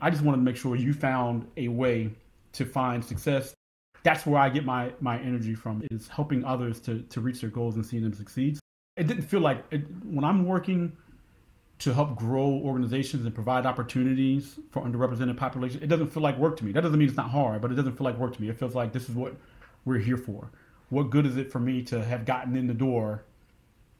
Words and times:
I 0.00 0.10
just 0.10 0.22
wanted 0.22 0.38
to 0.38 0.42
make 0.42 0.56
sure 0.56 0.74
you 0.74 0.92
found 0.92 1.46
a 1.56 1.68
way 1.68 2.10
to 2.52 2.64
find 2.64 3.04
success. 3.04 3.54
That's 4.02 4.26
where 4.26 4.40
I 4.40 4.48
get 4.48 4.64
my 4.64 4.92
my 5.00 5.18
energy 5.20 5.54
from 5.54 5.82
is 5.90 6.08
helping 6.08 6.44
others 6.44 6.80
to 6.80 7.02
to 7.02 7.20
reach 7.20 7.40
their 7.40 7.50
goals 7.50 7.76
and 7.76 7.86
seeing 7.86 8.02
them 8.02 8.14
succeed. 8.14 8.58
It 8.96 9.06
didn't 9.06 9.22
feel 9.22 9.40
like 9.40 9.64
it, 9.70 9.84
when 10.04 10.24
I'm 10.24 10.44
working 10.44 10.92
to 11.78 11.92
help 11.92 12.16
grow 12.16 12.46
organizations 12.46 13.24
and 13.24 13.34
provide 13.34 13.66
opportunities 13.66 14.58
for 14.70 14.82
underrepresented 14.82 15.36
populations. 15.36 15.82
It 15.82 15.88
doesn't 15.88 16.08
feel 16.08 16.22
like 16.22 16.38
work 16.38 16.56
to 16.58 16.64
me. 16.64 16.72
That 16.72 16.82
doesn't 16.82 16.98
mean 16.98 17.08
it's 17.08 17.16
not 17.16 17.30
hard, 17.30 17.60
but 17.60 17.72
it 17.72 17.74
doesn't 17.74 17.96
feel 17.96 18.04
like 18.04 18.18
work 18.18 18.34
to 18.36 18.42
me. 18.42 18.48
It 18.48 18.58
feels 18.58 18.74
like 18.74 18.92
this 18.92 19.08
is 19.08 19.16
what 19.16 19.34
we're 19.84 19.98
here 19.98 20.16
for. 20.16 20.50
What 20.90 21.10
good 21.10 21.26
is 21.26 21.36
it 21.36 21.50
for 21.50 21.58
me 21.58 21.82
to 21.84 22.04
have 22.04 22.24
gotten 22.24 22.54
in 22.54 22.68
the 22.68 22.74
door 22.74 23.24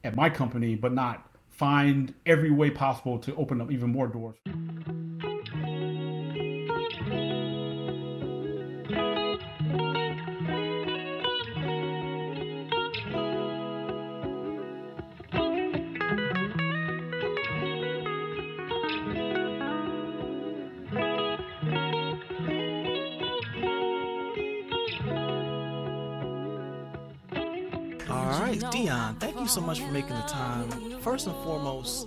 at 0.05 0.15
my 0.15 0.31
company, 0.31 0.77
but 0.77 0.93
not 0.93 1.29
find 1.51 2.15
every 2.25 2.51
way 2.51 2.71
possible 2.71 3.19
to 3.19 3.35
open 3.35 3.61
up 3.61 3.73
even 3.73 3.91
more 3.91 4.07
doors? 4.07 4.37
You 29.43 29.49
so 29.49 29.61
much 29.61 29.81
for 29.81 29.91
making 29.91 30.15
the 30.15 30.23
time. 30.23 30.71
First 31.01 31.27
and 31.27 31.35
foremost, 31.43 32.07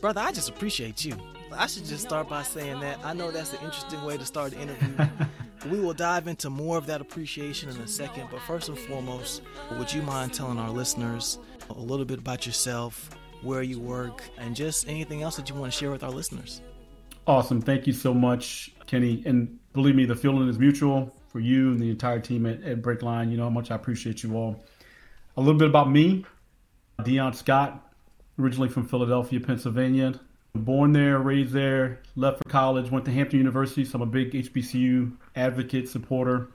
brother, 0.00 0.20
I 0.20 0.32
just 0.32 0.48
appreciate 0.48 1.04
you. 1.04 1.14
I 1.52 1.66
should 1.66 1.84
just 1.84 2.02
start 2.02 2.28
by 2.28 2.42
saying 2.42 2.80
that. 2.80 2.98
I 3.04 3.12
know 3.12 3.30
that's 3.30 3.52
an 3.52 3.60
interesting 3.62 4.02
way 4.02 4.16
to 4.16 4.24
start 4.24 4.50
the 4.50 4.60
interview. 4.60 5.06
we 5.70 5.78
will 5.78 5.94
dive 5.94 6.26
into 6.26 6.50
more 6.50 6.76
of 6.78 6.86
that 6.86 7.00
appreciation 7.00 7.68
in 7.68 7.76
a 7.76 7.86
second, 7.86 8.28
but 8.32 8.40
first 8.40 8.68
and 8.68 8.76
foremost, 8.76 9.42
would 9.78 9.92
you 9.92 10.02
mind 10.02 10.34
telling 10.34 10.58
our 10.58 10.70
listeners 10.70 11.38
a 11.70 11.78
little 11.78 12.04
bit 12.04 12.18
about 12.18 12.46
yourself, 12.46 13.10
where 13.42 13.62
you 13.62 13.78
work, 13.78 14.24
and 14.36 14.56
just 14.56 14.88
anything 14.88 15.22
else 15.22 15.36
that 15.36 15.48
you 15.48 15.54
want 15.54 15.72
to 15.72 15.78
share 15.78 15.92
with 15.92 16.02
our 16.02 16.10
listeners? 16.10 16.62
Awesome. 17.28 17.60
Thank 17.60 17.86
you 17.86 17.92
so 17.92 18.12
much, 18.12 18.72
Kenny. 18.86 19.22
And 19.24 19.56
believe 19.72 19.94
me, 19.94 20.04
the 20.04 20.16
feeling 20.16 20.48
is 20.48 20.58
mutual 20.58 21.14
for 21.28 21.38
you 21.38 21.70
and 21.70 21.78
the 21.78 21.90
entire 21.90 22.18
team 22.18 22.44
at, 22.44 22.60
at 22.64 22.82
Breakline. 22.82 23.30
You 23.30 23.36
know 23.36 23.44
how 23.44 23.50
much 23.50 23.70
I 23.70 23.76
appreciate 23.76 24.24
you 24.24 24.34
all. 24.34 24.64
A 25.36 25.40
little 25.40 25.58
bit 25.58 25.68
about 25.68 25.90
me 25.90 26.24
Deon 27.02 27.34
Scott, 27.34 27.92
originally 28.38 28.68
from 28.68 28.86
Philadelphia, 28.86 29.40
Pennsylvania. 29.40 30.18
Born 30.54 30.92
there, 30.92 31.18
raised 31.18 31.52
there, 31.52 32.00
left 32.14 32.38
for 32.38 32.48
college, 32.50 32.90
went 32.90 33.04
to 33.06 33.10
Hampton 33.10 33.38
University, 33.38 33.84
so 33.84 33.96
I'm 33.96 34.02
a 34.02 34.06
big 34.06 34.32
HBCU 34.32 35.12
advocate, 35.34 35.88
supporter. 35.88 36.48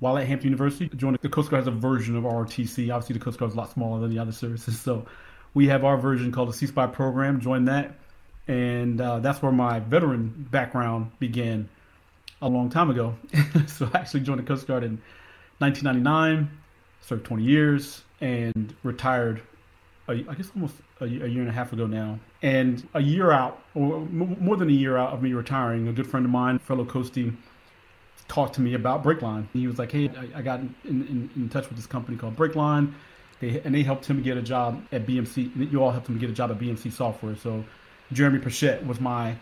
While 0.00 0.18
at 0.18 0.26
Hampton 0.26 0.48
University, 0.48 0.88
joined 0.96 1.18
the 1.22 1.28
Coast 1.28 1.50
Guard 1.50 1.64
has 1.64 1.68
a 1.68 1.70
version 1.70 2.16
of 2.16 2.24
ROTC. 2.24 2.92
Obviously, 2.92 3.12
the 3.12 3.24
Coast 3.24 3.38
Guard 3.38 3.52
is 3.52 3.54
a 3.54 3.58
lot 3.58 3.70
smaller 3.70 4.00
than 4.00 4.10
the 4.10 4.18
other 4.18 4.32
services, 4.32 4.80
so 4.80 5.06
we 5.54 5.68
have 5.68 5.84
our 5.84 5.96
version 5.96 6.32
called 6.32 6.52
the 6.52 6.66
CSPI 6.66 6.92
program. 6.92 7.40
Joined 7.40 7.68
that, 7.68 7.94
and 8.48 9.00
uh, 9.00 9.20
that's 9.20 9.40
where 9.40 9.52
my 9.52 9.78
veteran 9.78 10.48
background 10.50 11.12
began 11.20 11.68
a 12.40 12.48
long 12.48 12.70
time 12.70 12.90
ago. 12.90 13.14
so 13.68 13.88
I 13.94 13.98
actually 13.98 14.20
joined 14.20 14.40
the 14.40 14.44
Coast 14.44 14.66
Guard 14.66 14.82
in 14.82 15.00
1999 15.58 16.50
served 17.02 17.24
20 17.24 17.42
years, 17.42 18.02
and 18.20 18.74
retired. 18.82 19.42
I 20.08 20.34
guess 20.34 20.50
almost 20.54 20.74
a, 21.00 21.06
year 21.06 21.40
and 21.40 21.48
a 21.48 21.52
half 21.52 21.72
ago 21.72 21.86
now. 21.86 22.18
And 22.42 22.86
a 22.94 23.00
year 23.00 23.30
out, 23.30 23.62
or 23.74 24.00
more 24.00 24.56
than 24.56 24.68
a 24.68 24.72
year 24.72 24.96
out 24.96 25.12
of 25.12 25.22
me 25.22 25.32
retiring, 25.32 25.86
a 25.88 25.92
good 25.92 26.06
friend 26.06 26.26
of 26.26 26.32
mine, 26.32 26.58
fellow 26.58 26.84
Coastie, 26.84 27.34
talked 28.28 28.54
to 28.54 28.60
me 28.60 28.74
about 28.74 29.04
Breakline. 29.04 29.46
He 29.52 29.66
was 29.66 29.78
like, 29.78 29.92
"Hey, 29.92 30.08
I, 30.08 30.38
I 30.38 30.42
got 30.42 30.60
in, 30.60 30.74
in, 30.84 31.30
in, 31.36 31.48
touch 31.48 31.68
with 31.68 31.76
this 31.76 31.86
company 31.86 32.16
called 32.16 32.36
Breakline, 32.36 32.92
they, 33.40 33.60
and 33.60 33.74
they 33.74 33.82
helped 33.82 34.06
him 34.06 34.22
get 34.22 34.36
a 34.36 34.42
job 34.42 34.82
at 34.90 35.06
BMC. 35.06 35.70
You 35.70 35.82
all 35.82 35.90
helped 35.90 36.08
him 36.08 36.18
get 36.18 36.30
a 36.30 36.32
job 36.32 36.50
at 36.50 36.58
BMC 36.58 36.92
Software. 36.92 37.36
So 37.36 37.64
Jeremy 38.12 38.38
Pritchett 38.38 38.84
was 38.86 39.00
my 39.00 39.36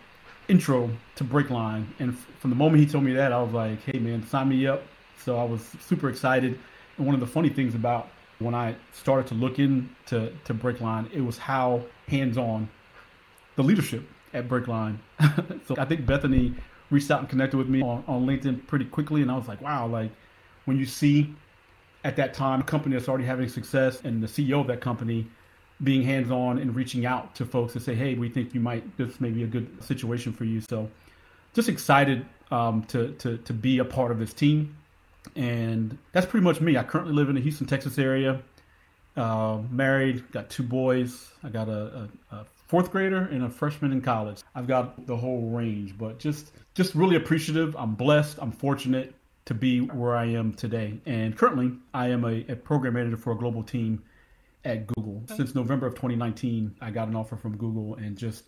intro 0.49 0.91
to 1.17 1.25
Breakline, 1.25 1.87
and 1.99 2.19
from 2.19 2.51
the 2.51 2.57
moment 2.57 2.81
he 2.81 2.87
told 2.87 3.05
me 3.05 3.15
that, 3.15 3.33
I 3.33 3.43
was 3.43 3.53
like, 3.53 3.83
"Hey, 3.85 3.99
man, 3.99 4.27
sign 4.27 4.49
me 4.49 4.67
up." 4.67 4.83
So 5.25 5.39
I 5.39 5.45
was 5.45 5.63
super 5.81 6.11
excited. 6.11 6.59
And 6.99 7.07
one 7.07 7.15
of 7.15 7.21
the 7.21 7.27
funny 7.27 7.49
things 7.49 7.75
about 7.75 8.11
when 8.41 8.55
I 8.55 8.75
started 8.93 9.27
to 9.29 9.35
look 9.35 9.59
into 9.59 10.33
to 10.45 10.55
Breakline, 10.55 11.13
it 11.13 11.21
was 11.21 11.39
how 11.39 11.83
hands-on 12.09 12.69
the 13.57 13.63
leadership 13.63 14.03
at 14.33 14.49
Breakline. 14.49 14.99
so 15.67 15.77
I 15.79 15.85
think 15.85 16.07
Bethany 16.07 16.55
reached 16.91 17.11
out 17.11 17.21
and 17.21 17.29
connected 17.29 17.57
with 17.57 17.69
me 17.69 17.83
on, 17.83 18.03
on 18.09 18.27
LinkedIn 18.27 18.67
pretty 18.67 18.87
quickly, 18.87 19.23
and 19.23 19.31
I 19.31 19.37
was 19.37 19.47
like, 19.47 19.61
wow, 19.61 19.87
like 19.87 20.11
when 20.65 20.79
you 20.79 20.87
see 20.87 21.35
at 22.03 22.17
that 22.17 22.33
time 22.33 22.61
a 22.61 22.65
company 22.65 22.97
that's 22.97 23.09
already 23.09 23.25
having 23.25 23.49
success 23.49 24.01
and 24.05 24.23
the 24.23 24.27
CEO 24.27 24.61
of 24.61 24.67
that 24.69 24.81
company 24.81 25.27
being 25.83 26.03
hands-on 26.03 26.59
and 26.59 26.75
reaching 26.75 27.07
out 27.07 27.35
to 27.35 27.45
folks 27.45 27.75
to 27.75 27.81
say, 27.81 27.95
hey, 27.95 28.15
we 28.15 28.29
think 28.29 28.55
you 28.55 28.61
might 28.61 28.97
this 28.97 29.21
may 29.21 29.31
be 29.31 29.45
a 29.45 29.47
good 29.47 29.83
situation 29.83 30.33
for 30.33 30.45
you. 30.45 30.61
So 30.61 30.91
just 31.53 31.69
excited 31.69 32.25
um, 32.51 32.85
to 32.85 33.13
to 33.15 33.37
to 33.39 33.53
be 33.53 33.79
a 33.79 33.85
part 33.85 34.11
of 34.11 34.19
this 34.19 34.33
team 34.33 34.77
and 35.37 35.97
that's 36.13 36.27
pretty 36.27 36.45
much 36.45 36.61
me. 36.61 36.77
I 36.77 36.83
currently 36.83 37.15
live 37.15 37.29
in 37.29 37.35
the 37.35 37.41
Houston, 37.41 37.67
Texas 37.67 37.99
area. 37.99 38.41
Uh, 39.17 39.61
married, 39.71 40.31
got 40.33 40.49
two 40.51 40.63
boys. 40.63 41.31
I 41.43 41.49
got 41.49 41.69
a, 41.69 42.09
a, 42.31 42.37
a, 42.37 42.47
fourth 42.69 42.93
grader 42.93 43.29
and 43.33 43.43
a 43.43 43.51
freshman 43.51 43.91
in 43.91 44.01
college. 44.01 44.43
I've 44.55 44.69
got 44.69 45.07
the 45.07 45.17
whole 45.17 45.51
range, 45.51 45.99
but 45.99 46.19
just 46.19 46.53
just 46.75 46.95
really 46.95 47.17
appreciative. 47.17 47.75
I'm 47.77 47.95
blessed. 47.95 48.39
I'm 48.41 48.53
fortunate 48.53 49.15
to 49.47 49.55
be 49.55 49.81
where 49.81 50.17
I 50.17 50.27
am 50.27 50.55
today. 50.55 51.01
And 51.07 51.37
currently, 51.37 51.73
I 51.93 52.09
am 52.09 52.25
a, 52.25 52.45
a 52.49 52.55
program 52.55 52.95
manager 52.95 53.17
for 53.17 53.33
a 53.33 53.37
global 53.37 53.65
team 53.65 54.03
at 54.65 54.87
Google. 54.87 55.23
Since 55.35 55.55
November 55.55 55.87
of 55.87 55.95
2019, 55.95 56.77
I 56.81 56.91
got 56.91 57.09
an 57.09 57.17
offer 57.17 57.37
from 57.37 57.57
Google, 57.57 57.97
and 57.97 58.17
just 58.17 58.45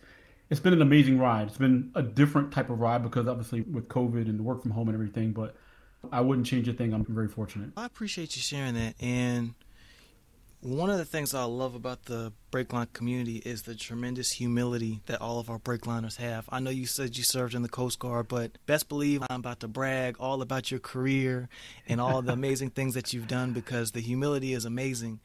it's 0.50 0.60
been 0.60 0.72
an 0.72 0.82
amazing 0.82 1.18
ride. 1.18 1.48
It's 1.48 1.58
been 1.58 1.90
a 1.94 2.02
different 2.02 2.52
type 2.52 2.70
of 2.70 2.78
ride 2.78 3.02
because 3.02 3.26
obviously 3.26 3.62
with 3.62 3.88
COVID 3.88 4.28
and 4.28 4.44
work 4.44 4.62
from 4.62 4.70
home 4.70 4.88
and 4.88 4.94
everything, 4.94 5.32
but 5.32 5.56
I 6.10 6.20
wouldn't 6.20 6.46
change 6.46 6.68
a 6.68 6.72
thing. 6.72 6.92
I'm 6.92 7.04
very 7.04 7.28
fortunate. 7.28 7.70
I 7.76 7.86
appreciate 7.86 8.34
you 8.36 8.42
sharing 8.42 8.74
that. 8.74 8.94
And 9.00 9.54
one 10.60 10.90
of 10.90 10.98
the 10.98 11.04
things 11.04 11.34
I 11.34 11.44
love 11.44 11.74
about 11.74 12.04
the 12.04 12.32
Breakline 12.52 12.92
community 12.92 13.38
is 13.38 13.62
the 13.62 13.74
tremendous 13.74 14.32
humility 14.32 15.00
that 15.06 15.20
all 15.20 15.38
of 15.38 15.50
our 15.50 15.58
Breakliners 15.58 16.16
have. 16.16 16.48
I 16.50 16.60
know 16.60 16.70
you 16.70 16.86
said 16.86 17.16
you 17.16 17.24
served 17.24 17.54
in 17.54 17.62
the 17.62 17.68
Coast 17.68 17.98
Guard, 17.98 18.28
but 18.28 18.58
best 18.66 18.88
believe 18.88 19.22
I'm 19.28 19.40
about 19.40 19.60
to 19.60 19.68
brag 19.68 20.16
all 20.20 20.40
about 20.40 20.70
your 20.70 20.80
career 20.80 21.48
and 21.88 22.00
all 22.00 22.22
the 22.22 22.32
amazing 22.42 22.70
things 22.70 22.94
that 22.94 23.12
you've 23.12 23.26
done 23.26 23.52
because 23.52 23.92
the 23.92 24.00
humility 24.00 24.52
is 24.52 24.64
amazing. 24.64 25.20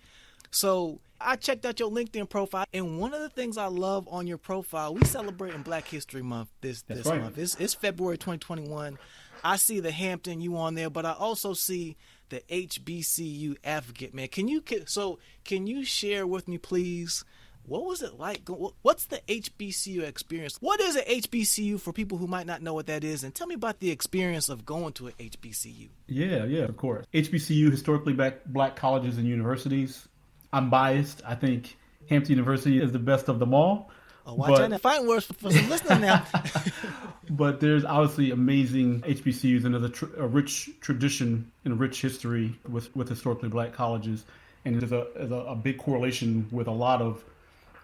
So 0.50 1.02
I 1.20 1.36
checked 1.36 1.66
out 1.66 1.80
your 1.80 1.92
LinkedIn 1.92 2.30
profile, 2.30 2.66
and 2.74 3.00
one 3.00 3.14
of 3.14 3.22
the 3.22 3.30
things 3.30 3.58
I 3.58 3.68
love 3.68 4.08
on 4.10 4.28
your 4.28 4.38
profile, 4.38 4.94
we 4.94 5.04
celebrating 5.06 5.62
Black 5.62 5.88
History 5.88 6.22
Month 6.22 6.50
this 6.62 6.82
That's 6.84 7.02
this 7.02 7.08
right. 7.08 7.22
month. 7.22 7.38
It's, 7.38 7.56
it's 7.56 7.74
February 7.74 8.18
2021. 8.18 8.98
I 9.44 9.58
see 9.58 9.80
the 9.80 9.92
Hampton 9.92 10.42
you 10.42 10.58
on 10.58 10.76
there, 10.76 10.90
but 10.90 11.06
I 11.06 11.14
also 11.14 11.54
see 11.54 11.98
the 12.30 12.42
HBCU 12.50 13.58
advocate. 13.64 14.14
Man, 14.14 14.28
can 14.28 14.48
you 14.48 14.64
so 14.86 15.20
can 15.44 15.68
you 15.68 15.84
share 15.86 16.28
with 16.28 16.48
me, 16.48 16.58
please? 16.58 17.24
What 17.68 17.84
was 17.84 18.02
it 18.02 18.18
like? 18.18 18.48
What's 18.82 19.08
the 19.08 19.22
HBCU 19.28 20.04
experience? 20.04 20.58
What 20.62 20.80
is 20.80 20.96
an 20.96 21.04
HBCU 21.04 21.82
for 21.82 21.92
people 21.92 22.18
who 22.18 22.26
might 22.26 22.48
not 22.48 22.62
know 22.62 22.74
what 22.74 22.88
that 22.88 23.04
is? 23.04 23.26
And 23.26 23.36
tell 23.36 23.46
me 23.46 23.56
about 23.56 23.80
the 23.80 23.92
experience 23.92 24.48
of 24.48 24.66
going 24.66 24.94
to 24.94 25.08
an 25.08 25.14
HBCU. 25.20 25.90
Yeah, 26.08 26.46
yeah, 26.46 26.64
of 26.64 26.78
course. 26.78 27.06
HBCU, 27.14 27.70
historically 27.70 28.14
black, 28.14 28.46
black 28.46 28.78
colleges 28.78 29.18
and 29.18 29.28
universities. 29.28 30.08
I'm 30.54 30.70
biased. 30.70 31.22
I 31.26 31.36
think 31.36 31.76
Hampton 32.10 32.38
University 32.38 32.82
is 32.82 32.94
the 32.94 33.00
best 33.00 33.28
of 33.28 33.38
them 33.40 33.54
all. 33.54 33.92
Oh, 34.26 34.36
watch 34.36 34.50
but, 34.50 34.72
out 34.72 34.82
fighting 34.82 35.08
words 35.08 35.26
for, 35.26 35.34
for 35.34 35.52
some 35.52 35.70
listening 35.70 36.02
now. 36.02 36.26
but 37.30 37.60
there's 37.60 37.86
obviously 37.86 38.32
amazing 38.32 39.02
HBCUs 39.02 39.66
and 39.66 39.74
there's 39.74 39.86
a, 39.86 39.90
tr- 39.90 40.16
a, 40.18 40.28
rich 40.28 40.70
tradition 40.82 41.52
and 41.66 41.74
a 41.74 41.76
rich 41.76 42.02
history 42.02 42.58
with, 42.68 42.96
with 42.96 43.10
historically 43.10 43.50
black 43.50 43.74
colleges. 43.74 44.26
And 44.66 44.80
there's 44.80 44.92
a, 44.92 45.08
there's 45.16 45.32
a, 45.32 45.36
a 45.36 45.56
big 45.56 45.78
correlation 45.78 46.48
with 46.52 46.68
a 46.68 46.72
lot 46.72 47.02
of 47.02 47.24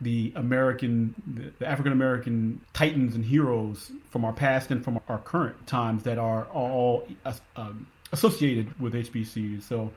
the 0.02 0.34
American, 0.36 1.54
the 1.60 1.68
African 1.68 1.94
American 1.94 2.62
titans 2.74 3.16
and 3.16 3.24
heroes 3.24 3.92
from 4.10 4.26
our 4.26 4.34
past 4.34 4.72
and 4.72 4.84
from 4.84 5.00
our 5.08 5.20
current 5.20 5.66
times 5.68 6.04
that 6.04 6.18
are 6.18 6.46
all 6.46 7.08
um, 7.56 7.88
associated 8.12 8.80
with 8.80 8.94
HBCUs. 8.94 9.64
So 9.64 9.92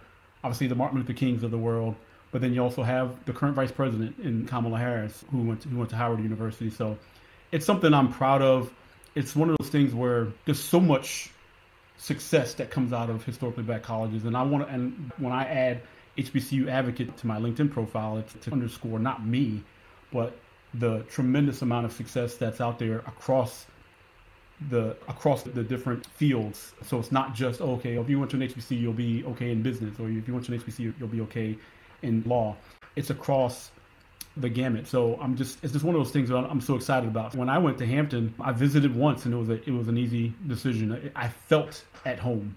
obviously 0.45 0.69
the 0.69 0.75
Martin 0.75 0.99
Luther 0.99 1.13
Kings 1.13 1.43
of 1.43 1.51
the 1.51 1.59
world, 1.59 1.97
but 2.31 2.41
then 2.41 2.53
you 2.53 2.63
also 2.63 2.83
have 2.83 3.25
the 3.25 3.33
current 3.33 3.55
vice 3.57 3.73
president 3.73 4.19
in 4.19 4.47
Kamala 4.47 4.79
Harris, 4.79 5.25
who 5.31 5.43
went 5.43 5.63
to, 5.63 5.69
who 5.69 5.79
went 5.79 5.91
to 5.91 5.97
Howard 5.97 6.21
University. 6.21 6.71
So 6.71 6.99
it's 7.53 7.67
something 7.67 7.93
I'm 7.93 8.13
proud 8.13 8.43
of. 8.43 8.73
It's 9.17 9.35
one 9.35 9.51
of 9.51 9.57
those 9.59 9.71
things 9.71 9.93
where 9.93 10.29
there's 10.45 10.63
so 10.63 10.79
much 10.79 11.31
success 11.99 12.55
that 12.55 12.71
comes 12.71 12.93
out 12.93 13.11
of 13.11 13.25
historically 13.25 13.65
black 13.65 13.83
colleges, 13.83 14.25
and 14.25 14.37
I 14.37 14.43
want 14.43 14.69
to. 14.69 14.73
And 14.73 15.11
when 15.17 15.33
I 15.33 15.45
add 15.47 15.81
HBCU 16.19 16.69
advocate 16.69 17.17
to 17.17 17.27
my 17.27 17.39
LinkedIn 17.39 17.73
profile, 17.73 18.19
it's 18.19 18.35
to 18.45 18.53
underscore 18.53 18.99
not 18.99 19.27
me, 19.27 19.63
but 20.13 20.37
the 20.75 21.01
tremendous 21.11 21.63
amount 21.63 21.87
of 21.87 21.93
success 21.93 22.37
that's 22.37 22.61
out 22.61 22.79
there 22.79 22.99
across 22.99 23.67
the 24.69 24.97
across 25.09 25.43
the 25.43 25.63
different 25.63 26.07
fields. 26.07 26.75
So 26.85 26.99
it's 26.99 27.13
not 27.13 27.35
just 27.35 27.61
okay. 27.61 27.97
If 27.97 28.09
you 28.09 28.19
went 28.19 28.31
to 28.33 28.37
an 28.37 28.43
HBC, 28.43 28.81
you'll 28.81 28.93
be 28.93 29.25
okay 29.25 29.51
in 29.51 29.63
business, 29.63 29.99
or 29.99 30.09
if 30.09 30.29
you 30.29 30.35
went 30.35 30.47
to 30.47 30.53
an 30.53 30.61
HBC, 30.61 30.95
you'll 30.99 31.09
be 31.09 31.23
okay 31.23 31.57
in 32.03 32.23
law. 32.27 32.57
It's 32.97 33.11
across 33.11 33.71
the 34.37 34.49
gamut. 34.49 34.87
So 34.87 35.19
I'm 35.21 35.37
just 35.37 35.59
it's 35.63 35.73
just 35.73 35.85
one 35.85 35.95
of 35.95 36.01
those 36.01 36.13
things 36.13 36.29
that 36.29 36.37
I'm 36.37 36.61
so 36.61 36.77
excited 36.77 37.09
about. 37.09 37.35
When 37.35 37.49
I 37.49 37.59
went 37.59 37.79
to 37.79 37.87
Hampton, 37.87 38.35
I 38.41 38.53
visited 38.53 38.95
once 38.95 39.25
and 39.25 39.35
it 39.35 39.37
was 39.37 39.49
a, 39.49 39.55
it 39.55 39.71
was 39.73 39.89
an 39.89 39.97
easy 39.97 40.35
decision. 40.47 41.11
I 41.17 41.29
felt 41.29 41.85
at 42.05 42.19
home, 42.19 42.57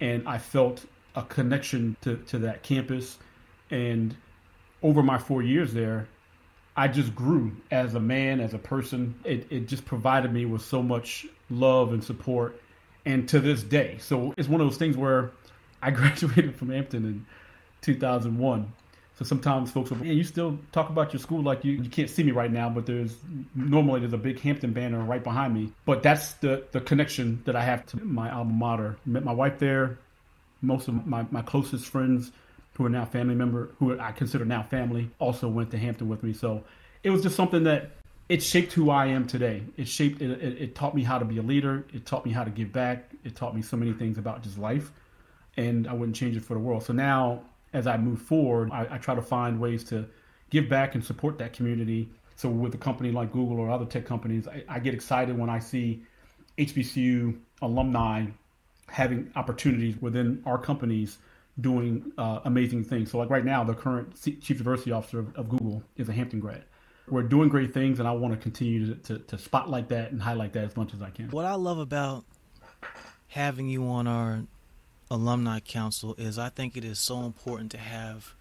and 0.00 0.26
I 0.28 0.38
felt 0.38 0.84
a 1.14 1.22
connection 1.22 1.96
to 2.02 2.16
to 2.16 2.38
that 2.40 2.62
campus, 2.62 3.18
and 3.70 4.16
over 4.82 5.02
my 5.02 5.18
four 5.18 5.42
years 5.42 5.72
there, 5.72 6.06
I 6.76 6.88
just 6.88 7.14
grew 7.14 7.56
as 7.70 7.94
a 7.94 8.00
man, 8.00 8.40
as 8.40 8.54
a 8.54 8.58
person. 8.58 9.14
It 9.24 9.46
it 9.50 9.66
just 9.66 9.84
provided 9.84 10.32
me 10.32 10.44
with 10.44 10.62
so 10.62 10.82
much 10.82 11.26
love 11.50 11.92
and 11.92 12.02
support, 12.02 12.60
and 13.04 13.28
to 13.30 13.40
this 13.40 13.62
day. 13.62 13.98
So 13.98 14.32
it's 14.36 14.48
one 14.48 14.60
of 14.60 14.66
those 14.66 14.78
things 14.78 14.96
where 14.96 15.32
I 15.82 15.90
graduated 15.92 16.54
from 16.54 16.70
Hampton 16.70 17.04
in 17.04 17.26
2001 17.82 18.72
so 19.18 19.24
sometimes 19.24 19.70
folks 19.70 19.90
will, 19.90 20.04
you 20.04 20.24
still 20.24 20.58
talk 20.72 20.90
about 20.90 21.14
your 21.14 21.20
school 21.20 21.42
like 21.42 21.64
you, 21.64 21.72
you 21.72 21.88
can't 21.88 22.10
see 22.10 22.22
me 22.22 22.32
right 22.32 22.52
now, 22.52 22.68
but 22.68 22.84
there's 22.84 23.16
normally 23.54 24.00
there's 24.00 24.12
a 24.12 24.18
big 24.18 24.38
Hampton 24.40 24.74
banner 24.74 25.02
right 25.02 25.24
behind 25.24 25.54
me. 25.54 25.72
But 25.86 26.02
that's 26.02 26.34
the, 26.34 26.64
the 26.72 26.82
connection 26.82 27.40
that 27.46 27.56
I 27.56 27.62
have 27.62 27.86
to 27.86 28.04
my 28.04 28.30
alma 28.30 28.52
mater. 28.52 28.96
Met 29.06 29.24
my 29.24 29.32
wife 29.32 29.58
there. 29.58 29.98
Most 30.60 30.88
of 30.88 31.06
my, 31.06 31.24
my 31.30 31.40
closest 31.40 31.86
friends 31.86 32.30
who 32.74 32.84
are 32.84 32.90
now 32.90 33.06
family 33.06 33.34
member, 33.34 33.70
who 33.78 33.98
I 33.98 34.12
consider 34.12 34.44
now 34.44 34.62
family, 34.62 35.10
also 35.18 35.48
went 35.48 35.70
to 35.70 35.78
Hampton 35.78 36.10
with 36.10 36.22
me. 36.22 36.34
So 36.34 36.62
it 37.02 37.08
was 37.08 37.22
just 37.22 37.36
something 37.36 37.64
that 37.64 37.92
it 38.28 38.42
shaped 38.42 38.74
who 38.74 38.90
I 38.90 39.06
am 39.06 39.26
today. 39.26 39.62
It 39.78 39.88
shaped 39.88 40.20
it, 40.20 40.30
it, 40.30 40.60
it 40.60 40.74
taught 40.74 40.94
me 40.94 41.02
how 41.02 41.18
to 41.18 41.24
be 41.24 41.38
a 41.38 41.42
leader. 41.42 41.86
It 41.94 42.04
taught 42.04 42.26
me 42.26 42.32
how 42.32 42.44
to 42.44 42.50
give 42.50 42.70
back. 42.70 43.12
It 43.24 43.34
taught 43.34 43.56
me 43.56 43.62
so 43.62 43.78
many 43.78 43.94
things 43.94 44.18
about 44.18 44.42
just 44.42 44.58
life, 44.58 44.92
and 45.56 45.88
I 45.88 45.94
wouldn't 45.94 46.16
change 46.16 46.36
it 46.36 46.44
for 46.44 46.52
the 46.52 46.60
world. 46.60 46.82
So 46.82 46.92
now 46.92 47.44
as 47.76 47.86
I 47.86 47.98
move 47.98 48.22
forward, 48.22 48.70
I, 48.72 48.86
I 48.92 48.98
try 48.98 49.14
to 49.14 49.22
find 49.22 49.60
ways 49.60 49.84
to 49.84 50.08
give 50.48 50.68
back 50.68 50.94
and 50.94 51.04
support 51.04 51.36
that 51.38 51.52
community. 51.52 52.08
So 52.34 52.48
with 52.48 52.74
a 52.74 52.78
company 52.78 53.10
like 53.12 53.32
Google 53.32 53.60
or 53.60 53.70
other 53.70 53.84
tech 53.84 54.06
companies, 54.06 54.48
I, 54.48 54.64
I 54.68 54.78
get 54.78 54.94
excited 54.94 55.36
when 55.38 55.50
I 55.50 55.58
see 55.58 56.02
HBCU 56.56 57.38
alumni 57.60 58.26
having 58.88 59.30
opportunities 59.36 60.00
within 60.00 60.42
our 60.46 60.56
companies 60.56 61.18
doing 61.60 62.12
uh, 62.16 62.40
amazing 62.44 62.82
things. 62.84 63.10
So 63.10 63.18
like 63.18 63.28
right 63.28 63.44
now, 63.44 63.62
the 63.62 63.74
current 63.74 64.18
chief 64.22 64.56
diversity 64.56 64.92
officer 64.92 65.18
of, 65.18 65.36
of, 65.36 65.48
Google 65.50 65.82
is 65.96 66.08
a 66.08 66.12
Hampton 66.12 66.40
grad. 66.40 66.64
We're 67.08 67.22
doing 67.22 67.48
great 67.48 67.74
things, 67.74 67.98
and 67.98 68.08
I 68.08 68.12
want 68.12 68.34
to 68.34 68.40
continue 68.40 68.94
to, 68.94 68.94
to, 69.02 69.18
to 69.18 69.38
spotlight 69.38 69.88
that 69.90 70.12
and 70.12 70.20
highlight 70.20 70.54
that 70.54 70.64
as 70.64 70.76
much 70.76 70.94
as 70.94 71.02
I 71.02 71.10
can. 71.10 71.30
What 71.30 71.44
I 71.44 71.54
love 71.54 71.78
about 71.78 72.24
having 73.28 73.68
you 73.68 73.86
on 73.86 74.06
our 74.06 74.42
alumni 75.10 75.60
council 75.60 76.14
is 76.18 76.38
I 76.38 76.48
think 76.48 76.76
it 76.76 76.84
is 76.84 76.98
so 76.98 77.20
important 77.24 77.70
to 77.72 77.78
have 77.78 78.34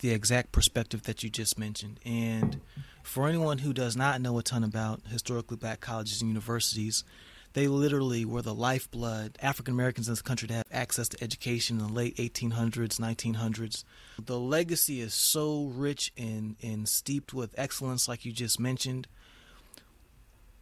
the 0.00 0.10
exact 0.10 0.52
perspective 0.52 1.04
that 1.04 1.22
you 1.22 1.30
just 1.30 1.58
mentioned. 1.58 1.98
And 2.04 2.60
for 3.02 3.28
anyone 3.28 3.58
who 3.58 3.72
does 3.72 3.96
not 3.96 4.20
know 4.20 4.38
a 4.38 4.42
ton 4.42 4.64
about 4.64 5.00
historically 5.08 5.56
black 5.56 5.80
colleges 5.80 6.20
and 6.20 6.28
universities, 6.28 7.04
they 7.54 7.68
literally 7.68 8.24
were 8.24 8.42
the 8.42 8.54
lifeblood 8.54 9.38
African 9.40 9.74
Americans 9.74 10.08
in 10.08 10.12
this 10.12 10.22
country 10.22 10.48
to 10.48 10.54
have 10.54 10.66
access 10.72 11.08
to 11.08 11.22
education 11.22 11.78
in 11.78 11.86
the 11.86 11.92
late 11.92 12.16
1800s, 12.16 12.98
1900s. 12.98 13.84
The 14.22 14.38
legacy 14.38 15.00
is 15.00 15.14
so 15.14 15.66
rich 15.66 16.12
and, 16.18 16.56
and 16.62 16.88
steeped 16.88 17.32
with 17.32 17.54
excellence, 17.56 18.08
like 18.08 18.24
you 18.24 18.32
just 18.32 18.58
mentioned. 18.58 19.06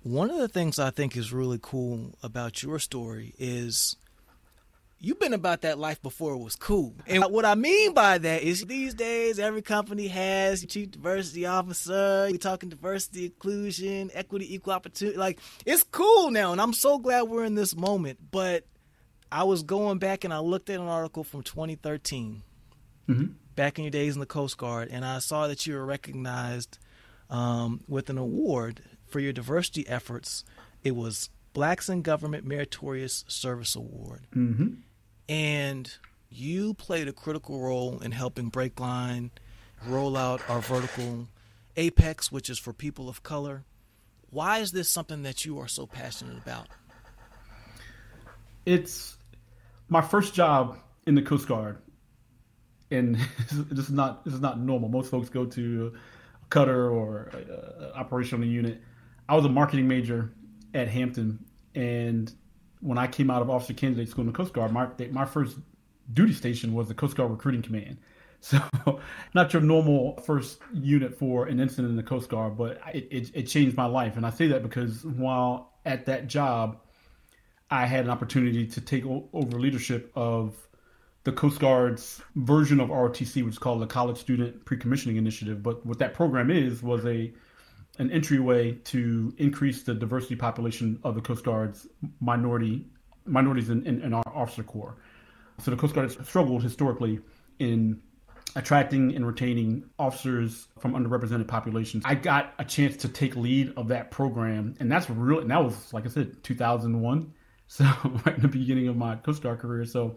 One 0.03 0.31
of 0.31 0.39
the 0.39 0.49
things 0.49 0.79
I 0.79 0.91
think 0.91 1.17
is 1.17 1.33
really 1.33 1.59
cool 1.63 2.19
about 2.23 2.63
your 2.63 2.79
story 2.79 3.35
is 3.39 3.97
you've 5.03 5.19
been 5.19 5.35
about 5.35 5.63
that 5.63 5.79
life 5.79 6.01
before 6.01 6.33
it 6.33 6.39
was 6.39 6.55
cool. 6.55 6.95
And 7.07 7.25
what 7.25 7.45
I 7.45 7.57
mean 7.57 7.93
by 7.93 8.19
that 8.19 8.43
is 8.43 8.65
these 8.65 8.95
days 8.95 9.39
every 9.39 9.61
company 9.61 10.07
has 10.07 10.65
chief 10.65 10.93
diversity 10.93 11.45
officer. 11.45 12.29
We 12.31 12.39
talking 12.39 12.69
diversity, 12.69 13.27
inclusion, 13.27 14.11
equity, 14.15 14.55
equal 14.55 14.73
opportunity. 14.73 15.19
Like 15.19 15.41
it's 15.67 15.83
cool 15.83 16.31
now, 16.31 16.53
and 16.53 16.61
I'm 16.61 16.73
so 16.73 16.99
glad 16.99 17.23
we're 17.23 17.45
in 17.45 17.57
this 17.57 17.77
moment. 17.77 18.19
But 18.31 18.65
I 19.31 19.43
was 19.43 19.65
going 19.65 19.99
back 19.99 20.25
and 20.25 20.33
I 20.33 20.39
looked 20.39 20.71
at 20.71 20.81
an 20.81 20.87
article 20.87 21.25
from 21.25 21.43
2013, 21.43 22.43
mm-hmm. 23.09 23.33
back 23.57 23.79
in 23.79 23.85
your 23.85 23.91
days 23.91 24.15
in 24.15 24.21
the 24.21 24.27
Coast 24.27 24.57
Guard, 24.57 24.89
and 24.91 25.05
I 25.05 25.19
saw 25.19 25.49
that 25.49 25.67
you 25.67 25.75
were 25.75 25.85
recognized 25.85 26.79
um, 27.29 27.81
with 27.89 28.09
an 28.09 28.19
award 28.19 28.83
for 29.07 29.19
your 29.19 29.33
diversity 29.33 29.87
efforts. 29.89 30.45
It 30.85 30.95
was 30.95 31.29
Blacks 31.55 31.89
in 31.89 32.03
Government 32.03 32.47
Meritorious 32.47 33.25
Service 33.27 33.75
Award. 33.75 34.27
Mm-hmm 34.35 34.75
and 35.29 35.91
you 36.31 36.75
played 36.75 37.09
a 37.09 37.13
critical 37.13 37.61
role 37.61 38.01
in 38.01 38.13
helping 38.13 38.51
Breakline 38.51 39.31
roll 39.87 40.17
out 40.17 40.41
our 40.49 40.61
vertical 40.61 41.29
apex, 41.77 42.31
which 42.31 42.49
is 42.49 42.59
for 42.59 42.73
people 42.73 43.09
of 43.09 43.23
color. 43.23 43.65
Why 44.31 44.59
is 44.59 44.73
this 44.73 44.89
something 44.89 45.23
that 45.25 45.45
you 45.45 45.59
are 45.59 45.69
so 45.69 45.87
passionate 45.87 46.39
about? 46.39 46.69
It's 48.65 49.17
my 49.89 50.01
first 50.01 50.35
job 50.35 50.79
in 51.07 51.15
the 51.15 51.23
Coast 51.23 51.49
Guard, 51.49 51.79
and 52.91 53.17
this 53.51 53.87
is 53.87 53.91
not 53.91 54.25
this 54.25 54.33
is 54.35 54.41
not 54.41 54.59
normal. 54.59 54.89
Most 54.89 55.11
folks 55.11 55.29
go 55.29 55.45
to 55.47 55.93
a 56.43 56.47
cutter 56.47 56.91
or 56.91 57.31
uh, 57.35 57.39
a, 57.39 57.85
a 57.87 57.95
operational 57.95 58.47
unit. 58.47 58.81
I 59.29 59.35
was 59.35 59.45
a 59.45 59.49
marketing 59.49 59.89
major 59.89 60.33
at 60.73 60.89
Hampton, 60.89 61.45
and 61.75 62.33
when 62.83 62.99
I 62.99 63.07
came 63.07 63.31
out 63.31 63.41
of 63.41 63.49
Officer 63.49 63.73
Candidate 63.73 64.09
School 64.09 64.23
in 64.23 64.27
the 64.27 64.37
Coast 64.37 64.53
Guard, 64.53 64.73
my 64.73 64.89
my 65.11 65.25
first 65.25 65.57
duty 66.13 66.35
station 66.35 66.75
was 66.75 66.89
the 66.89 66.95
Coast 66.95 67.17
Guard 67.17 67.31
Recruiting 67.31 67.63
Command. 67.63 67.99
So, 68.45 68.61
not 69.35 69.53
your 69.53 69.63
normal 69.63 70.21
first 70.23 70.59
unit 70.75 71.17
for 71.17 71.47
an 71.47 71.61
ensign 71.61 71.85
in 71.85 71.95
the 71.95 72.03
Coast 72.03 72.29
Guard, 72.29 72.59
but 72.59 72.81
it, 72.93 73.07
it, 73.09 73.31
it 73.35 73.43
changed 73.45 73.77
my 73.77 73.85
life. 73.85 74.17
And 74.17 74.27
I 74.27 74.31
say 74.31 74.49
that 74.49 74.65
because 74.65 75.05
while 75.05 75.71
at 75.87 76.07
that 76.07 76.27
job, 76.27 76.81
I 77.71 77.87
had 77.87 78.05
an 78.05 78.11
opportunity 78.11 78.67
to 78.67 78.81
take 78.81 79.05
over 79.07 79.61
leadership 79.61 80.11
of 80.17 80.57
the 81.23 81.31
Coast 81.31 81.61
Guard's 81.61 82.21
version 82.35 82.81
of 82.81 82.89
ROTC, 82.89 83.45
which 83.45 83.53
is 83.53 83.59
called 83.59 83.81
the 83.81 83.87
College 83.87 84.19
Student 84.19 84.65
Pre-Commissioning 84.65 85.19
Initiative. 85.19 85.63
But 85.63 85.87
what 85.87 86.01
that 86.01 86.13
program 86.13 86.51
is 86.51 86.83
was 86.83 87.07
a 87.07 87.33
an 87.99 88.11
entryway 88.11 88.73
to 88.73 89.35
increase 89.39 89.83
the 89.83 89.95
diversity 89.95 90.37
population 90.37 90.99
of 91.05 91.15
the 91.15 91.21
Coast 91.21 91.45
Guard's 91.45 91.87
minority 92.21 92.87
minorities 93.25 93.71
in, 93.71 93.87
in, 93.87 94.03
in 94.03 94.13
our 94.15 94.33
officer 94.35 94.63
corps. 94.63 94.97
So 95.61 95.71
the 95.71 95.77
Coast 95.77 95.95
Guard 95.95 96.11
has 96.11 96.27
struggled 96.27 96.63
historically 96.63 97.21
in 97.59 98.01
attracting 98.57 99.15
and 99.15 99.27
retaining 99.27 99.89
officers 99.99 100.67
from 100.79 100.93
underrepresented 100.95 101.47
populations. 101.47 102.03
I 102.05 102.15
got 102.15 102.53
a 102.59 102.65
chance 102.65 102.97
to 102.99 103.09
take 103.09 103.37
lead 103.37 103.73
of 103.77 103.89
that 103.89 104.11
program, 104.11 104.75
and 104.81 104.91
that's 104.91 105.09
really 105.09 105.43
and 105.43 105.51
that 105.51 105.65
was 105.65 105.93
like 105.93 106.05
I 106.07 106.09
said, 106.09 106.43
2001. 106.43 107.35
So 107.69 107.85
right 108.27 108.37
in 108.37 108.43
the 108.43 108.49
beginning 108.49 108.89
of 108.89 108.99
my 108.99 109.17
Coast 109.17 109.43
Guard 109.43 109.61
career. 109.61 109.87
So 109.87 110.17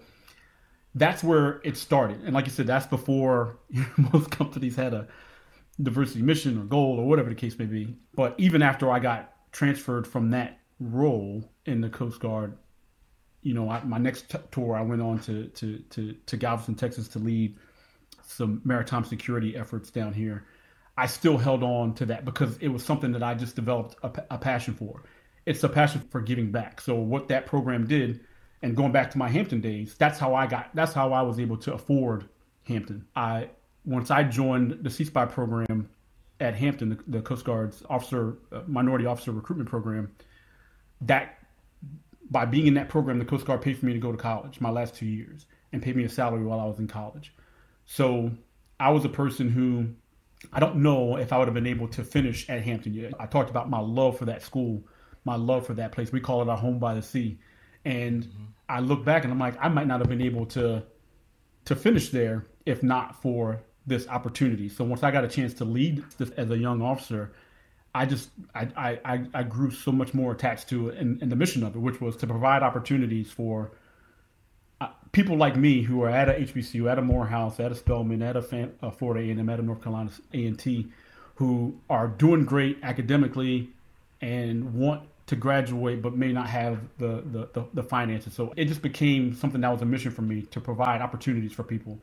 that's 0.93 1.23
where 1.23 1.61
it 1.63 1.77
started. 1.77 2.21
And 2.25 2.33
like 2.33 2.47
you 2.47 2.51
said, 2.51 2.67
that's 2.67 2.85
before 2.85 3.59
most 4.13 4.29
companies 4.29 4.75
had 4.75 4.93
a 4.93 5.07
diversity 5.81 6.21
mission 6.21 6.57
or 6.57 6.63
goal 6.63 6.99
or 6.99 7.07
whatever 7.07 7.29
the 7.29 7.35
case 7.35 7.57
may 7.57 7.65
be. 7.65 7.95
But 8.13 8.35
even 8.37 8.61
after 8.61 8.89
I 8.91 8.99
got 8.99 9.33
transferred 9.51 10.07
from 10.07 10.31
that 10.31 10.59
role 10.79 11.43
in 11.65 11.81
the 11.81 11.89
Coast 11.89 12.19
Guard, 12.19 12.57
you 13.41 13.53
know, 13.53 13.69
I, 13.69 13.83
my 13.83 13.97
next 13.97 14.29
t- 14.29 14.37
tour, 14.51 14.75
I 14.75 14.81
went 14.81 15.01
on 15.01 15.19
to, 15.19 15.47
to, 15.47 15.77
to, 15.77 16.13
to 16.13 16.37
Galveston, 16.37 16.75
Texas 16.75 17.07
to 17.09 17.19
lead 17.19 17.57
some 18.25 18.61
maritime 18.63 19.03
security 19.03 19.55
efforts 19.55 19.91
down 19.91 20.13
here. 20.13 20.45
I 20.97 21.07
still 21.07 21.37
held 21.37 21.61
on 21.61 21.93
to 21.95 22.05
that 22.07 22.25
because 22.25 22.57
it 22.57 22.69
was 22.69 22.83
something 22.83 23.11
that 23.11 23.21
I 23.21 23.35
just 23.35 23.55
developed 23.55 23.97
a, 24.01 24.11
a 24.31 24.37
passion 24.37 24.73
for. 24.73 25.03
It's 25.45 25.63
a 25.63 25.69
passion 25.69 26.01
for 26.09 26.21
giving 26.21 26.51
back. 26.51 26.81
So 26.81 26.95
what 26.95 27.27
that 27.27 27.45
program 27.45 27.85
did, 27.85 28.21
and 28.61 28.75
going 28.75 28.91
back 28.91 29.11
to 29.11 29.17
my 29.17 29.29
Hampton 29.29 29.61
days, 29.61 29.95
that's 29.95 30.17
how 30.17 30.33
I 30.33 30.47
got. 30.47 30.71
That's 30.73 30.93
how 30.93 31.13
I 31.13 31.21
was 31.21 31.39
able 31.39 31.57
to 31.57 31.73
afford 31.73 32.29
Hampton. 32.63 33.05
I 33.15 33.49
once 33.85 34.11
I 34.11 34.23
joined 34.23 34.83
the 34.83 34.89
CSPI 34.89 35.31
program 35.31 35.89
at 36.39 36.55
Hampton, 36.55 36.89
the, 36.89 36.99
the 37.07 37.21
Coast 37.21 37.45
Guard's 37.45 37.83
officer 37.89 38.37
uh, 38.51 38.61
minority 38.67 39.05
officer 39.05 39.31
recruitment 39.31 39.69
program, 39.69 40.11
that 41.01 41.39
by 42.29 42.45
being 42.45 42.67
in 42.67 42.73
that 42.73 42.89
program, 42.89 43.19
the 43.19 43.25
Coast 43.25 43.45
Guard 43.45 43.61
paid 43.61 43.77
for 43.77 43.85
me 43.85 43.93
to 43.93 43.99
go 43.99 44.11
to 44.11 44.17
college 44.17 44.59
my 44.59 44.69
last 44.69 44.95
two 44.95 45.05
years 45.05 45.45
and 45.71 45.81
paid 45.81 45.95
me 45.95 46.03
a 46.03 46.09
salary 46.09 46.43
while 46.43 46.59
I 46.59 46.65
was 46.65 46.79
in 46.79 46.87
college. 46.87 47.33
So 47.85 48.31
I 48.79 48.89
was 48.89 49.05
a 49.05 49.09
person 49.09 49.49
who 49.49 49.89
I 50.51 50.59
don't 50.59 50.77
know 50.77 51.17
if 51.17 51.31
I 51.31 51.37
would 51.37 51.47
have 51.47 51.53
been 51.53 51.67
able 51.67 51.87
to 51.89 52.03
finish 52.03 52.49
at 52.49 52.61
Hampton 52.61 52.93
yet. 52.93 53.13
I 53.19 53.25
talked 53.25 53.49
about 53.49 53.69
my 53.69 53.79
love 53.79 54.17
for 54.17 54.25
that 54.25 54.41
school, 54.41 54.83
my 55.23 55.35
love 55.35 55.65
for 55.65 55.73
that 55.75 55.91
place. 55.91 56.11
We 56.11 56.19
call 56.19 56.41
it 56.41 56.49
our 56.49 56.57
home 56.57 56.79
by 56.79 56.93
the 56.93 57.01
sea. 57.01 57.39
And 57.83 58.23
mm-hmm. 58.23 58.43
I 58.67 58.79
look 58.79 59.05
back 59.05 59.23
and 59.23 59.31
I'm 59.31 59.39
like, 59.39 59.55
I 59.59 59.69
might 59.69 59.87
not 59.87 59.99
have 59.99 60.09
been 60.09 60.21
able 60.21 60.45
to 60.47 60.83
to 61.65 61.75
finish 61.75 62.09
there 62.09 62.45
if 62.65 62.83
not 62.83 63.21
for 63.21 63.63
this 63.87 64.07
opportunity. 64.07 64.69
So 64.69 64.83
once 64.83 65.03
I 65.03 65.11
got 65.11 65.23
a 65.23 65.27
chance 65.27 65.53
to 65.55 65.65
lead 65.65 66.03
this 66.17 66.31
as 66.31 66.49
a 66.49 66.57
young 66.57 66.81
officer, 66.81 67.31
I 67.93 68.05
just 68.05 68.29
I, 68.53 68.99
I, 69.05 69.25
I 69.33 69.43
grew 69.43 69.71
so 69.71 69.91
much 69.91 70.13
more 70.13 70.33
attached 70.33 70.67
to 70.69 70.89
it 70.89 70.97
and, 70.97 71.21
and 71.21 71.31
the 71.31 71.35
mission 71.35 71.63
of 71.63 71.75
it, 71.75 71.79
which 71.79 72.01
was 72.01 72.17
to 72.17 72.27
provide 72.27 72.61
opportunities 72.61 73.31
for 73.31 73.71
uh, 74.81 74.89
people 75.13 75.37
like 75.37 75.55
me 75.55 75.81
who 75.81 76.03
are 76.03 76.09
at 76.09 76.27
a 76.27 76.33
HBCU, 76.33 76.91
at 76.91 76.99
a 76.99 77.01
Morehouse, 77.01 77.59
at 77.59 77.71
a 77.71 77.75
Spelman, 77.75 78.21
at 78.21 78.35
a, 78.35 78.41
Fan, 78.41 78.73
a 78.81 78.91
Florida 78.91 79.25
A&M, 79.25 79.49
at 79.49 79.59
a 79.59 79.63
North 79.63 79.81
Carolina 79.81 80.11
A&T, 80.33 80.87
who 81.35 81.79
are 81.89 82.07
doing 82.07 82.43
great 82.43 82.79
academically 82.83 83.69
and 84.19 84.73
want 84.73 85.03
to 85.27 85.35
graduate 85.35 86.01
but 86.01 86.15
may 86.15 86.31
not 86.31 86.47
have 86.47 86.79
the, 86.97 87.23
the, 87.31 87.49
the, 87.53 87.65
the, 87.73 87.83
finances. 87.83 88.33
So 88.33 88.53
it 88.55 88.65
just 88.65 88.81
became 88.81 89.33
something 89.33 89.61
that 89.61 89.71
was 89.71 89.81
a 89.81 89.85
mission 89.85 90.11
for 90.11 90.21
me 90.21 90.43
to 90.43 90.59
provide 90.59 91.01
opportunities 91.01 91.53
for 91.53 91.63
people. 91.63 91.97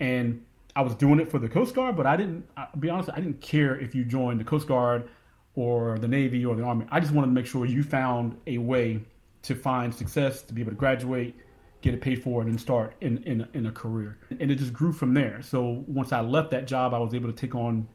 And 0.00 0.44
I 0.74 0.82
was 0.82 0.94
doing 0.94 1.20
it 1.20 1.30
for 1.30 1.38
the 1.38 1.48
Coast 1.48 1.74
Guard, 1.74 1.96
but 1.96 2.06
I 2.06 2.16
didn't, 2.16 2.48
I'll 2.56 2.68
be 2.78 2.88
honest, 2.88 3.10
I 3.12 3.16
didn't 3.16 3.40
care 3.40 3.78
if 3.78 3.94
you 3.94 4.04
joined 4.04 4.40
the 4.40 4.44
Coast 4.44 4.66
Guard 4.66 5.08
or 5.54 5.98
the 5.98 6.08
Navy 6.08 6.44
or 6.46 6.56
the 6.56 6.62
Army. 6.62 6.86
I 6.90 7.00
just 7.00 7.12
wanted 7.12 7.28
to 7.28 7.32
make 7.34 7.46
sure 7.46 7.66
you 7.66 7.82
found 7.82 8.38
a 8.46 8.58
way 8.58 9.00
to 9.42 9.54
find 9.54 9.94
success, 9.94 10.42
to 10.42 10.54
be 10.54 10.62
able 10.62 10.70
to 10.70 10.76
graduate, 10.76 11.34
get 11.82 11.92
it 11.92 12.00
paid 12.00 12.22
for, 12.22 12.40
and 12.40 12.50
then 12.50 12.58
start 12.58 12.94
in, 13.00 13.18
in, 13.24 13.46
in 13.52 13.66
a 13.66 13.72
career. 13.72 14.18
And 14.30 14.50
it 14.50 14.56
just 14.56 14.72
grew 14.72 14.92
from 14.92 15.12
there. 15.14 15.42
So 15.42 15.84
once 15.86 16.12
I 16.12 16.20
left 16.20 16.52
that 16.52 16.66
job, 16.66 16.94
I 16.94 16.98
was 16.98 17.12
able 17.12 17.30
to 17.30 17.36
take 17.36 17.54
on 17.54 17.86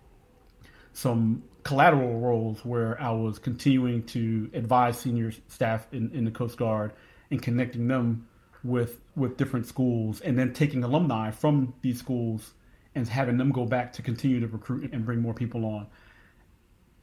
some 0.94 1.44
collateral 1.64 2.20
roles 2.20 2.64
where 2.64 3.02
I 3.02 3.12
was 3.12 3.40
continuing 3.40 4.04
to 4.08 4.50
advise 4.54 5.00
senior 5.00 5.32
staff 5.48 5.88
in, 5.92 6.12
in 6.14 6.26
the 6.26 6.32
Coast 6.32 6.58
Guard 6.58 6.94
and 7.32 7.42
connecting 7.42 7.88
them 7.88 8.28
with 8.64 9.00
with 9.16 9.38
different 9.38 9.66
schools 9.66 10.20
and 10.22 10.38
then 10.38 10.54
taking 10.54 10.84
alumni 10.84 11.32
from 11.32 11.74
these 11.82 12.00
schools 12.00 12.54
and 12.98 13.08
having 13.08 13.38
them 13.38 13.52
go 13.52 13.66
back 13.66 13.94
to 13.94 14.02
continue 14.02 14.40
to 14.40 14.48
recruit 14.48 14.92
and 14.92 15.06
bring 15.06 15.22
more 15.22 15.34
people 15.34 15.66
on 15.66 15.88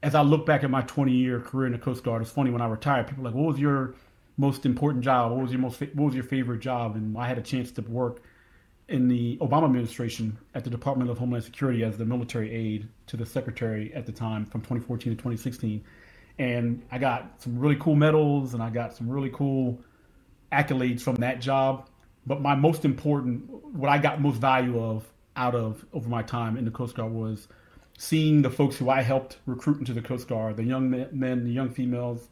as 0.05 0.15
I 0.15 0.21
look 0.21 0.45
back 0.45 0.63
at 0.63 0.71
my 0.71 0.83
20 0.83 1.13
year 1.13 1.41
career 1.41 1.67
in 1.67 1.73
the 1.73 1.79
Coast 1.79 2.05
Guard, 2.05 2.21
it's 2.21 2.31
funny 2.31 2.51
when 2.51 2.61
I 2.61 2.67
retired, 2.67 3.09
people 3.09 3.23
are 3.27 3.31
like, 3.31 3.35
what 3.35 3.47
was 3.47 3.59
your 3.59 3.95
most 4.37 4.67
important 4.67 5.03
job? 5.03 5.33
What 5.33 5.41
was 5.41 5.51
your 5.51 5.61
most, 5.61 5.81
what 5.81 5.97
was 5.97 6.15
your 6.15 6.25
favorite 6.25 6.61
job? 6.61 6.95
And 6.95 7.17
I 7.17 7.27
had 7.27 7.39
a 7.39 7.43
chance 7.43 7.73
to 7.73 7.83
work 7.83 8.23
in 8.87 9.09
the 9.09 9.39
Obama 9.39 9.65
administration 9.65 10.37
at 10.55 10.63
the 10.63 10.69
Department 10.69 11.09
of 11.09 11.17
Homeland 11.17 11.45
Security 11.45 11.83
as 11.85 11.97
the 11.97 12.05
military 12.05 12.53
aide 12.53 12.87
to 13.07 13.17
the 13.17 13.25
secretary 13.25 13.95
at 13.95 14.05
the 14.05 14.13
time 14.13 14.45
from 14.45 14.61
2014 14.61 15.13
to 15.13 15.17
2016. 15.17 15.83
And 16.39 16.83
I 16.93 16.99
got 16.99 17.41
some 17.41 17.59
really 17.59 17.77
cool 17.77 17.95
medals 17.95 18.53
and 18.53 18.63
I 18.63 18.69
got 18.69 18.95
some 18.95 19.09
really 19.09 19.31
cool 19.31 19.81
accolades 20.53 21.01
from 21.01 21.15
that 21.17 21.41
job. 21.41 21.89
But 22.27 22.43
my 22.43 22.55
most 22.55 22.85
important, 22.85 23.49
what 23.75 23.89
I 23.89 23.97
got 23.97 24.21
most 24.21 24.39
value 24.39 24.83
of 24.83 25.11
out 25.37 25.55
of 25.55 25.85
over 25.93 26.09
my 26.09 26.23
time 26.23 26.57
in 26.57 26.64
the 26.64 26.71
Coast 26.71 26.97
Guard 26.97 27.12
was 27.12 27.49
seeing 27.97 28.43
the 28.43 28.50
folks 28.50 28.76
who 28.76 28.91
I 28.91 29.03
helped 29.03 29.38
recruit 29.47 29.79
into 29.79 29.93
the 29.93 30.03
Coast 30.03 30.29
Guard, 30.29 30.57
the 30.57 30.64
young 30.64 30.91
men, 30.91 31.45
the 31.45 31.53
young 31.53 31.71
females 31.71 32.26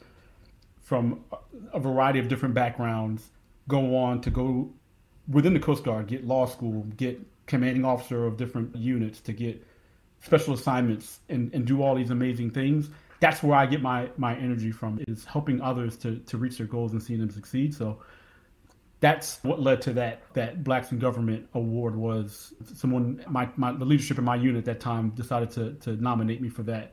from 0.83 1.25
a 1.73 1.81
variety 1.81 2.19
of 2.19 2.29
different 2.29 2.55
backgrounds, 2.55 3.31
go 3.69 3.97
on 3.97 4.21
to 4.23 4.31
go 4.31 4.71
within 5.29 5.55
the 5.55 5.61
Coast 5.61 5.85
Guard, 5.85 6.09
get 6.09 6.27
law 6.27 6.47
school, 6.47 6.85
get 6.97 7.21
commanding 7.47 7.85
officer 7.85 8.27
of 8.27 8.37
different 8.37 8.75
units, 8.75 9.21
to 9.21 9.33
get 9.33 9.65
special 10.21 10.55
assignments, 10.55 11.21
and, 11.29 11.53
and 11.55 11.67
do 11.67 11.83
all 11.83 11.95
these 11.95 12.11
amazing 12.11 12.51
things. 12.51 12.89
That's 13.21 13.43
where 13.43 13.57
I 13.57 13.67
get 13.67 13.81
my, 13.81 14.11
my 14.17 14.37
energy 14.37 14.73
from 14.73 15.01
is 15.07 15.25
helping 15.25 15.61
others 15.61 15.97
to, 15.99 16.17
to 16.19 16.39
reach 16.39 16.59
their 16.59 16.67
goals 16.67 16.93
and 16.93 17.03
seeing 17.03 17.21
them 17.21 17.31
succeed. 17.31 17.73
So 17.75 17.99
that's 19.03 19.41
what 19.43 19.61
led 19.61 19.83
to 19.83 19.93
that 19.93 20.23
that 20.33 20.63
Blacks 20.63 20.93
in 20.93 20.99
Government 21.01 21.47
award 21.55 21.97
was 21.97 22.55
someone 22.75 23.23
my, 23.29 23.49
my 23.57 23.73
the 23.73 23.85
leadership 23.85 24.17
in 24.17 24.25
my 24.25 24.37
unit 24.37 24.61
at 24.61 24.65
that 24.65 24.81
time 24.81 25.11
decided 25.11 25.51
to 25.51 25.73
to 25.75 26.01
nominate 26.01 26.41
me 26.41 26.49
for 26.49 26.63
that 26.63 26.93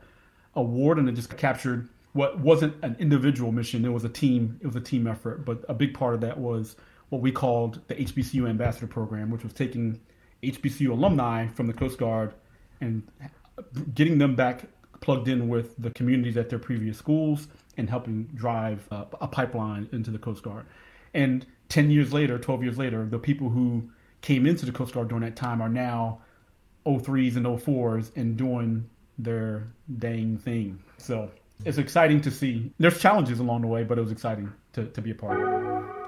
award 0.56 0.98
and 0.98 1.08
it 1.08 1.12
just 1.12 1.34
captured 1.36 1.88
what 2.12 2.40
wasn't 2.40 2.74
an 2.82 2.96
individual 2.98 3.52
mission. 3.52 3.84
It 3.84 3.92
was 3.92 4.02
a 4.04 4.08
team 4.08 4.58
it 4.60 4.66
was 4.66 4.74
a 4.74 4.80
team 4.80 5.06
effort 5.06 5.44
but 5.44 5.64
a 5.68 5.74
big 5.74 5.94
part 5.94 6.14
of 6.14 6.20
that 6.22 6.36
was 6.36 6.74
what 7.10 7.22
we 7.22 7.30
called 7.30 7.80
the 7.86 7.94
HBCU 7.94 8.48
ambassador 8.48 8.88
program 8.88 9.30
which 9.30 9.44
was 9.44 9.52
taking 9.52 10.00
HBCU 10.42 10.90
alumni 10.90 11.46
from 11.46 11.68
the 11.68 11.72
Coast 11.72 11.96
Guard 11.96 12.34
and 12.80 13.06
getting 13.94 14.18
them 14.18 14.34
back 14.34 14.64
plugged 15.00 15.28
in 15.28 15.48
with 15.48 15.76
the 15.80 15.90
communities 15.90 16.36
at 16.36 16.50
their 16.50 16.58
previous 16.58 16.98
schools 16.98 17.46
and 17.76 17.88
helping 17.88 18.24
drive 18.34 18.86
uh, 18.90 19.04
a 19.20 19.28
pipeline 19.28 19.88
into 19.92 20.10
the 20.10 20.18
Coast 20.18 20.42
Guard. 20.42 20.66
And 21.14 21.46
10 21.70 21.90
years 21.90 22.12
later, 22.12 22.38
12 22.38 22.62
years 22.62 22.78
later, 22.78 23.06
the 23.06 23.18
people 23.18 23.48
who 23.48 23.88
came 24.20 24.46
into 24.46 24.66
the 24.66 24.72
Coast 24.72 24.92
Guard 24.92 25.08
during 25.08 25.24
that 25.24 25.36
time 25.36 25.62
are 25.62 25.68
now 25.68 26.20
03s 26.84 27.36
and 27.36 27.46
04s 27.46 28.14
and 28.16 28.36
doing 28.36 28.88
their 29.18 29.68
dang 29.98 30.36
thing. 30.36 30.82
So 30.98 31.30
it's 31.64 31.78
exciting 31.78 32.20
to 32.22 32.30
see. 32.30 32.72
There's 32.78 33.00
challenges 33.00 33.38
along 33.38 33.62
the 33.62 33.68
way, 33.68 33.84
but 33.84 33.98
it 33.98 34.00
was 34.02 34.12
exciting 34.12 34.52
to, 34.74 34.86
to 34.86 35.00
be 35.00 35.12
a 35.12 35.14
part 35.14 35.40
of. 35.40 35.99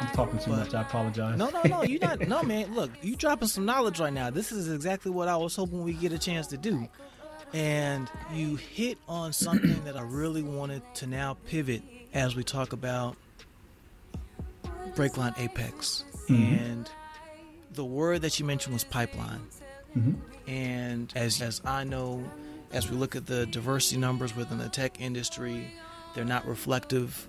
I'm 0.00 0.08
talking 0.08 0.38
too 0.38 0.50
but, 0.50 0.58
much. 0.58 0.74
I 0.74 0.82
apologize. 0.82 1.38
No, 1.38 1.48
no, 1.50 1.62
no. 1.64 1.82
You're 1.82 2.00
not. 2.00 2.20
No, 2.28 2.42
man. 2.44 2.74
Look, 2.74 2.90
you 3.02 3.16
dropping 3.16 3.48
some 3.48 3.64
knowledge 3.64 3.98
right 4.00 4.12
now. 4.12 4.30
This 4.30 4.52
is 4.52 4.70
exactly 4.70 5.10
what 5.10 5.28
I 5.28 5.36
was 5.36 5.56
hoping 5.56 5.82
we 5.82 5.94
get 5.94 6.12
a 6.12 6.18
chance 6.18 6.46
to 6.48 6.56
do. 6.56 6.88
And 7.52 8.10
you 8.32 8.56
hit 8.56 8.98
on 9.08 9.32
something 9.32 9.84
that 9.84 9.96
I 9.96 10.02
really 10.02 10.42
wanted 10.42 10.82
to 10.96 11.06
now 11.06 11.36
pivot 11.46 11.82
as 12.12 12.36
we 12.36 12.44
talk 12.44 12.72
about 12.72 13.16
Breakline 14.94 15.38
Apex. 15.38 16.04
Mm-hmm. 16.28 16.64
And 16.64 16.90
the 17.72 17.84
word 17.84 18.22
that 18.22 18.38
you 18.38 18.44
mentioned 18.44 18.74
was 18.74 18.84
pipeline. 18.84 19.40
Mm-hmm. 19.96 20.50
And 20.50 21.12
as 21.16 21.40
as 21.40 21.60
I 21.64 21.84
know, 21.84 22.22
as 22.72 22.90
we 22.90 22.96
look 22.96 23.16
at 23.16 23.26
the 23.26 23.46
diversity 23.46 23.98
numbers 23.98 24.36
within 24.36 24.58
the 24.58 24.68
tech 24.68 25.00
industry, 25.00 25.70
they're 26.14 26.24
not 26.24 26.46
reflective 26.46 27.26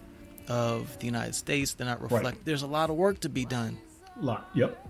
of 0.47 0.97
the 0.99 1.05
United 1.05 1.35
States. 1.35 1.73
They're 1.73 1.87
not 1.87 2.01
reflect. 2.01 2.25
Right. 2.25 2.45
There's 2.45 2.63
a 2.63 2.67
lot 2.67 2.89
of 2.89 2.95
work 2.95 3.19
to 3.21 3.29
be 3.29 3.45
done. 3.45 3.77
A 4.19 4.23
lot. 4.23 4.49
Yep. 4.53 4.85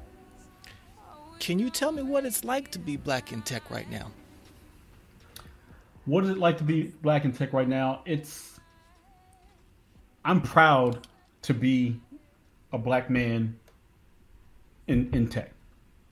Can 1.39 1.59
you 1.59 1.69
tell 1.69 1.91
me 1.91 2.01
what 2.01 2.25
it's 2.25 2.43
like 2.43 2.71
to 2.71 2.79
be 2.79 2.97
black 2.97 3.31
in 3.31 3.41
tech 3.41 3.69
right 3.69 3.89
now? 3.89 4.11
What 6.05 6.23
is 6.23 6.31
it 6.31 6.37
like 6.37 6.57
to 6.59 6.63
be 6.63 6.93
black 7.01 7.25
in 7.25 7.33
tech 7.33 7.53
right 7.53 7.67
now? 7.67 8.01
It's. 8.05 8.59
I'm 10.25 10.41
proud 10.41 11.07
to 11.43 11.53
be 11.53 11.99
a 12.73 12.77
black 12.77 13.09
man 13.09 13.57
in 14.87 15.09
in 15.13 15.27
tech. 15.27 15.51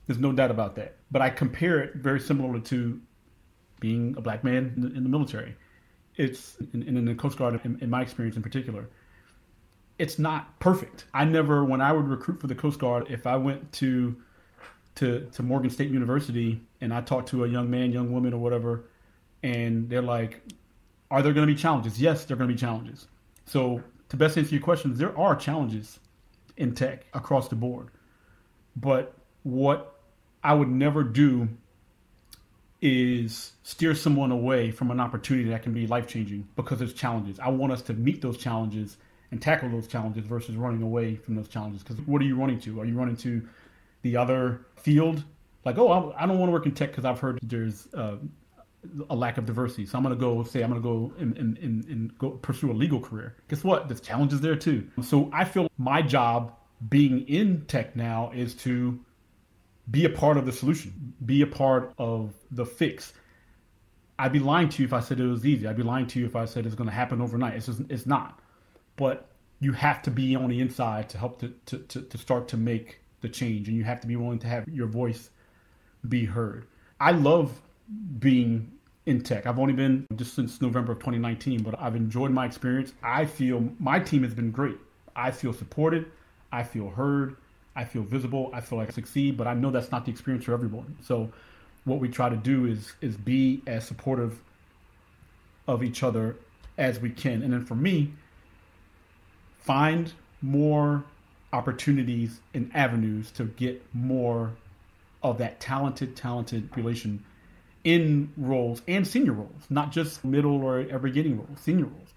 There's 0.06 0.18
no 0.18 0.32
doubt 0.32 0.50
about 0.50 0.76
that. 0.76 0.95
But 1.10 1.22
I 1.22 1.30
compare 1.30 1.80
it 1.80 1.96
very 1.96 2.20
similarly 2.20 2.60
to 2.62 3.00
being 3.80 4.14
a 4.16 4.20
black 4.20 4.42
man 4.42 4.72
in 4.76 4.82
the, 4.82 4.88
in 4.88 5.02
the 5.02 5.08
military. 5.08 5.54
It's 6.16 6.56
in, 6.72 6.82
in, 6.82 7.04
the 7.04 7.14
Coast 7.14 7.38
Guard, 7.38 7.60
in, 7.64 7.78
in 7.80 7.90
my 7.90 8.02
experience 8.02 8.36
in 8.36 8.42
particular 8.42 8.88
it's 9.98 10.18
not 10.18 10.58
perfect. 10.60 11.06
I 11.14 11.24
never, 11.24 11.64
when 11.64 11.80
I 11.80 11.92
would 11.92 12.08
recruit 12.08 12.40
for 12.40 12.46
the 12.46 12.54
Coast 12.54 12.78
Guard, 12.78 13.06
if 13.10 13.26
I 13.26 13.36
went 13.36 13.72
to 13.74 14.16
to 14.96 15.28
to 15.32 15.42
Morgan 15.42 15.70
State 15.70 15.90
University 15.90 16.60
and 16.80 16.92
I 16.92 17.00
talked 17.02 17.28
to 17.28 17.44
a 17.44 17.48
young 17.48 17.70
man, 17.70 17.92
young 17.92 18.12
woman, 18.12 18.32
or 18.32 18.38
whatever, 18.38 18.88
and 19.42 19.88
they're 19.88 20.02
like, 20.02 20.42
"Are 21.10 21.22
there 21.22 21.32
going 21.32 21.46
to 21.46 21.52
be 21.52 21.58
challenges?" 21.58 22.00
Yes, 22.00 22.24
there 22.24 22.34
are 22.34 22.38
going 22.38 22.48
to 22.48 22.54
be 22.54 22.60
challenges. 22.60 23.06
So, 23.44 23.82
to 24.08 24.16
best 24.16 24.36
answer 24.38 24.54
your 24.54 24.64
questions, 24.64 24.98
there 24.98 25.16
are 25.18 25.36
challenges 25.36 25.98
in 26.56 26.74
tech 26.74 27.04
across 27.14 27.48
the 27.48 27.56
board. 27.56 27.88
But 28.76 29.14
what 29.42 29.95
I 30.46 30.54
would 30.54 30.68
never 30.68 31.02
do 31.02 31.48
is 32.80 33.52
steer 33.64 33.96
someone 33.96 34.30
away 34.30 34.70
from 34.70 34.92
an 34.92 35.00
opportunity 35.00 35.48
that 35.50 35.64
can 35.64 35.72
be 35.72 35.88
life 35.88 36.06
changing 36.06 36.46
because 36.54 36.78
there's 36.78 36.94
challenges. 36.94 37.40
I 37.40 37.48
want 37.48 37.72
us 37.72 37.82
to 37.82 37.94
meet 37.94 38.22
those 38.22 38.36
challenges 38.36 38.96
and 39.32 39.42
tackle 39.42 39.68
those 39.70 39.88
challenges 39.88 40.24
versus 40.24 40.54
running 40.54 40.82
away 40.82 41.16
from 41.16 41.34
those 41.34 41.48
challenges. 41.48 41.82
Because 41.82 42.00
what 42.06 42.22
are 42.22 42.24
you 42.24 42.36
running 42.36 42.60
to? 42.60 42.80
Are 42.80 42.84
you 42.84 42.94
running 42.94 43.16
to 43.16 43.48
the 44.02 44.16
other 44.16 44.60
field? 44.76 45.24
Like, 45.64 45.78
oh, 45.78 46.14
I 46.16 46.26
don't 46.26 46.38
want 46.38 46.48
to 46.48 46.52
work 46.52 46.66
in 46.66 46.74
tech 46.74 46.90
because 46.90 47.04
I've 47.04 47.18
heard 47.18 47.40
there's 47.42 47.92
uh, 47.92 48.18
a 49.10 49.16
lack 49.16 49.38
of 49.38 49.46
diversity. 49.46 49.84
So 49.84 49.98
I'm 49.98 50.04
going 50.04 50.14
to 50.14 50.20
go 50.20 50.44
say 50.44 50.62
I'm 50.62 50.70
going 50.70 50.80
to 50.80 50.88
go 50.88 51.12
and, 51.18 51.36
and, 51.36 51.58
and, 51.58 52.18
go 52.18 52.30
pursue 52.30 52.70
a 52.70 52.72
legal 52.72 53.00
career. 53.00 53.34
Guess 53.48 53.64
what? 53.64 53.88
There's 53.88 54.00
challenges 54.00 54.42
there 54.42 54.54
too. 54.54 54.86
So 55.02 55.28
I 55.32 55.44
feel 55.44 55.68
my 55.76 56.02
job 56.02 56.54
being 56.88 57.26
in 57.26 57.64
tech 57.66 57.96
now 57.96 58.30
is 58.32 58.54
to 58.56 59.00
be 59.90 60.04
a 60.04 60.10
part 60.10 60.36
of 60.36 60.46
the 60.46 60.52
solution, 60.52 61.14
be 61.24 61.42
a 61.42 61.46
part 61.46 61.92
of 61.98 62.34
the 62.50 62.66
fix. 62.66 63.12
I'd 64.18 64.32
be 64.32 64.38
lying 64.38 64.68
to 64.70 64.82
you 64.82 64.86
if 64.86 64.92
I 64.92 65.00
said 65.00 65.20
it 65.20 65.26
was 65.26 65.44
easy. 65.44 65.66
I'd 65.66 65.76
be 65.76 65.82
lying 65.82 66.06
to 66.08 66.18
you 66.18 66.26
if 66.26 66.36
I 66.36 66.46
said 66.46 66.66
it's 66.66 66.74
going 66.74 66.88
to 66.88 66.94
happen 66.94 67.20
overnight. 67.20 67.54
It's 67.54 67.66
just, 67.66 67.82
it's 67.88 68.06
not. 68.06 68.40
But 68.96 69.28
you 69.60 69.72
have 69.72 70.02
to 70.02 70.10
be 70.10 70.34
on 70.34 70.48
the 70.48 70.60
inside 70.60 71.08
to 71.10 71.18
help 71.18 71.40
to, 71.40 71.52
to, 71.66 71.78
to, 71.78 72.02
to 72.02 72.18
start 72.18 72.48
to 72.48 72.56
make 72.56 73.00
the 73.20 73.28
change, 73.28 73.68
and 73.68 73.76
you 73.76 73.84
have 73.84 74.00
to 74.00 74.06
be 74.06 74.16
willing 74.16 74.38
to 74.40 74.46
have 74.46 74.66
your 74.68 74.86
voice 74.86 75.30
be 76.08 76.24
heard. 76.24 76.66
I 77.00 77.12
love 77.12 77.60
being 78.18 78.72
in 79.06 79.22
tech. 79.22 79.46
I've 79.46 79.58
only 79.58 79.72
been 79.72 80.06
just 80.16 80.34
since 80.34 80.60
November 80.60 80.92
of 80.92 80.98
2019, 80.98 81.62
but 81.62 81.80
I've 81.80 81.96
enjoyed 81.96 82.30
my 82.30 82.44
experience. 82.44 82.92
I 83.02 83.24
feel 83.24 83.68
my 83.78 84.00
team 84.00 84.22
has 84.24 84.34
been 84.34 84.50
great. 84.50 84.76
I 85.14 85.30
feel 85.30 85.52
supported. 85.52 86.10
I 86.52 86.62
feel 86.62 86.90
heard. 86.90 87.36
I 87.76 87.84
feel 87.84 88.02
visible. 88.02 88.50
I 88.52 88.60
feel 88.60 88.78
like 88.78 88.88
I 88.88 88.92
succeed, 88.92 89.36
but 89.36 89.46
I 89.46 89.54
know 89.54 89.70
that's 89.70 89.92
not 89.92 90.04
the 90.04 90.10
experience 90.10 90.46
for 90.46 90.52
everyone. 90.52 90.96
So 91.02 91.30
what 91.84 92.00
we 92.00 92.08
try 92.08 92.28
to 92.28 92.36
do 92.36 92.66
is 92.66 92.92
is 93.00 93.16
be 93.16 93.62
as 93.66 93.86
supportive 93.86 94.40
of 95.68 95.84
each 95.84 96.02
other 96.02 96.36
as 96.78 96.98
we 97.00 97.10
can. 97.10 97.42
And 97.42 97.52
then 97.52 97.64
for 97.64 97.74
me, 97.74 98.12
find 99.60 100.12
more 100.42 101.04
opportunities 101.52 102.40
and 102.54 102.70
avenues 102.74 103.30
to 103.32 103.44
get 103.44 103.82
more 103.94 104.52
of 105.22 105.38
that 105.38 105.60
talented, 105.60 106.16
talented 106.16 106.70
population 106.70 107.24
in 107.84 108.32
roles 108.36 108.82
and 108.88 109.06
senior 109.06 109.32
roles, 109.32 109.62
not 109.70 109.92
just 109.92 110.24
middle 110.24 110.62
or 110.62 110.80
ever 110.90 111.08
getting 111.08 111.38
roles, 111.38 111.60
senior 111.60 111.84
roles. 111.84 112.08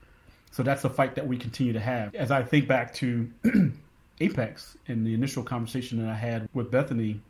So 0.52 0.64
that's 0.64 0.84
a 0.84 0.90
fight 0.90 1.16
that 1.16 1.28
we 1.28 1.38
continue 1.38 1.74
to 1.74 1.80
have. 1.80 2.16
As 2.16 2.32
I 2.32 2.44
think 2.44 2.68
back 2.68 2.94
to 2.96 3.30
Apex 4.20 4.78
in 4.88 5.04
the 5.04 5.14
initial 5.14 5.44
conversation 5.44 6.02
that 6.02 6.10
I 6.10 6.16
had 6.16 6.50
with 6.54 6.72
Bethany 6.72 7.22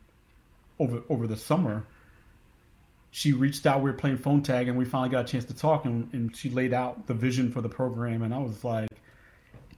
over 0.78 1.02
over 1.08 1.26
the 1.26 1.36
summer, 1.36 1.86
she 3.10 3.32
reached 3.32 3.66
out. 3.66 3.82
We 3.82 3.90
were 3.90 3.96
playing 3.96 4.18
phone 4.18 4.42
tag, 4.42 4.68
and 4.68 4.76
we 4.76 4.84
finally 4.84 5.10
got 5.10 5.28
a 5.28 5.28
chance 5.28 5.44
to 5.46 5.54
talk. 5.54 5.84
And, 5.84 6.12
and 6.12 6.34
she 6.36 6.50
laid 6.50 6.72
out 6.72 7.06
the 7.06 7.14
vision 7.14 7.52
for 7.52 7.60
the 7.60 7.68
program, 7.68 8.22
and 8.22 8.34
I 8.34 8.38
was 8.38 8.64
like, 8.64 8.88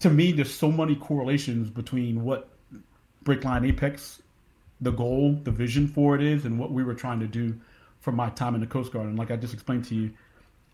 to 0.01 0.11
me, 0.11 0.33
there's 0.33 0.53
so 0.53 0.71
many 0.71 0.97
correlations 0.97 1.71
between 1.71 2.25
what 2.25 2.49
Breakline 3.25 3.69
Apex, 3.69 4.23
the 4.81 4.91
goal, 4.91 5.39
the 5.45 5.51
vision 5.51 5.89
for 5.89 6.15
it 6.15 6.23
is, 6.23 6.45
and 6.45 6.59
what 6.59 6.73
we 6.73 6.83
were 6.83 6.95
trying 6.95 7.21
to 7.21 7.27
do 7.27 7.59
from 8.01 8.17
my 8.17 8.31
time 8.31 8.55
in 8.55 8.61
the 8.61 8.67
Coast 8.67 8.93
Guard. 8.93 9.07
And 9.07 9.19
like 9.19 9.31
I 9.31 9.37
just 9.37 9.55
explained 9.55 9.85
to 9.87 9.95
you, 9.95 10.11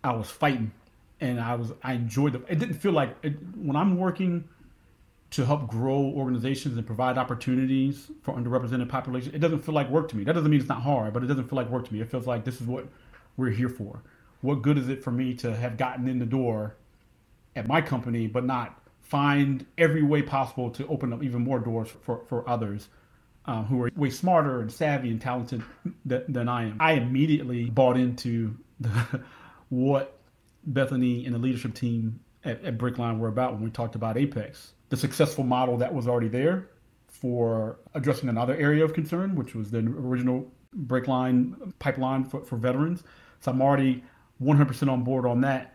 I 0.03 0.13
was 0.13 0.31
fighting, 0.31 0.73
and 1.21 1.41
I 1.41 1.55
was 1.55 1.73
I 1.83 1.95
enjoyed 1.95 2.35
it. 2.35 2.43
It 2.49 2.59
didn't 2.59 2.77
feel 2.77 2.93
like 2.93 3.17
it, 3.23 3.35
when 3.57 3.77
I'm 3.77 3.99
working 3.99 4.49
to 5.31 5.45
help 5.45 5.69
grow 5.69 5.99
organizations 6.17 6.77
and 6.77 6.87
provide 6.87 7.19
opportunities 7.19 8.11
for 8.23 8.35
underrepresented 8.35 8.89
populations. 8.89 9.35
It 9.35 9.41
doesn't 9.41 9.61
feel 9.61 9.75
like 9.75 9.91
work 9.91 10.09
to 10.09 10.17
me. 10.17 10.25
That 10.25 10.33
doesn't 10.33 10.51
mean 10.51 10.61
it's 10.61 10.69
not 10.69 10.83
hard, 10.83 11.13
but 11.13 11.23
it 11.23 11.27
doesn't 11.27 11.49
feel 11.49 11.57
like 11.57 11.69
work 11.69 11.87
to 11.87 11.93
me. 11.93 12.01
It 12.01 12.11
feels 12.11 12.27
like 12.27 12.45
this 12.45 12.61
is 12.61 12.67
what 12.67 12.87
we're 13.37 13.51
here 13.51 13.69
for. 13.69 14.03
What 14.41 14.63
good 14.63 14.79
is 14.79 14.89
it 14.89 15.03
for 15.03 15.11
me 15.11 15.35
to 15.35 15.55
have 15.55 15.77
gotten 15.77 16.09
in 16.09 16.19
the 16.19 16.27
door 16.27 16.77
at 17.57 17.67
my 17.67 17.83
company, 17.83 18.27
but 18.27 18.45
not 18.45 18.81
find 19.03 19.67
every 19.77 20.03
way 20.03 20.23
possible 20.23 20.71
to 20.71 20.87
open 20.87 21.13
up 21.13 21.23
even 21.23 21.43
more 21.43 21.59
doors 21.59 21.89
for, 22.03 22.25
for 22.29 22.49
others 22.49 22.89
uh, 23.47 23.65
who 23.65 23.83
are 23.83 23.91
way 23.97 24.11
smarter 24.11 24.61
and 24.61 24.71
savvy 24.71 25.11
and 25.11 25.21
talented 25.21 25.63
th- 26.09 26.25
than 26.29 26.49
I 26.49 26.65
am. 26.65 26.77
I 26.81 26.93
immediately 26.93 27.71
bought 27.71 27.97
into 27.97 28.57
the, 28.81 29.23
what 29.71 30.19
Bethany 30.65 31.25
and 31.25 31.35
the 31.35 31.39
leadership 31.39 31.75
team 31.75 32.21
at, 32.45 32.63
at 32.65 32.79
Breakline 32.79 33.19
were 33.19 33.29
about 33.29 33.55
when 33.55 33.63
we 33.63 33.71
talked 33.71 33.95
about 33.95 34.17
Apex. 34.17 34.73
The 34.89 34.97
successful 34.97 35.45
model 35.45 35.77
that 35.79 35.93
was 35.93 36.09
already 36.09 36.29
there 36.29 36.69
for 37.07 37.79
addressing 37.95 38.29
another 38.29 38.57
area 38.57 38.85
of 38.85 38.95
concern, 38.95 39.35
which 39.35 39.55
was 39.55 39.71
the 39.71 39.79
original 39.79 40.51
Breakline 40.87 41.73
pipeline 41.79 42.25
for, 42.25 42.45
for 42.45 42.57
veterans. 42.57 43.03
So 43.41 43.51
I'm 43.51 43.63
already 43.63 44.05
100% 44.43 44.91
on 44.91 45.03
board 45.03 45.27
on 45.27 45.41
that. 45.41 45.75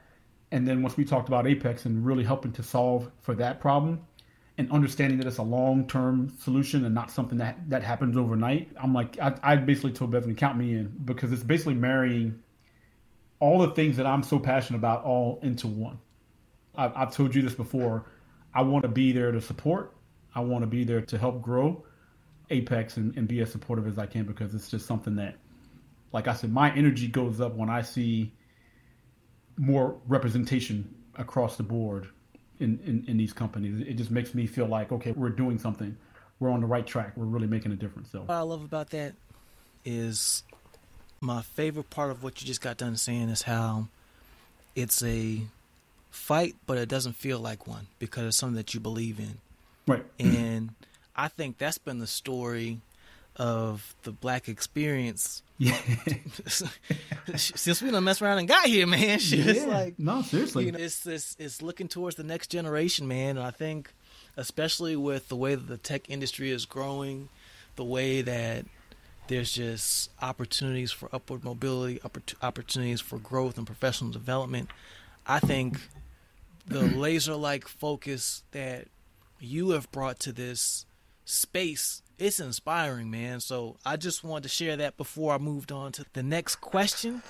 And 0.51 0.67
then 0.67 0.81
once 0.81 0.95
we 0.97 1.03
talked 1.03 1.27
about 1.27 1.47
Apex 1.47 1.85
and 1.85 2.05
really 2.05 2.23
helping 2.23 2.51
to 2.53 2.63
solve 2.63 3.11
for 3.21 3.33
that 3.35 3.59
problem, 3.59 4.05
and 4.57 4.71
understanding 4.71 5.17
that 5.17 5.27
it's 5.27 5.39
a 5.39 5.43
long 5.43 5.87
term 5.87 6.31
solution 6.39 6.85
and 6.85 6.93
not 6.93 7.09
something 7.09 7.39
that 7.39 7.57
that 7.69 7.83
happens 7.83 8.15
overnight. 8.15 8.69
I'm 8.77 8.93
like, 8.93 9.17
I, 9.19 9.35
I 9.41 9.55
basically 9.55 9.93
told 9.93 10.11
Bethany, 10.11 10.35
count 10.35 10.57
me 10.57 10.73
in 10.73 10.93
because 11.05 11.31
it's 11.31 11.43
basically 11.43 11.73
marrying 11.73 12.39
all 13.39 13.59
the 13.59 13.71
things 13.71 13.97
that 13.97 14.05
I'm 14.05 14.23
so 14.23 14.39
passionate 14.39 14.77
about 14.77 15.03
all 15.03 15.39
into 15.41 15.67
one. 15.67 15.99
I've 16.75 17.13
told 17.13 17.35
you 17.35 17.41
this 17.41 17.53
before. 17.53 18.05
I 18.53 18.61
want 18.61 18.83
to 18.83 18.89
be 18.89 19.11
there 19.11 19.31
to 19.31 19.41
support. 19.41 19.95
I 20.35 20.41
want 20.41 20.63
to 20.63 20.67
be 20.67 20.83
there 20.83 21.01
to 21.01 21.17
help 21.17 21.41
grow 21.41 21.83
Apex 22.49 22.97
and, 22.97 23.15
and 23.17 23.27
be 23.27 23.41
as 23.41 23.51
supportive 23.51 23.87
as 23.87 23.97
I 23.97 24.05
can 24.05 24.25
because 24.25 24.53
it's 24.53 24.69
just 24.69 24.85
something 24.85 25.15
that, 25.15 25.35
like 26.11 26.27
I 26.27 26.33
said, 26.33 26.51
my 26.51 26.73
energy 26.75 27.07
goes 27.07 27.41
up 27.41 27.55
when 27.55 27.69
I 27.69 27.81
see 27.81 28.33
more 29.57 29.97
representation 30.07 30.93
across 31.15 31.57
the 31.57 31.63
board 31.63 32.07
in, 32.59 32.79
in, 32.85 33.05
in 33.07 33.17
these 33.17 33.33
companies. 33.33 33.85
It 33.87 33.93
just 33.93 34.11
makes 34.11 34.33
me 34.33 34.47
feel 34.47 34.65
like, 34.65 34.91
okay, 34.91 35.11
we're 35.11 35.29
doing 35.29 35.57
something. 35.57 35.95
We're 36.39 36.49
on 36.49 36.61
the 36.61 36.67
right 36.67 36.85
track. 36.85 37.13
We're 37.15 37.25
really 37.25 37.47
making 37.47 37.71
a 37.71 37.75
difference. 37.75 38.11
So 38.11 38.21
what 38.21 38.31
I 38.31 38.41
love 38.41 38.63
about 38.63 38.89
that 38.91 39.13
is 39.85 40.43
my 41.21 41.41
favorite 41.41 41.89
part 41.89 42.11
of 42.11 42.23
what 42.23 42.41
you 42.41 42.47
just 42.47 42.61
got 42.61 42.77
done 42.77 42.97
saying 42.97 43.29
is 43.29 43.43
how 43.43 43.87
it's 44.75 45.01
a 45.03 45.41
fight, 46.13 46.55
but 46.65 46.77
it 46.77 46.87
doesn't 46.87 47.13
feel 47.13 47.39
like 47.39 47.67
one 47.67 47.87
because 47.99 48.25
it's 48.27 48.37
something 48.37 48.55
that 48.55 48.73
you 48.73 48.79
believe 48.79 49.19
in. 49.19 49.39
Right. 49.87 50.05
And 50.19 50.71
I 51.15 51.27
think 51.27 51.57
that's 51.57 51.77
been 51.77 51.99
the 51.99 52.07
story 52.07 52.79
of 53.35 53.95
the 54.03 54.11
black 54.11 54.47
experience. 54.47 55.41
Yeah. 55.57 55.77
Since 57.35 57.81
we 57.81 57.89
don't 57.89 58.03
mess 58.03 58.21
around 58.21 58.37
and 58.37 58.47
got 58.47 58.67
here, 58.67 58.85
man. 58.85 59.19
Shit, 59.19 59.39
it's 59.47 59.65
like 59.65 59.97
no, 59.97 60.21
seriously. 60.21 60.65
You 60.65 60.71
know, 60.71 60.79
it's, 60.79 61.05
it's 61.05 61.35
it's 61.39 61.61
looking 61.61 61.87
towards 61.87 62.15
the 62.15 62.23
next 62.23 62.47
generation, 62.47 63.07
man. 63.07 63.37
And 63.37 63.45
I 63.45 63.51
think, 63.51 63.91
especially 64.37 64.95
with 64.95 65.29
the 65.29 65.35
way 65.35 65.55
that 65.55 65.67
the 65.67 65.77
tech 65.77 66.09
industry 66.09 66.51
is 66.51 66.65
growing, 66.65 67.29
the 67.75 67.83
way 67.83 68.21
that 68.21 68.65
there's 69.27 69.51
just 69.51 70.11
opportunities 70.21 70.91
for 70.91 71.09
upward 71.11 71.43
mobility, 71.43 71.99
opportunities 72.41 73.01
for 73.01 73.17
growth 73.17 73.57
and 73.57 73.65
professional 73.65 74.11
development. 74.11 74.69
I 75.25 75.39
think 75.39 75.79
the 76.65 76.81
laser-like 76.97 77.67
focus 77.67 78.43
that 78.51 78.87
you 79.39 79.71
have 79.71 79.91
brought 79.91 80.19
to 80.19 80.31
this 80.31 80.85
space 81.25 82.03
it's 82.19 82.39
inspiring, 82.39 83.09
man. 83.11 83.39
So 83.39 83.77
I 83.85 83.97
just 83.97 84.23
wanted 84.23 84.43
to 84.43 84.49
share 84.49 84.77
that 84.77 84.97
before 84.97 85.33
I 85.33 85.37
moved 85.37 85.71
on 85.71 85.91
to 85.93 86.05
the 86.13 86.23
next 86.23 86.57
question. 86.57 87.21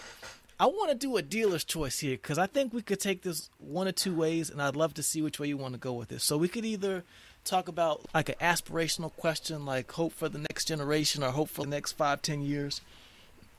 I 0.59 0.67
want 0.67 0.91
to 0.91 0.95
do 0.95 1.17
a 1.17 1.21
dealer's 1.21 1.63
choice 1.63 1.99
here 1.99 2.15
because 2.15 2.37
I 2.37 2.45
think 2.45 2.73
we 2.73 2.81
could 2.81 2.99
take 2.99 3.23
this 3.23 3.49
one 3.57 3.87
or 3.87 3.91
two 3.91 4.15
ways, 4.15 4.49
and 4.49 4.61
I'd 4.61 4.75
love 4.75 4.93
to 4.95 5.03
see 5.03 5.21
which 5.21 5.39
way 5.39 5.47
you 5.47 5.57
want 5.57 5.73
to 5.73 5.79
go 5.79 5.93
with 5.93 6.09
this. 6.09 6.23
So 6.23 6.37
we 6.37 6.47
could 6.47 6.65
either 6.65 7.03
talk 7.43 7.67
about 7.67 8.05
like 8.13 8.29
an 8.29 8.35
aspirational 8.39 9.13
question, 9.15 9.65
like 9.65 9.91
hope 9.91 10.13
for 10.13 10.29
the 10.29 10.39
next 10.39 10.65
generation 10.65 11.23
or 11.23 11.31
hope 11.31 11.49
for 11.49 11.63
the 11.63 11.69
next 11.69 11.93
five, 11.93 12.21
ten 12.21 12.41
years, 12.41 12.81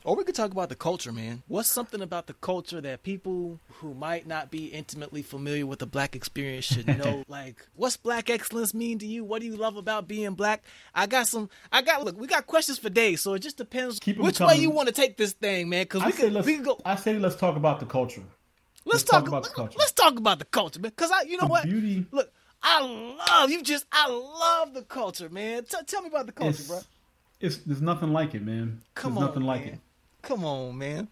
or 0.05 0.15
we 0.17 0.23
could 0.23 0.35
talk 0.35 0.53
about 0.53 0.69
the 0.69 0.75
culture, 0.75 1.13
man. 1.13 1.43
What's 1.49 1.71
something 1.71 2.03
about 2.03 2.27
the 2.27 2.35
culture 2.35 2.81
that 2.83 3.03
people 3.03 3.59
who 3.81 3.95
might 3.95 4.27
not 4.27 4.51
be 4.51 4.67
intimately 4.67 5.23
familiar 5.23 5.67
with 5.67 5.79
the 5.79 5.87
black 5.87 6.15
experience 6.15 6.67
should 6.67 6.87
know? 6.87 7.25
like, 7.29 7.67
what's 7.75 7.97
black 7.97 8.29
excellence 8.29 8.75
mean 8.75 8.99
to 8.99 9.07
you? 9.07 9.25
What 9.25 9.41
do 9.41 9.47
you 9.47 9.57
love 9.57 9.77
about 9.77 10.07
being 10.07 10.35
black? 10.35 10.63
I 10.95 11.07
got 11.07 11.27
some. 11.27 11.49
I 11.73 11.81
got 11.81 12.05
look. 12.05 12.21
We 12.21 12.27
got 12.27 12.47
questions 12.47 12.79
for 12.79 12.91
days, 12.91 13.23
so 13.23 13.33
it 13.33 13.41
just 13.41 13.57
depends 13.57 13.99
which 14.05 14.37
coming. 14.37 14.57
way 14.57 14.61
you 14.61 14.71
want 14.71 14.89
to 14.89 14.95
take 14.95 15.17
this 15.17 15.33
thing, 15.33 15.71
man. 15.71 15.85
Because 15.85 16.05
we 16.05 16.13
can 16.13 16.35
we 16.35 16.55
can 16.55 16.63
go. 16.63 16.79
I 16.85 16.97
say 16.97 17.19
let's 17.19 17.37
talk 17.37 17.57
about 17.57 17.81
the 17.81 17.87
culture. 17.87 18.23
Let's, 18.87 18.97
let's 18.97 19.05
talk, 19.05 19.21
talk, 19.21 19.29
about 19.29 19.45
the 19.45 19.51
culture. 19.51 19.79
Let's 19.79 19.93
talk 19.93 20.19
about 20.19 20.39
the 20.39 20.45
culture, 20.45 20.79
man. 20.81 20.91
Because 20.91 21.11
I, 21.11 21.23
you 21.23 21.39
know 21.39 21.45
the 21.45 21.51
what? 21.51 21.65
Beauty. 21.65 22.05
Look, 22.13 22.31
I 22.63 22.83
love 22.83 23.51
you. 23.51 23.63
Just 23.63 23.87
I 23.91 24.11
love 24.11 24.75
the 24.75 24.83
culture, 24.83 25.31
man. 25.31 25.65
T- 25.65 25.79
tell 25.87 26.03
me 26.03 26.09
about 26.09 26.27
the 26.27 26.33
culture, 26.33 26.51
it's, 26.51 26.69
bro. 26.69 26.81
It's 27.41 27.57
there's 27.59 27.81
nothing 27.81 28.13
like 28.13 28.35
it, 28.35 28.43
man. 28.43 28.83
Come 28.95 29.15
there's 29.15 29.23
on, 29.23 29.29
nothing 29.29 29.43
man. 29.43 29.49
like 29.49 29.67
it. 29.67 29.79
Come 30.25 30.45
on, 30.45 30.79
man. 30.79 31.09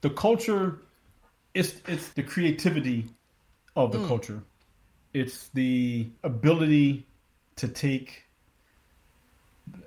The 0.00 0.10
culture, 0.10 0.80
it's 1.54 1.74
it's 1.86 2.08
the 2.10 2.22
creativity 2.22 3.06
of 3.76 3.92
the 3.92 3.98
mm. 3.98 4.08
culture. 4.08 4.42
It's 5.12 5.48
the 5.48 6.08
ability 6.22 7.06
to 7.56 7.68
take 7.68 8.24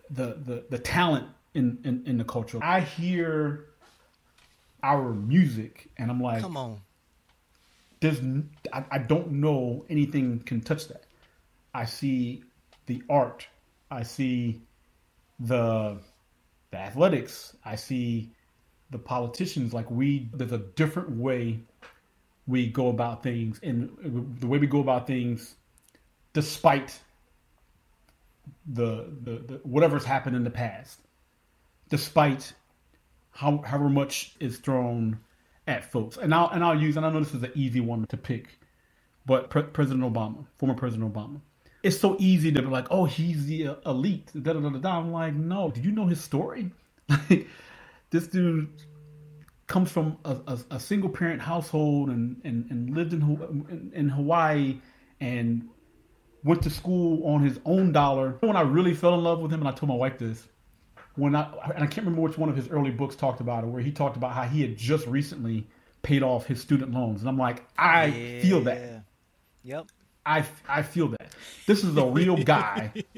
the 0.10 0.38
the, 0.45 0.65
the 0.69 0.78
talent 0.78 1.28
in, 1.54 1.80
in, 1.84 2.04
in 2.06 2.17
the 2.17 2.23
culture. 2.23 2.60
I 2.62 2.82
hear 2.82 3.65
our 4.84 5.13
music 5.13 5.89
and 5.97 6.12
I'm 6.12 6.21
like, 6.21 6.41
come 6.41 6.58
on. 6.58 6.82
There's 7.99 8.19
I, 8.71 8.84
I 8.91 8.97
don't 8.99 9.32
know 9.32 9.86
anything 9.89 10.39
can 10.39 10.62
touch 10.62 10.88
that. 10.89 11.06
I 11.73 11.86
see 11.86 12.43
the 12.86 13.02
art. 13.10 13.47
I 13.89 14.04
see 14.04 14.62
the 15.39 15.99
the 16.73 16.79
athletics. 16.79 17.55
I 17.63 17.75
see 17.75 18.31
the 18.89 18.97
politicians. 18.97 19.73
Like 19.73 19.89
we, 19.89 20.27
there's 20.33 20.51
a 20.51 20.57
different 20.57 21.12
way 21.12 21.59
we 22.47 22.67
go 22.67 22.89
about 22.89 23.23
things, 23.23 23.59
and 23.63 24.36
the 24.39 24.47
way 24.47 24.57
we 24.57 24.67
go 24.67 24.79
about 24.79 25.07
things, 25.07 25.55
despite 26.33 26.99
the 28.65 29.05
the, 29.23 29.31
the 29.31 29.53
whatever's 29.63 30.03
happened 30.03 30.36
in 30.36 30.43
the 30.43 30.49
past, 30.49 30.99
despite 31.89 32.51
how 33.31 33.59
however 33.59 33.89
much 33.89 34.36
is 34.39 34.57
thrown 34.57 35.19
at 35.67 35.89
folks. 35.89 36.17
And 36.17 36.33
I'll 36.33 36.49
and 36.49 36.63
I'll 36.63 36.79
use 36.79 36.97
and 36.97 37.05
I 37.05 37.12
know 37.12 37.19
this 37.19 37.36
is 37.36 37.43
an 37.43 37.51
easy 37.55 37.79
one 37.81 38.05
to 38.07 38.17
pick, 38.17 38.49
but 39.25 39.49
Pre- 39.49 39.63
President 39.63 40.03
Obama, 40.03 40.45
former 40.57 40.73
President 40.73 41.13
Obama. 41.13 41.39
It's 41.84 42.00
so 42.00 42.15
easy 42.17 42.52
to 42.52 42.62
be 42.62 42.67
like, 42.69 42.88
oh, 42.89 43.06
he's 43.06 43.46
the 43.46 43.67
uh, 43.67 43.76
elite. 43.86 44.32
Da, 44.41 44.54
da, 44.54 44.60
da, 44.60 44.69
da. 44.69 45.00
I'm 45.00 45.12
like, 45.12 45.34
no. 45.34 45.69
Do 45.69 45.82
you 45.82 45.91
know 45.91 46.08
his 46.08 46.22
story? 46.22 46.72
Like, 47.30 47.48
this 48.10 48.28
dude 48.28 48.69
comes 49.67 49.91
from 49.91 50.17
a, 50.24 50.38
a, 50.48 50.60
a 50.72 50.80
single 50.80 51.10
parent 51.10 51.41
household 51.41 52.10
and, 52.10 52.39
and, 52.43 52.69
and 52.72 52.96
lived 52.96 53.12
in, 53.12 53.22
in, 53.22 53.91
in 53.93 54.10
Hawaii 54.10 54.80
and 55.19 55.67
went 56.43 56.62
to 56.63 56.69
school 56.69 57.26
on 57.28 57.41
his 57.41 57.60
own 57.65 57.91
dollar. 57.91 58.38
When 58.41 58.56
I 58.56 58.62
really 58.62 58.93
fell 58.93 59.15
in 59.15 59.24
love 59.24 59.39
with 59.39 59.52
him, 59.52 59.62
and 59.62 59.67
I 59.67 59.72
told 59.72 59.89
my 59.89 59.96
wife 59.96 60.17
this, 60.17 60.48
when 61.15 61.36
I 61.36 61.52
and 61.76 61.84
I 61.84 61.88
can't 61.88 62.06
remember 62.06 62.22
which 62.22 62.38
one 62.38 62.50
of 62.50 62.56
his 62.56 62.69
early 62.69 62.91
books 62.91 63.15
talked 63.15 63.39
about 63.39 63.63
it, 63.63 63.67
where 63.67 63.82
he 63.82 63.91
talked 63.91 64.17
about 64.17 64.34
how 64.34 64.43
he 64.43 64.62
had 64.62 64.78
just 64.78 65.06
recently 65.08 65.67
paid 66.02 66.24
off 66.24 66.46
his 66.46 66.60
student 66.62 66.91
loans, 66.91 67.22
and 67.22 67.30
I'm 67.30 67.38
like, 67.38 67.63
I 67.78 68.06
yeah. 68.06 68.41
feel 68.41 68.62
that. 68.62 69.04
Yep. 69.63 69.88
I 70.25 70.45
I 70.67 70.83
feel 70.83 71.09
that. 71.09 71.33
This 71.65 71.83
is 71.83 71.95
a 71.97 72.05
real 72.05 72.38
guy. 72.38 72.91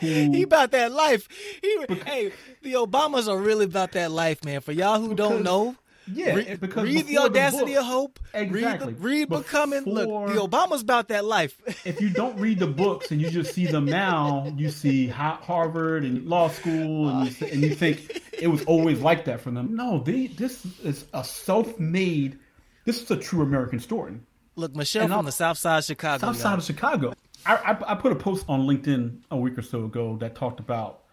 who 0.00 0.32
he 0.32 0.42
about 0.42 0.70
that 0.72 0.92
life. 0.92 1.28
He, 1.62 1.78
because, 1.80 2.02
hey, 2.04 2.32
the 2.62 2.74
Obamas 2.74 3.28
are 3.28 3.38
really 3.38 3.64
about 3.64 3.92
that 3.92 4.10
life, 4.10 4.44
man. 4.44 4.60
For 4.60 4.72
y'all 4.72 5.00
who 5.00 5.08
because, 5.08 5.30
don't 5.30 5.42
know, 5.42 5.76
yeah, 6.12 6.34
Re- 6.34 6.56
because 6.56 6.84
read 6.84 7.06
the 7.06 7.18
audacity 7.18 7.74
the 7.74 7.80
of 7.80 7.86
hope. 7.86 8.18
Exactly. 8.32 8.94
Read, 8.94 8.96
the, 8.96 9.02
read 9.02 9.28
before, 9.28 9.42
becoming. 9.42 9.84
Look, 9.84 10.08
the 10.28 10.40
Obama's 10.40 10.82
about 10.82 11.08
that 11.08 11.24
life. 11.24 11.60
if 11.84 12.00
you 12.00 12.10
don't 12.10 12.38
read 12.38 12.58
the 12.58 12.66
books 12.66 13.10
and 13.10 13.20
you 13.20 13.30
just 13.30 13.54
see 13.54 13.66
them 13.66 13.84
now, 13.84 14.52
you 14.56 14.70
see 14.70 15.06
Harvard 15.08 16.04
and 16.04 16.26
law 16.26 16.48
school, 16.48 17.08
and 17.08 17.40
you, 17.40 17.46
and 17.46 17.62
you 17.62 17.74
think 17.74 18.22
it 18.32 18.48
was 18.48 18.64
always 18.64 19.00
like 19.00 19.26
that 19.26 19.40
for 19.40 19.50
them. 19.50 19.76
No, 19.76 19.98
they. 19.98 20.28
This 20.28 20.64
is 20.82 21.04
a 21.12 21.24
self-made. 21.24 22.38
This 22.84 23.02
is 23.02 23.10
a 23.10 23.16
true 23.16 23.42
American 23.42 23.80
story. 23.80 24.14
Look, 24.58 24.74
Michelle 24.74 25.02
and 25.02 25.10
from 25.10 25.18
I'll, 25.18 25.22
the 25.22 25.30
South 25.30 25.56
Side 25.56 25.78
of 25.78 25.84
Chicago. 25.84 26.26
South 26.26 26.36
Side 26.36 26.58
of 26.58 26.64
Chicago. 26.64 27.14
I, 27.46 27.54
I, 27.54 27.92
I 27.92 27.94
put 27.94 28.10
a 28.10 28.16
post 28.16 28.44
on 28.48 28.62
LinkedIn 28.62 29.20
a 29.30 29.36
week 29.36 29.56
or 29.56 29.62
so 29.62 29.84
ago 29.84 30.16
that 30.16 30.34
talked 30.34 30.58
about, 30.58 31.04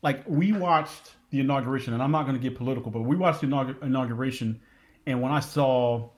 like, 0.00 0.26
we 0.26 0.52
watched 0.52 1.12
the 1.28 1.40
inauguration, 1.40 1.92
and 1.92 2.02
I'm 2.02 2.10
not 2.10 2.22
going 2.22 2.34
to 2.34 2.40
get 2.42 2.56
political, 2.56 2.90
but 2.90 3.02
we 3.02 3.14
watched 3.14 3.42
the 3.42 3.76
inauguration, 3.82 4.58
and 5.04 5.20
when 5.20 5.30
I 5.30 5.40
saw 5.40 6.08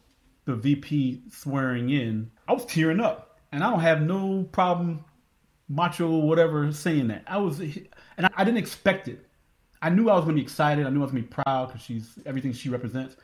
the 0.44 0.54
VP 0.54 1.22
swearing 1.32 1.90
in, 1.90 2.30
I 2.46 2.52
was 2.52 2.64
tearing 2.66 3.00
up, 3.00 3.40
and 3.50 3.64
I 3.64 3.70
don't 3.70 3.80
have 3.80 4.02
no 4.02 4.44
problem, 4.44 5.04
macho 5.68 6.18
whatever, 6.18 6.70
saying 6.70 7.08
that. 7.08 7.24
I 7.26 7.38
was, 7.38 7.58
and 7.58 7.88
I, 8.26 8.30
I 8.36 8.44
didn't 8.44 8.58
expect 8.58 9.08
it. 9.08 9.26
I 9.82 9.90
knew 9.90 10.08
I 10.08 10.14
was 10.14 10.24
going 10.24 10.36
to 10.36 10.40
be 10.40 10.44
excited. 10.44 10.86
I 10.86 10.90
knew 10.90 11.00
I 11.00 11.02
was 11.02 11.10
going 11.10 11.24
to 11.24 11.28
be 11.28 11.34
proud 11.34 11.66
because 11.66 11.82
she's 11.82 12.16
everything 12.26 12.52
she 12.52 12.68
represents. 12.68 13.16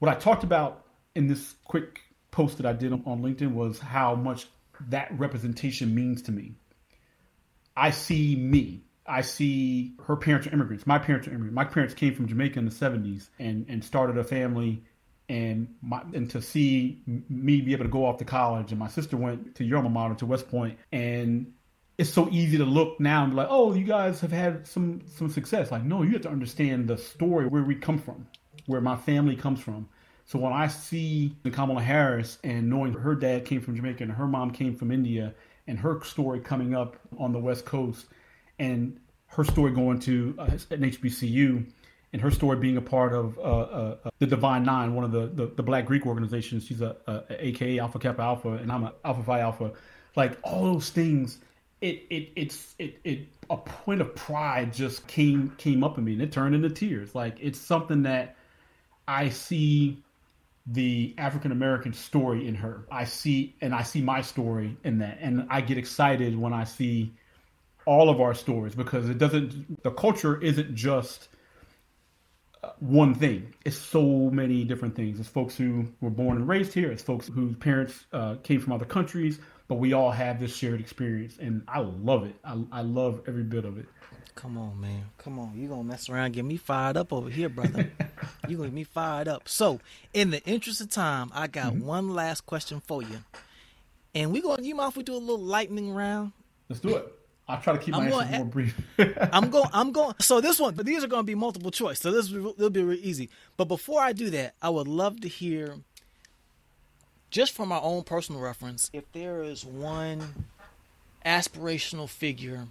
What 0.00 0.10
I 0.10 0.16
talked 0.16 0.42
about 0.42 0.86
in 1.14 1.28
this 1.28 1.54
quick 1.62 2.00
post 2.30 2.58
that 2.58 2.66
I 2.66 2.72
did 2.72 2.92
on 2.92 3.22
LinkedIn 3.22 3.52
was 3.52 3.78
how 3.78 4.14
much 4.14 4.46
that 4.88 5.16
representation 5.18 5.94
means 5.94 6.22
to 6.22 6.32
me. 6.32 6.54
I 7.76 7.90
see 7.90 8.36
me. 8.36 8.82
I 9.06 9.22
see 9.22 9.94
her 10.04 10.16
parents 10.16 10.46
are 10.46 10.50
immigrants. 10.50 10.86
My 10.86 10.98
parents 10.98 11.26
are 11.26 11.30
immigrants. 11.30 11.54
My 11.54 11.64
parents 11.64 11.94
came 11.94 12.14
from 12.14 12.28
Jamaica 12.28 12.58
in 12.58 12.66
the 12.66 12.70
70s 12.70 13.28
and, 13.38 13.64
and 13.68 13.82
started 13.82 14.18
a 14.18 14.24
family. 14.24 14.82
And 15.30 15.74
my, 15.82 16.02
and 16.14 16.30
to 16.30 16.42
see 16.42 17.02
me 17.06 17.60
be 17.60 17.72
able 17.72 17.84
to 17.84 17.90
go 17.90 18.06
off 18.06 18.18
to 18.18 18.24
college, 18.24 18.70
and 18.70 18.78
my 18.78 18.88
sister 18.88 19.16
went 19.16 19.56
to 19.56 19.64
your 19.64 19.78
alma 19.78 19.90
mater 19.90 20.14
to 20.16 20.26
West 20.26 20.48
Point, 20.48 20.78
and 20.90 21.52
it's 21.98 22.10
so 22.10 22.30
easy 22.30 22.56
to 22.56 22.64
look 22.64 22.98
now 22.98 23.24
and 23.24 23.32
be 23.32 23.36
like, 23.36 23.48
oh, 23.50 23.74
you 23.74 23.84
guys 23.84 24.20
have 24.20 24.32
had 24.32 24.66
some 24.66 25.02
some 25.06 25.28
success. 25.28 25.70
Like, 25.70 25.84
no, 25.84 26.02
you 26.02 26.12
have 26.12 26.22
to 26.22 26.30
understand 26.30 26.88
the 26.88 26.96
story 26.96 27.46
where 27.46 27.62
we 27.62 27.74
come 27.74 27.98
from, 27.98 28.26
where 28.64 28.80
my 28.80 28.96
family 28.96 29.36
comes 29.36 29.60
from. 29.60 29.88
So 30.28 30.38
when 30.38 30.52
I 30.52 30.66
see 30.68 31.34
Kamala 31.50 31.80
Harris 31.80 32.38
and 32.44 32.68
knowing 32.68 32.92
her 32.92 33.14
dad 33.14 33.46
came 33.46 33.62
from 33.62 33.74
Jamaica 33.74 34.02
and 34.02 34.12
her 34.12 34.26
mom 34.26 34.50
came 34.50 34.76
from 34.76 34.92
India, 34.92 35.34
and 35.66 35.78
her 35.78 36.02
story 36.04 36.38
coming 36.38 36.74
up 36.74 36.96
on 37.18 37.32
the 37.32 37.38
West 37.38 37.64
Coast, 37.64 38.04
and 38.58 39.00
her 39.28 39.42
story 39.42 39.72
going 39.72 39.98
to 40.00 40.34
uh, 40.38 40.44
an 40.70 40.82
HBCU, 40.82 41.66
and 42.12 42.20
her 42.20 42.30
story 42.30 42.58
being 42.58 42.76
a 42.76 42.82
part 42.82 43.14
of 43.14 43.38
uh, 43.38 43.40
uh, 43.40 43.96
uh, 44.04 44.10
the 44.18 44.26
Divine 44.26 44.64
Nine, 44.64 44.94
one 44.94 45.04
of 45.04 45.12
the, 45.12 45.28
the, 45.28 45.46
the 45.56 45.62
Black 45.62 45.86
Greek 45.86 46.04
organizations. 46.04 46.66
She's 46.66 46.82
a, 46.82 46.94
a, 47.06 47.22
a 47.30 47.46
AKA 47.46 47.78
Alpha 47.78 47.98
Kappa 47.98 48.20
Alpha, 48.20 48.50
and 48.50 48.70
I'm 48.70 48.84
an 48.84 48.92
Alpha 49.06 49.22
Phi 49.22 49.40
Alpha. 49.40 49.72
Like 50.14 50.38
all 50.42 50.62
those 50.74 50.90
things, 50.90 51.38
it 51.80 52.02
it 52.10 52.32
it's 52.36 52.74
it 52.78 53.00
it 53.02 53.28
a 53.48 53.56
point 53.56 54.02
of 54.02 54.14
pride 54.14 54.74
just 54.74 55.06
came 55.06 55.54
came 55.56 55.82
up 55.82 55.96
in 55.96 56.04
me, 56.04 56.12
and 56.12 56.20
it 56.20 56.32
turned 56.32 56.54
into 56.54 56.68
tears. 56.68 57.14
Like 57.14 57.38
it's 57.40 57.58
something 57.58 58.02
that 58.02 58.36
I 59.06 59.30
see 59.30 60.02
the 60.72 61.14
African 61.18 61.52
American 61.52 61.92
story 61.92 62.46
in 62.46 62.54
her. 62.56 62.86
I 62.90 63.04
see 63.04 63.54
and 63.60 63.74
I 63.74 63.82
see 63.82 64.00
my 64.00 64.20
story 64.20 64.76
in 64.84 64.98
that, 64.98 65.18
and 65.20 65.46
I 65.50 65.60
get 65.60 65.78
excited 65.78 66.38
when 66.38 66.52
I 66.52 66.64
see 66.64 67.12
all 67.86 68.10
of 68.10 68.20
our 68.20 68.34
stories 68.34 68.74
because 68.74 69.08
it 69.08 69.18
doesn't 69.18 69.82
the 69.82 69.90
culture 69.90 70.40
isn't 70.40 70.74
just 70.74 71.28
uh, 72.62 72.70
one 72.80 73.14
thing. 73.14 73.54
It's 73.64 73.78
so 73.78 74.30
many 74.30 74.64
different 74.64 74.94
things. 74.94 75.18
It's 75.20 75.28
folks 75.28 75.56
who 75.56 75.88
were 76.00 76.10
born 76.10 76.36
and 76.36 76.48
raised 76.48 76.72
here. 76.72 76.90
It's 76.90 77.02
folks 77.02 77.28
whose 77.28 77.56
parents 77.56 78.04
uh, 78.12 78.36
came 78.42 78.60
from 78.60 78.72
other 78.72 78.84
countries 78.84 79.38
but 79.68 79.74
we 79.76 79.92
all 79.92 80.10
have 80.10 80.40
this 80.40 80.56
shared 80.56 80.80
experience 80.80 81.38
and 81.38 81.62
i 81.68 81.78
love 81.78 82.24
it. 82.24 82.34
I, 82.42 82.58
I 82.72 82.80
love 82.80 83.20
every 83.28 83.44
bit 83.44 83.64
of 83.64 83.78
it. 83.78 83.86
Come 84.34 84.56
on 84.56 84.80
man. 84.80 85.04
Come 85.18 85.38
on. 85.38 85.52
You 85.56 85.68
gonna 85.68 85.84
mess 85.84 86.08
around 86.08 86.32
get 86.32 86.44
me 86.44 86.56
fired 86.56 86.96
up 86.96 87.12
over 87.12 87.28
here 87.28 87.48
brother 87.48 87.90
you 88.48 88.56
gonna 88.56 88.68
get 88.68 88.74
me 88.74 88.84
fired 88.84 89.28
up 89.28 89.48
so 89.48 89.80
in 90.14 90.30
the 90.30 90.42
interest 90.44 90.80
of 90.80 90.90
time 90.90 91.30
i 91.34 91.46
got 91.46 91.72
mm-hmm. 91.72 91.86
one 91.86 92.14
last 92.14 92.46
question 92.46 92.80
for 92.86 93.02
you 93.02 93.18
and 94.14 94.32
we 94.32 94.40
gonna 94.40 94.62
you 94.62 94.74
mind 94.74 94.90
if 94.90 94.96
we 94.96 95.02
do 95.02 95.14
a 95.14 95.16
little 95.16 95.38
lightning 95.38 95.92
round 95.92 96.32
let's 96.68 96.80
do 96.80 96.96
it 96.96 97.14
I'll 97.48 97.60
try 97.60 97.72
to 97.72 97.78
keep 97.78 97.94
my 97.94 98.04
answers 98.04 98.30
more 98.30 98.44
brief. 98.44 98.78
I'm 99.32 99.48
going. 99.48 99.70
I'm 99.72 99.90
going. 99.90 100.14
So 100.20 100.38
this 100.42 100.60
one, 100.60 100.74
but 100.74 100.84
these 100.84 101.02
are 101.02 101.06
going 101.06 101.22
to 101.22 101.26
be 101.26 101.34
multiple 101.34 101.70
choice. 101.70 101.98
So 101.98 102.10
this 102.10 102.30
will 102.30 102.68
be 102.68 102.82
really 102.82 103.00
easy. 103.00 103.30
But 103.56 103.68
before 103.68 104.02
I 104.02 104.12
do 104.12 104.28
that, 104.30 104.54
I 104.60 104.68
would 104.68 104.86
love 104.86 105.22
to 105.22 105.28
hear, 105.28 105.76
just 107.30 107.54
from 107.54 107.70
my 107.70 107.78
own 107.78 108.02
personal 108.02 108.42
reference, 108.42 108.90
if 108.92 109.10
there 109.12 109.42
is 109.42 109.64
one 109.64 110.46
aspirational 111.24 112.08
figure 112.08 112.68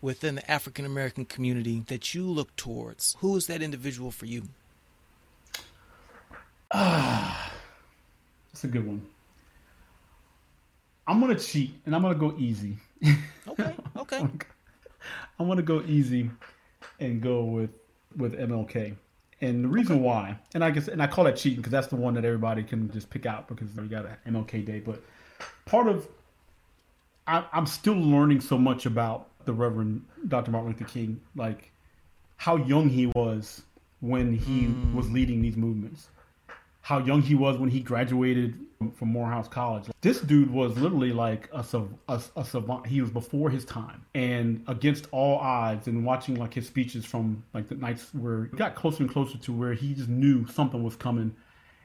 within 0.00 0.34
the 0.34 0.50
African 0.50 0.84
American 0.84 1.24
community 1.24 1.84
that 1.86 2.14
you 2.14 2.24
look 2.24 2.54
towards. 2.56 3.16
Who 3.20 3.36
is 3.36 3.46
that 3.46 3.62
individual 3.62 4.10
for 4.10 4.26
you? 4.26 4.42
Ah, 6.78 7.52
that's 8.52 8.64
a 8.64 8.68
good 8.68 8.86
one. 8.86 9.00
I'm 11.06 11.20
gonna 11.20 11.38
cheat 11.38 11.74
and 11.86 11.94
I'm 11.94 12.02
gonna 12.02 12.14
go 12.14 12.34
easy. 12.38 12.76
Okay. 13.48 13.74
Okay. 13.96 14.18
I'm 15.38 15.48
gonna 15.48 15.62
go 15.62 15.80
easy 15.86 16.30
and 17.00 17.22
go 17.22 17.44
with 17.44 17.70
with 18.16 18.34
MLK. 18.38 18.94
And 19.40 19.64
the 19.64 19.68
reason 19.68 19.96
okay. 19.96 20.04
why, 20.04 20.38
and 20.52 20.64
I 20.64 20.70
guess, 20.70 20.88
and 20.88 21.00
I 21.00 21.06
call 21.06 21.24
that 21.24 21.36
cheating 21.36 21.58
because 21.58 21.70
that's 21.70 21.86
the 21.86 21.96
one 21.96 22.14
that 22.14 22.24
everybody 22.24 22.62
can 22.62 22.90
just 22.90 23.08
pick 23.08 23.24
out 23.24 23.48
because 23.48 23.68
we 23.76 23.86
got 23.86 24.04
an 24.04 24.34
MLK 24.34 24.66
Day. 24.66 24.80
But 24.80 25.00
part 25.64 25.86
of, 25.86 26.06
I, 27.26 27.44
I'm 27.52 27.66
still 27.66 27.94
learning 27.94 28.40
so 28.40 28.58
much 28.58 28.84
about 28.84 29.28
the 29.46 29.54
Reverend 29.54 30.04
Dr. 30.28 30.50
Martin 30.50 30.72
Luther 30.72 30.84
King, 30.84 31.20
like 31.34 31.70
how 32.36 32.56
young 32.56 32.88
he 32.90 33.06
was 33.06 33.62
when 34.00 34.34
he 34.34 34.64
mm. 34.64 34.94
was 34.94 35.10
leading 35.10 35.40
these 35.40 35.56
movements 35.56 36.08
how 36.86 36.98
young 36.98 37.20
he 37.20 37.34
was 37.34 37.58
when 37.58 37.68
he 37.68 37.80
graduated 37.80 38.56
from 38.94 39.08
Morehouse 39.08 39.48
College. 39.48 39.86
This 40.02 40.20
dude 40.20 40.52
was 40.52 40.78
literally 40.78 41.12
like 41.12 41.48
a, 41.52 41.64
a, 42.08 42.22
a, 42.36 42.44
savant. 42.44 42.86
He 42.86 43.00
was 43.00 43.10
before 43.10 43.50
his 43.50 43.64
time 43.64 44.04
and 44.14 44.62
against 44.68 45.08
all 45.10 45.38
odds. 45.38 45.88
And 45.88 46.04
watching 46.04 46.36
like 46.36 46.54
his 46.54 46.68
speeches 46.68 47.04
from 47.04 47.42
like 47.52 47.66
the 47.68 47.74
nights 47.74 48.14
where 48.14 48.44
he 48.44 48.56
got 48.56 48.76
closer 48.76 49.02
and 49.02 49.10
closer 49.10 49.36
to 49.36 49.52
where 49.52 49.74
he 49.74 49.94
just 49.94 50.08
knew 50.08 50.46
something 50.46 50.80
was 50.84 50.94
coming, 50.94 51.34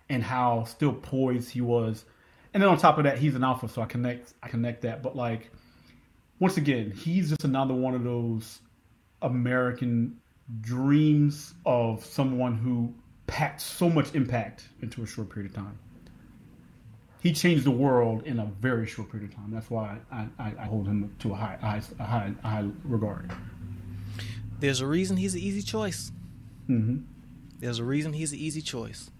and 0.08 0.22
how 0.22 0.66
still 0.66 0.94
poised 0.94 1.50
he 1.50 1.62
was. 1.62 2.06
And 2.54 2.62
then 2.62 2.70
on 2.70 2.78
top 2.78 3.00
of 3.00 3.06
that, 3.06 3.18
he's 3.18 3.34
an 3.34 3.44
alpha, 3.44 3.70
so 3.70 3.82
I 3.82 3.88
connect 3.88 4.36
I 4.44 4.50
connect 4.50 4.84
that. 4.84 5.02
But 5.02 5.16
like 5.16 5.50
once 6.38 6.58
again, 6.58 6.92
he's 6.92 7.30
just 7.30 7.44
another 7.44 7.74
one 7.74 7.96
of 7.96 8.04
those 8.04 8.60
American 9.24 10.20
dreams 10.60 11.56
of 11.66 12.06
someone 12.06 12.56
who 12.56 12.94
packed 13.28 13.62
so 13.62 13.90
much 13.90 14.14
impact 14.14 14.68
into 14.82 15.04
a 15.04 15.08
short 15.08 15.30
period 15.30 15.52
of 15.52 15.56
time. 15.56 15.78
He 17.22 17.34
changed 17.34 17.66
the 17.66 17.72
world 17.72 18.24
in 18.26 18.40
a 18.40 18.46
very 18.46 18.88
short 18.88 19.12
period 19.12 19.30
of 19.30 19.36
time. 19.36 19.52
That's 19.52 19.70
why 19.70 19.98
I, 20.12 20.28
I, 20.40 20.54
I 20.60 20.66
hold 20.66 20.88
him 20.88 21.16
to 21.20 21.32
a 21.32 21.36
high, 21.36 21.58
high, 21.62 21.82
a 22.00 22.04
high, 22.04 22.34
high 22.44 22.68
regard. 22.84 23.32
There's 24.60 24.82
a 24.82 24.88
reason 24.88 25.18
he's 25.18 25.36
an 25.36 25.42
easy 25.42 25.62
choice. 25.62 26.12
Mm-hmm. 26.68 27.04
There's 27.60 27.78
a 27.78 27.84
reason 27.84 28.14
he's 28.14 28.32
an 28.32 28.40
easy 28.40 28.62
choice. 28.62 29.12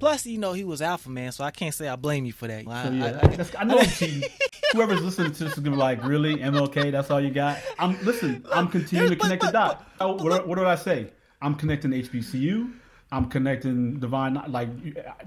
Plus, 0.00 0.26
you 0.26 0.38
know, 0.38 0.54
he 0.54 0.64
was 0.64 0.82
alpha 0.82 1.10
man, 1.10 1.30
so 1.30 1.44
I 1.44 1.50
can't 1.50 1.74
say 1.74 1.86
I 1.86 1.94
blame 1.96 2.24
you 2.24 2.32
for 2.32 2.48
that. 2.48 2.66
I, 2.66 2.84
so, 2.84 2.90
yeah, 2.90 3.20
I, 3.22 3.60
I, 3.60 3.60
I 3.60 3.64
know 3.64 3.78
Whoever's 4.72 5.02
listening 5.02 5.32
to 5.32 5.44
this 5.44 5.52
is 5.52 5.58
gonna 5.58 5.76
be 5.76 5.76
like, 5.76 6.02
really, 6.04 6.36
MLK? 6.36 6.90
That's 6.90 7.10
all 7.10 7.20
you 7.20 7.30
got? 7.30 7.58
I'm 7.78 8.02
listen. 8.04 8.44
I'm 8.50 8.68
continuing 8.68 9.10
to 9.10 9.16
connect 9.16 9.42
the 9.42 9.50
dots. 9.50 9.84
But, 9.98 10.20
what, 10.22 10.48
what 10.48 10.56
did 10.56 10.66
I 10.66 10.76
say? 10.76 11.12
I'm 11.42 11.54
connecting 11.54 11.90
HBCU 11.90 12.72
I'm 13.12 13.28
connecting 13.28 13.98
divine. 13.98 14.40
Like 14.48 14.68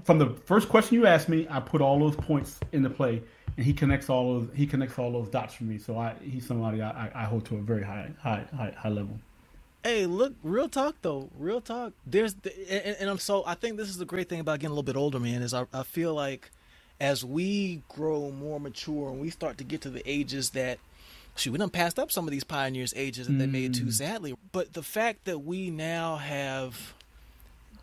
from 0.04 0.18
the 0.18 0.30
first 0.46 0.68
question 0.68 0.94
you 0.96 1.06
asked 1.06 1.28
me, 1.28 1.46
I 1.50 1.60
put 1.60 1.80
all 1.80 1.98
those 1.98 2.16
points 2.16 2.58
into 2.72 2.88
play, 2.90 3.22
and 3.56 3.66
he 3.66 3.72
connects 3.72 4.08
all 4.08 4.40
those. 4.40 4.48
He 4.54 4.66
connects 4.66 4.98
all 4.98 5.12
those 5.12 5.28
dots 5.28 5.54
for 5.54 5.64
me. 5.64 5.78
So 5.78 5.98
I, 5.98 6.14
he's 6.22 6.46
somebody 6.46 6.80
I, 6.80 7.10
I 7.14 7.24
hold 7.24 7.44
to 7.46 7.56
a 7.56 7.60
very 7.60 7.82
high, 7.82 8.10
high, 8.20 8.44
high, 8.56 8.74
high 8.76 8.88
level. 8.88 9.18
Hey, 9.82 10.06
look, 10.06 10.32
real 10.42 10.68
talk 10.68 10.96
though, 11.02 11.28
real 11.38 11.60
talk. 11.60 11.92
There's, 12.06 12.34
and, 12.70 12.96
and 13.00 13.10
I'm 13.10 13.18
so. 13.18 13.44
I 13.46 13.54
think 13.54 13.76
this 13.76 13.88
is 13.90 13.98
the 13.98 14.06
great 14.06 14.30
thing 14.30 14.40
about 14.40 14.60
getting 14.60 14.70
a 14.70 14.74
little 14.74 14.82
bit 14.82 14.96
older, 14.96 15.20
man. 15.20 15.42
Is 15.42 15.52
I, 15.52 15.66
I 15.74 15.82
feel 15.82 16.14
like 16.14 16.50
as 17.00 17.22
we 17.22 17.82
grow 17.88 18.30
more 18.30 18.58
mature 18.58 19.10
and 19.10 19.20
we 19.20 19.28
start 19.28 19.58
to 19.58 19.64
get 19.64 19.82
to 19.82 19.90
the 19.90 20.02
ages 20.10 20.50
that 20.50 20.78
shoot, 21.36 21.52
we 21.52 21.58
done 21.58 21.68
passed 21.68 21.98
up 21.98 22.10
some 22.10 22.26
of 22.26 22.30
these 22.30 22.44
pioneers' 22.44 22.94
ages 22.96 23.26
that 23.26 23.34
mm. 23.34 23.40
they 23.40 23.46
made 23.46 23.74
too 23.74 23.86
mm. 23.86 23.92
sadly. 23.92 24.34
But 24.52 24.72
the 24.72 24.82
fact 24.82 25.26
that 25.26 25.40
we 25.40 25.70
now 25.70 26.16
have 26.16 26.94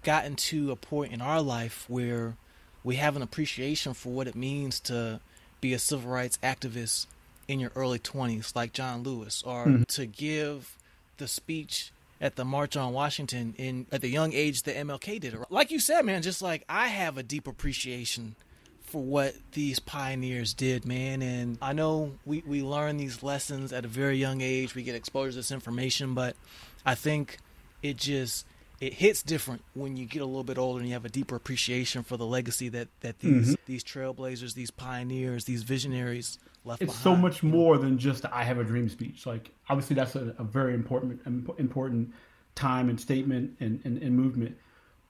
gotten 0.03 0.35
to 0.35 0.71
a 0.71 0.75
point 0.75 1.13
in 1.13 1.21
our 1.21 1.41
life 1.41 1.85
where 1.87 2.35
we 2.83 2.95
have 2.95 3.15
an 3.15 3.21
appreciation 3.21 3.93
for 3.93 4.11
what 4.11 4.27
it 4.27 4.35
means 4.35 4.79
to 4.81 5.19
be 5.59 5.73
a 5.73 5.79
civil 5.79 6.11
rights 6.11 6.39
activist 6.41 7.05
in 7.47 7.59
your 7.59 7.71
early 7.75 7.99
20s, 7.99 8.55
like 8.55 8.73
John 8.73 9.03
Lewis, 9.03 9.43
or 9.45 9.65
mm. 9.65 9.85
to 9.87 10.05
give 10.05 10.77
the 11.17 11.27
speech 11.27 11.91
at 12.19 12.35
the 12.35 12.45
March 12.45 12.77
on 12.77 12.93
Washington 12.93 13.53
in 13.57 13.87
at 13.91 14.01
the 14.01 14.09
young 14.09 14.33
age 14.33 14.63
that 14.63 14.75
MLK 14.75 15.19
did 15.19 15.33
it. 15.33 15.39
Like 15.49 15.71
you 15.71 15.79
said, 15.79 16.05
man, 16.05 16.21
just 16.21 16.41
like 16.41 16.63
I 16.69 16.87
have 16.87 17.17
a 17.17 17.23
deep 17.23 17.47
appreciation 17.47 18.35
for 18.83 19.01
what 19.01 19.35
these 19.53 19.79
pioneers 19.79 20.53
did, 20.53 20.85
man. 20.85 21.21
And 21.21 21.57
I 21.61 21.73
know 21.73 22.11
we, 22.25 22.43
we 22.45 22.61
learn 22.61 22.97
these 22.97 23.23
lessons 23.23 23.71
at 23.71 23.85
a 23.85 23.87
very 23.87 24.17
young 24.17 24.41
age. 24.41 24.75
We 24.75 24.83
get 24.83 24.95
exposed 24.95 25.33
to 25.33 25.39
this 25.39 25.51
information, 25.51 26.13
but 26.13 26.35
I 26.85 26.95
think 26.95 27.37
it 27.81 27.97
just 27.97 28.45
it 28.81 28.93
hits 28.93 29.23
different 29.23 29.63
when 29.73 29.95
you 29.95 30.05
get 30.05 30.21
a 30.21 30.25
little 30.25 30.43
bit 30.43 30.57
older 30.57 30.79
and 30.79 30.87
you 30.89 30.93
have 30.93 31.05
a 31.05 31.09
deeper 31.09 31.35
appreciation 31.35 32.03
for 32.03 32.17
the 32.17 32.25
legacy 32.25 32.67
that, 32.69 32.89
that 32.99 33.19
these 33.19 33.53
mm-hmm. 33.53 33.63
these 33.65 33.83
trailblazers, 33.83 34.53
these 34.53 34.71
pioneers, 34.71 35.45
these 35.45 35.63
visionaries 35.63 36.37
left 36.65 36.81
it's 36.81 36.91
behind. 36.91 37.03
so 37.03 37.15
much 37.15 37.43
more 37.43 37.77
than 37.77 37.97
just 37.97 38.25
I 38.25 38.43
have 38.43 38.57
a 38.57 38.63
dream 38.63 38.89
speech. 38.89 39.25
Like 39.25 39.51
obviously 39.69 39.95
that's 39.95 40.15
a, 40.15 40.35
a 40.37 40.43
very 40.43 40.73
important 40.73 41.21
important 41.57 42.13
time 42.55 42.89
and 42.89 42.99
statement 42.99 43.55
and, 43.61 43.79
and, 43.85 43.97
and 43.99 44.17
movement 44.17 44.57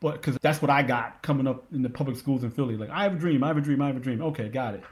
but 0.01 0.13
because 0.13 0.38
that's 0.41 0.62
what 0.62 0.69
I 0.69 0.81
got 0.81 1.21
coming 1.21 1.47
up 1.47 1.63
in 1.71 1.84
the 1.84 1.89
public 1.89 2.17
schools 2.17 2.43
in 2.43 2.49
Philly. 2.49 2.75
Like, 2.75 2.89
I 2.89 3.03
have 3.03 3.13
a 3.13 3.19
dream, 3.19 3.43
I 3.43 3.47
have 3.47 3.57
a 3.57 3.62
dream, 3.62 3.81
I 3.81 3.88
have 3.88 3.95
a 3.95 3.99
dream. 3.99 4.21
Okay, 4.21 4.49
got 4.49 4.73
it. 4.73 4.84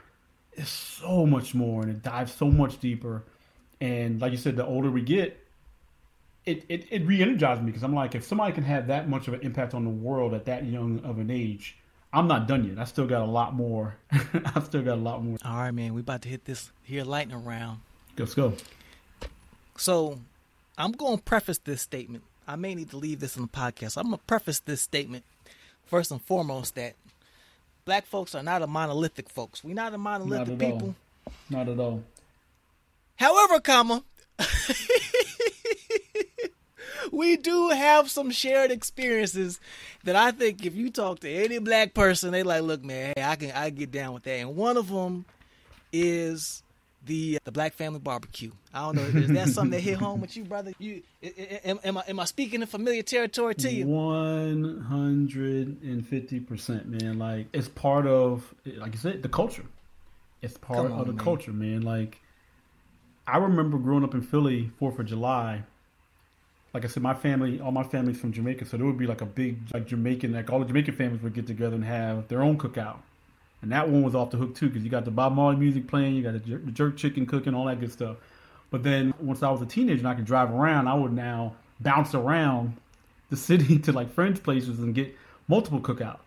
It's 0.52 0.70
so 0.70 1.26
much 1.26 1.52
more 1.52 1.82
and 1.82 1.90
it 1.90 2.02
dives 2.02 2.32
so 2.32 2.46
much 2.46 2.78
deeper. 2.80 3.24
And 3.80 4.20
like 4.20 4.30
you 4.30 4.38
said, 4.38 4.56
the 4.56 4.64
older 4.64 4.90
we 4.90 5.02
get, 5.02 5.44
it, 6.46 6.64
it, 6.68 6.86
it 6.90 7.06
re 7.06 7.22
energizes 7.22 7.62
me 7.62 7.66
because 7.66 7.82
I'm 7.82 7.94
like, 7.94 8.14
if 8.14 8.24
somebody 8.24 8.52
can 8.52 8.64
have 8.64 8.88
that 8.88 9.08
much 9.08 9.28
of 9.28 9.34
an 9.34 9.40
impact 9.40 9.74
on 9.74 9.84
the 9.84 9.90
world 9.90 10.34
at 10.34 10.46
that 10.46 10.64
young 10.64 11.00
of 11.04 11.18
an 11.18 11.30
age, 11.30 11.76
I'm 12.12 12.26
not 12.26 12.48
done 12.48 12.64
yet. 12.64 12.78
I 12.78 12.84
still 12.84 13.06
got 13.06 13.22
a 13.22 13.30
lot 13.30 13.54
more. 13.54 13.96
I've 14.10 14.64
still 14.66 14.82
got 14.82 14.94
a 14.94 15.02
lot 15.02 15.22
more. 15.22 15.38
All 15.44 15.56
right, 15.56 15.70
man. 15.70 15.94
We 15.94 16.00
about 16.00 16.22
to 16.22 16.28
hit 16.28 16.44
this 16.44 16.72
here 16.82 17.04
lightning 17.04 17.44
round. 17.44 17.80
Let's 18.18 18.34
go. 18.34 18.54
So, 19.76 20.18
I'm 20.76 20.92
going 20.92 21.18
to 21.18 21.22
preface 21.22 21.58
this 21.58 21.80
statement 21.80 22.24
I 22.50 22.56
may 22.56 22.74
need 22.74 22.90
to 22.90 22.96
leave 22.96 23.20
this 23.20 23.36
in 23.36 23.42
the 23.42 23.48
podcast. 23.48 23.96
I'm 23.96 24.06
gonna 24.06 24.18
preface 24.26 24.58
this 24.58 24.80
statement 24.80 25.24
first 25.86 26.10
and 26.10 26.20
foremost 26.20 26.74
that 26.74 26.94
black 27.84 28.06
folks 28.06 28.34
are 28.34 28.42
not 28.42 28.60
a 28.60 28.66
monolithic 28.66 29.28
folks. 29.28 29.62
We're 29.62 29.74
not 29.74 29.94
a 29.94 29.98
monolithic 29.98 30.58
not 30.58 30.58
people. 30.58 30.96
All. 31.26 31.32
Not 31.48 31.68
at 31.68 31.78
all. 31.78 32.02
However, 33.14 33.60
comma, 33.60 34.02
we 37.12 37.36
do 37.36 37.68
have 37.68 38.10
some 38.10 38.30
shared 38.30 38.70
experiences 38.70 39.60
that 40.04 40.16
I 40.16 40.30
think 40.30 40.64
if 40.64 40.74
you 40.74 40.90
talk 40.90 41.20
to 41.20 41.30
any 41.30 41.58
black 41.58 41.94
person, 41.94 42.32
they 42.32 42.42
like, 42.42 42.62
look, 42.62 42.84
man, 42.84 43.14
hey, 43.16 43.22
I 43.22 43.36
can 43.36 43.50
I 43.52 43.70
get 43.70 43.90
down 43.90 44.14
with 44.14 44.24
that. 44.24 44.38
And 44.38 44.56
one 44.56 44.76
of 44.76 44.88
them 44.88 45.24
is 45.92 46.62
the 47.06 47.36
uh, 47.36 47.40
the 47.44 47.52
Black 47.52 47.72
Family 47.72 47.98
Barbecue. 47.98 48.52
I 48.74 48.82
don't 48.82 48.96
know. 48.96 49.20
Is 49.20 49.28
that 49.30 49.48
something 49.48 49.70
that 49.72 49.80
hit 49.80 49.98
home 49.98 50.20
with 50.20 50.36
you, 50.36 50.44
brother? 50.44 50.72
You 50.78 51.02
am, 51.64 51.80
am 51.82 51.98
I 51.98 52.04
am 52.08 52.20
I 52.20 52.24
speaking 52.26 52.60
in 52.60 52.66
familiar 52.66 53.02
territory 53.02 53.54
to 53.56 53.70
you? 53.70 53.86
One 53.86 54.84
hundred 54.88 55.82
and 55.82 56.06
fifty 56.06 56.40
percent, 56.40 56.88
man. 56.88 57.18
Like 57.18 57.46
it's 57.52 57.68
part 57.68 58.06
of, 58.06 58.54
like 58.76 58.92
you 58.92 58.98
said, 58.98 59.22
the 59.22 59.28
culture. 59.28 59.64
It's 60.42 60.56
part 60.58 60.90
on, 60.90 61.00
of 61.00 61.06
the 61.06 61.12
man. 61.14 61.24
culture, 61.24 61.52
man. 61.52 61.82
Like 61.82 62.20
I 63.26 63.38
remember 63.38 63.78
growing 63.78 64.04
up 64.04 64.14
in 64.14 64.22
Philly, 64.22 64.70
Fourth 64.78 64.98
of 64.98 65.06
July. 65.06 65.64
Like 66.72 66.84
I 66.84 66.88
said, 66.88 67.02
my 67.02 67.14
family, 67.14 67.60
all 67.60 67.72
my 67.72 67.82
family's 67.82 68.20
from 68.20 68.32
Jamaica, 68.32 68.64
so 68.64 68.76
there 68.76 68.86
would 68.86 68.98
be 68.98 69.06
like 69.06 69.22
a 69.22 69.26
big, 69.26 69.58
like 69.74 69.86
Jamaican, 69.86 70.32
like 70.32 70.50
all 70.50 70.60
the 70.60 70.66
Jamaican 70.66 70.94
families 70.94 71.22
would 71.22 71.34
get 71.34 71.46
together 71.46 71.74
and 71.74 71.84
have 71.84 72.28
their 72.28 72.42
own 72.42 72.58
cookout 72.58 72.98
and 73.62 73.72
that 73.72 73.88
one 73.88 74.02
was 74.02 74.14
off 74.14 74.30
the 74.30 74.36
hook 74.36 74.54
too 74.54 74.68
because 74.68 74.82
you 74.82 74.90
got 74.90 75.04
the 75.04 75.10
Bob 75.10 75.34
Marley 75.34 75.56
music 75.56 75.86
playing, 75.86 76.14
you 76.14 76.22
got 76.22 76.32
the 76.32 76.38
jerk, 76.38 76.64
the 76.64 76.72
jerk 76.72 76.96
chicken 76.96 77.26
cooking, 77.26 77.54
all 77.54 77.66
that 77.66 77.80
good 77.80 77.92
stuff. 77.92 78.16
But 78.70 78.82
then 78.82 79.12
once 79.18 79.42
I 79.42 79.50
was 79.50 79.60
a 79.60 79.66
teenager 79.66 79.98
and 79.98 80.08
I 80.08 80.14
could 80.14 80.24
drive 80.24 80.50
around, 80.50 80.88
I 80.88 80.94
would 80.94 81.12
now 81.12 81.56
bounce 81.80 82.14
around 82.14 82.76
the 83.28 83.36
city 83.36 83.78
to 83.80 83.92
like 83.92 84.12
friends' 84.12 84.40
places 84.40 84.78
and 84.78 84.94
get 84.94 85.14
multiple 85.48 85.80
cookouts. 85.80 86.20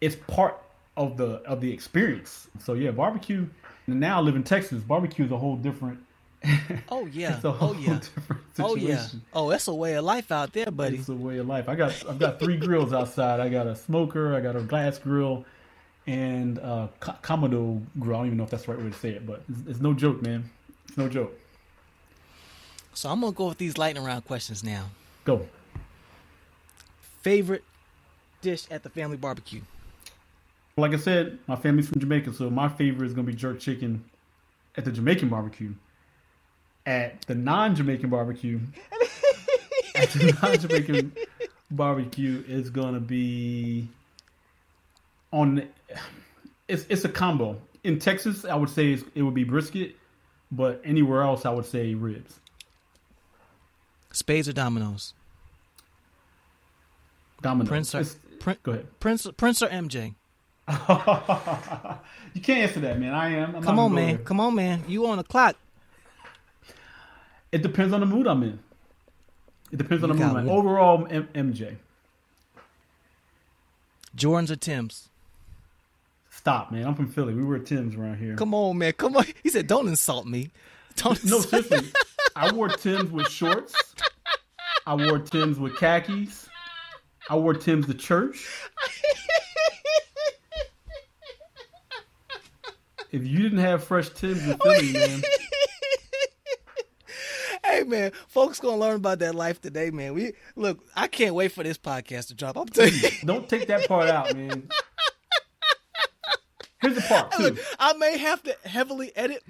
It's 0.00 0.16
part 0.16 0.60
of 0.96 1.16
the 1.16 1.42
of 1.42 1.60
the 1.60 1.72
experience. 1.72 2.48
So 2.60 2.74
yeah, 2.74 2.90
barbecue. 2.92 3.46
And 3.86 4.00
now 4.00 4.18
I 4.18 4.22
live 4.22 4.36
in 4.36 4.44
Texas. 4.44 4.82
Barbecue 4.82 5.24
is 5.24 5.32
a 5.32 5.38
whole 5.38 5.56
different. 5.56 5.98
oh 6.88 7.06
yeah. 7.06 7.38
oh 7.44 7.76
yeah. 7.78 8.00
Oh 8.58 8.76
yeah. 8.76 9.06
Oh, 9.32 9.48
that's 9.48 9.68
a 9.68 9.74
way 9.74 9.94
of 9.94 10.04
life 10.04 10.30
out 10.30 10.52
there, 10.52 10.70
buddy. 10.70 10.98
It's 10.98 11.08
a 11.08 11.14
way 11.14 11.38
of 11.38 11.46
life. 11.46 11.68
I 11.68 11.74
got 11.74 11.92
I've 12.06 12.18
got 12.18 12.38
three 12.38 12.58
grills 12.58 12.92
outside. 12.92 13.40
I 13.40 13.48
got 13.48 13.66
a 13.66 13.74
smoker. 13.74 14.34
I 14.34 14.40
got 14.40 14.54
a 14.54 14.60
glass 14.60 14.98
grill 14.98 15.46
and 16.06 16.58
uh, 16.58 16.88
Commodore 17.22 17.80
grill. 17.98 18.16
I 18.16 18.18
don't 18.18 18.26
even 18.26 18.38
know 18.38 18.44
if 18.44 18.50
that's 18.50 18.64
the 18.64 18.72
right 18.72 18.82
way 18.82 18.90
to 18.90 18.98
say 18.98 19.10
it, 19.10 19.26
but 19.26 19.42
it's, 19.48 19.60
it's 19.66 19.80
no 19.80 19.94
joke, 19.94 20.20
man. 20.20 20.50
It's 20.88 20.98
no 20.98 21.08
joke. 21.08 21.32
So 22.92 23.08
I'm 23.08 23.20
gonna 23.20 23.32
go 23.32 23.48
with 23.48 23.58
these 23.58 23.78
lightning 23.78 24.04
round 24.04 24.26
questions 24.26 24.62
now. 24.62 24.90
Go. 25.24 25.46
Favorite 27.22 27.64
dish 28.42 28.66
at 28.70 28.82
the 28.82 28.90
family 28.90 29.16
barbecue? 29.16 29.60
Like 30.76 30.92
I 30.92 30.96
said, 30.96 31.38
my 31.46 31.56
family's 31.56 31.88
from 31.88 32.00
Jamaica, 32.00 32.32
so 32.34 32.50
my 32.50 32.68
favorite 32.68 33.06
is 33.06 33.14
gonna 33.14 33.26
be 33.26 33.34
jerk 33.34 33.60
chicken 33.60 34.04
at 34.76 34.84
the 34.84 34.92
Jamaican 34.92 35.28
barbecue. 35.28 35.72
At 36.90 37.22
the 37.22 37.36
non-Jamaican 37.36 38.10
barbecue, 38.10 38.58
at 39.94 40.10
the 40.10 40.36
non-Jamaican 40.42 41.12
barbecue 41.70 42.42
is 42.48 42.68
gonna 42.68 42.98
be 42.98 43.86
on 45.32 45.68
it's 46.66 46.84
it's 46.88 47.04
a 47.04 47.08
combo. 47.08 47.60
In 47.84 48.00
Texas, 48.00 48.44
I 48.44 48.56
would 48.56 48.70
say 48.70 48.98
it 49.14 49.22
would 49.22 49.34
be 49.34 49.44
brisket, 49.44 49.94
but 50.50 50.82
anywhere 50.84 51.22
else, 51.22 51.46
I 51.46 51.50
would 51.50 51.64
say 51.64 51.94
ribs. 51.94 52.40
Spades 54.10 54.48
or 54.48 54.52
dominoes? 54.52 55.14
Dominoes. 57.40 57.68
Prince 57.68 57.94
or, 57.94 58.04
Prin- 58.40 58.56
go 58.64 58.72
ahead. 58.72 58.86
Prince 58.98 59.28
Prince 59.36 59.62
or 59.62 59.68
MJ? 59.68 60.16
you 62.34 62.40
can't 62.40 62.68
answer 62.68 62.80
that, 62.80 62.98
man. 62.98 63.14
I 63.14 63.34
am. 63.36 63.54
I'm 63.54 63.62
Come 63.62 63.78
on, 63.78 63.94
man. 63.94 64.16
There. 64.16 64.18
Come 64.24 64.40
on, 64.40 64.56
man. 64.56 64.82
You 64.88 65.06
on 65.06 65.18
the 65.18 65.24
clock? 65.24 65.54
It 67.52 67.62
depends 67.62 67.92
on 67.92 68.00
the 68.00 68.06
mood 68.06 68.26
I'm 68.26 68.42
in. 68.42 68.58
It 69.72 69.76
depends 69.76 70.02
on 70.04 70.10
you 70.10 70.16
the 70.16 70.24
mood. 70.24 70.34
Like, 70.34 70.46
overall, 70.46 71.06
M- 71.10 71.28
MJ. 71.34 71.76
Jordans 74.16 74.50
or 74.50 74.56
Tims? 74.56 75.08
Stop, 76.30 76.72
man. 76.72 76.86
I'm 76.86 76.94
from 76.94 77.08
Philly. 77.08 77.34
We 77.34 77.44
wear 77.44 77.58
Tim's 77.58 77.94
around 77.96 78.18
here. 78.18 78.34
Come 78.36 78.54
on, 78.54 78.78
man. 78.78 78.92
Come 78.94 79.16
on. 79.16 79.24
He 79.42 79.48
said, 79.50 79.66
"Don't 79.66 79.88
insult 79.88 80.26
me." 80.26 80.50
Don't. 80.96 81.22
No, 81.24 81.40
seriously. 81.40 81.90
I 82.34 82.50
wore 82.52 82.68
Tim's 82.68 83.10
with 83.10 83.28
shorts. 83.28 83.74
I 84.86 84.94
wore 84.94 85.18
Tim's 85.18 85.58
with 85.58 85.76
khakis. 85.76 86.48
I 87.28 87.36
wore 87.36 87.54
Tim's 87.54 87.86
to 87.86 87.94
church. 87.94 88.48
if 93.12 93.24
you 93.26 93.38
didn't 93.38 93.58
have 93.58 93.84
fresh 93.84 94.08
Tim's 94.10 94.46
in 94.48 94.56
Philly, 94.58 94.92
man. 94.94 95.22
Man, 97.90 98.12
folks 98.28 98.60
gonna 98.60 98.76
learn 98.76 98.96
about 98.96 99.18
that 99.18 99.34
life 99.34 99.60
today, 99.60 99.90
man. 99.90 100.14
We 100.14 100.34
look. 100.54 100.78
I 100.94 101.08
can't 101.08 101.34
wait 101.34 101.50
for 101.50 101.64
this 101.64 101.76
podcast 101.76 102.28
to 102.28 102.34
drop. 102.34 102.56
I'm 102.56 102.68
telling 102.68 102.94
you. 102.94 103.08
Don't 103.24 103.48
take 103.48 103.66
that 103.66 103.88
part 103.88 104.08
out, 104.08 104.32
man. 104.32 104.68
Here's 106.80 106.94
the 106.94 107.00
part. 107.02 107.36
Look, 107.40 107.58
I 107.80 107.94
may 107.94 108.16
have 108.16 108.44
to 108.44 108.56
heavily 108.64 109.10
edit, 109.16 109.42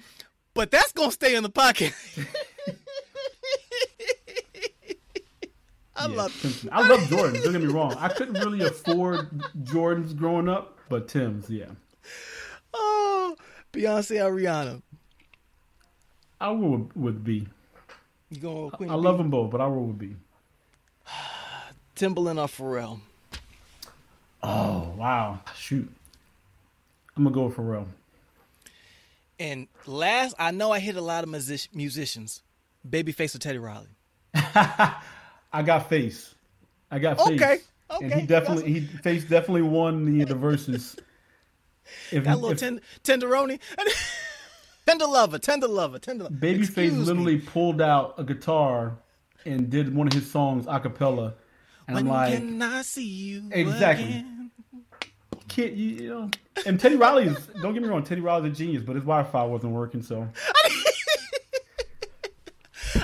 but 0.54 0.70
that's 0.70 0.92
gonna 0.92 1.12
stay 1.12 1.34
in 1.34 1.42
the 1.42 1.50
pocket. 1.50 1.92
I 5.94 6.06
yeah, 6.06 6.16
love 6.16 6.68
I 6.72 6.88
love 6.88 7.00
Jordans. 7.00 7.42
Don't 7.44 7.52
get 7.52 7.60
me 7.60 7.66
wrong. 7.66 7.94
I 7.98 8.08
couldn't 8.08 8.42
really 8.42 8.62
afford 8.62 9.28
Jordans 9.64 10.16
growing 10.16 10.48
up, 10.48 10.78
but 10.88 11.08
Tim's, 11.08 11.50
yeah. 11.50 11.66
Oh, 12.72 13.36
Beyonce 13.70 14.24
or 14.24 14.34
Rihanna? 14.34 14.80
I 16.40 16.50
would 16.52 16.96
with 16.96 17.22
B. 17.22 17.48
You 18.30 18.40
going 18.40 18.70
Queen 18.70 18.90
I, 18.90 18.94
I 18.94 18.96
love 18.96 19.18
them 19.18 19.30
both, 19.30 19.50
but 19.50 19.60
I 19.60 19.66
roll 19.66 19.86
with 19.86 19.98
B. 19.98 20.14
Timbaland 21.96 22.38
or 22.38 22.46
Pharrell? 22.46 23.00
Oh 24.42 24.94
wow! 24.96 25.40
Shoot, 25.56 25.90
I'm 27.16 27.24
gonna 27.24 27.34
go 27.34 27.46
with 27.46 27.56
Pharrell. 27.56 27.86
And 29.38 29.68
last, 29.86 30.34
I 30.38 30.50
know 30.50 30.70
I 30.70 30.80
hit 30.80 30.96
a 30.96 31.00
lot 31.00 31.24
of 31.24 31.30
music- 31.30 31.74
musicians. 31.74 32.42
Babyface 32.88 33.34
or 33.34 33.38
Teddy 33.38 33.58
Riley. 33.58 33.88
I 34.34 35.62
got 35.64 35.88
face. 35.88 36.34
I 36.90 36.98
got 36.98 37.18
face. 37.18 37.40
Okay. 37.40 37.58
Okay. 37.90 38.04
And 38.04 38.20
he 38.20 38.26
definitely 38.26 38.72
he 38.72 38.80
face 38.80 39.24
definitely 39.24 39.62
won 39.62 40.04
the 40.04 40.24
the 40.24 40.34
Verzuz. 40.34 40.98
If, 42.12 42.22
that 42.22 42.36
little 42.36 42.52
if, 42.52 42.58
ten, 42.58 42.80
tenderoni, 43.02 43.58
tender 44.90 45.06
lover, 45.06 45.38
tender 45.38 45.68
lover, 45.68 45.98
tender. 45.98 46.24
Lover. 46.24 46.36
Babyface 46.36 47.04
literally 47.04 47.36
me. 47.36 47.42
pulled 47.42 47.80
out 47.80 48.14
a 48.18 48.24
guitar 48.24 48.98
and 49.44 49.70
did 49.70 49.94
one 49.94 50.06
of 50.06 50.12
his 50.12 50.30
songs 50.30 50.66
a 50.68 50.80
cappella, 50.80 51.34
and 51.86 51.94
when 51.96 52.06
I'm 52.06 52.12
like, 52.12 52.34
can 52.34 52.60
I 52.60 52.82
see 52.82 53.06
you 53.06 53.48
exactly. 53.50 54.04
Again? 54.04 54.50
Can't 55.48 55.72
you, 55.72 55.88
you 55.88 56.08
know? 56.08 56.30
And 56.66 56.78
Teddy 56.78 56.96
Riley 56.96 57.26
is 57.26 57.36
don't 57.60 57.72
get 57.74 57.82
me 57.82 57.88
wrong, 57.88 58.04
Teddy 58.04 58.20
Riley's 58.20 58.52
a 58.52 58.56
genius, 58.56 58.82
but 58.82 58.94
his 58.96 59.04
Wi-Fi 59.04 59.44
wasn't 59.44 59.72
working, 59.72 60.02
so. 60.02 60.28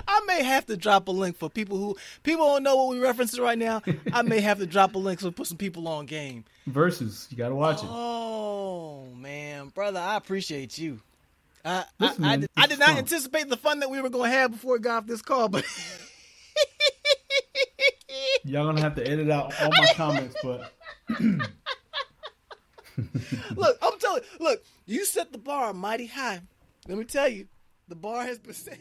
I 0.09 0.20
may 0.27 0.42
have 0.42 0.66
to 0.66 0.77
drop 0.77 1.09
a 1.09 1.12
link 1.12 1.37
for 1.37 1.49
people 1.49 1.79
who 1.79 1.96
people 2.22 2.46
don't 2.46 2.62
know 2.62 2.77
what 2.77 2.88
we're 2.88 3.03
referencing 3.03 3.40
right 3.40 3.59
now. 3.59 3.83
I 4.12 4.22
may 4.22 4.40
have 4.40 4.59
to 4.59 4.66
drop 4.66 4.94
a 4.94 4.99
link 4.99 5.20
so 5.20 5.31
put 5.31 5.46
some 5.46 5.59
people 5.59 5.87
on 5.88 6.07
game. 6.07 6.44
Verzuz, 6.68 7.31
you 7.31 7.37
gotta 7.37 7.55
watch 7.55 7.83
it. 7.83 7.88
Oh 7.88 9.07
man, 9.16 9.68
brother, 9.68 10.01
I 10.01 10.16
appreciate 10.16 10.77
you. 10.79 11.01
I 11.66 11.85
I, 11.98 12.14
I, 12.22 12.37
did, 12.37 12.50
I 12.57 12.66
did 12.68 12.79
not 12.79 12.96
anticipate 12.96 13.48
the 13.48 13.57
fun 13.57 13.81
that 13.81 13.90
we 13.90 14.00
were 14.00 14.09
going 14.09 14.31
to 14.31 14.37
have 14.37 14.52
before 14.52 14.74
we 14.74 14.79
got 14.79 14.98
off 14.98 15.07
this 15.07 15.20
call, 15.20 15.48
but 15.48 15.64
y'all 18.44 18.66
gonna 18.66 18.81
have 18.81 18.94
to 18.94 19.05
edit 19.07 19.31
out 19.31 19.52
all 19.61 19.70
my 19.70 19.88
comments, 19.94 20.37
but. 20.42 20.72
look, 23.57 23.79
I'm 23.83 23.98
telling 23.98 24.22
you, 24.22 24.44
look, 24.44 24.64
you 24.87 25.05
set 25.05 25.33
the 25.33 25.38
bar 25.38 25.74
mighty 25.74 26.07
high. 26.07 26.40
Let 26.87 26.98
me 26.98 27.05
tell 27.05 27.29
you, 27.29 27.48
the 27.88 27.96
bar 27.96 28.22
has 28.22 28.38
been 28.38 28.55
set. 28.55 28.79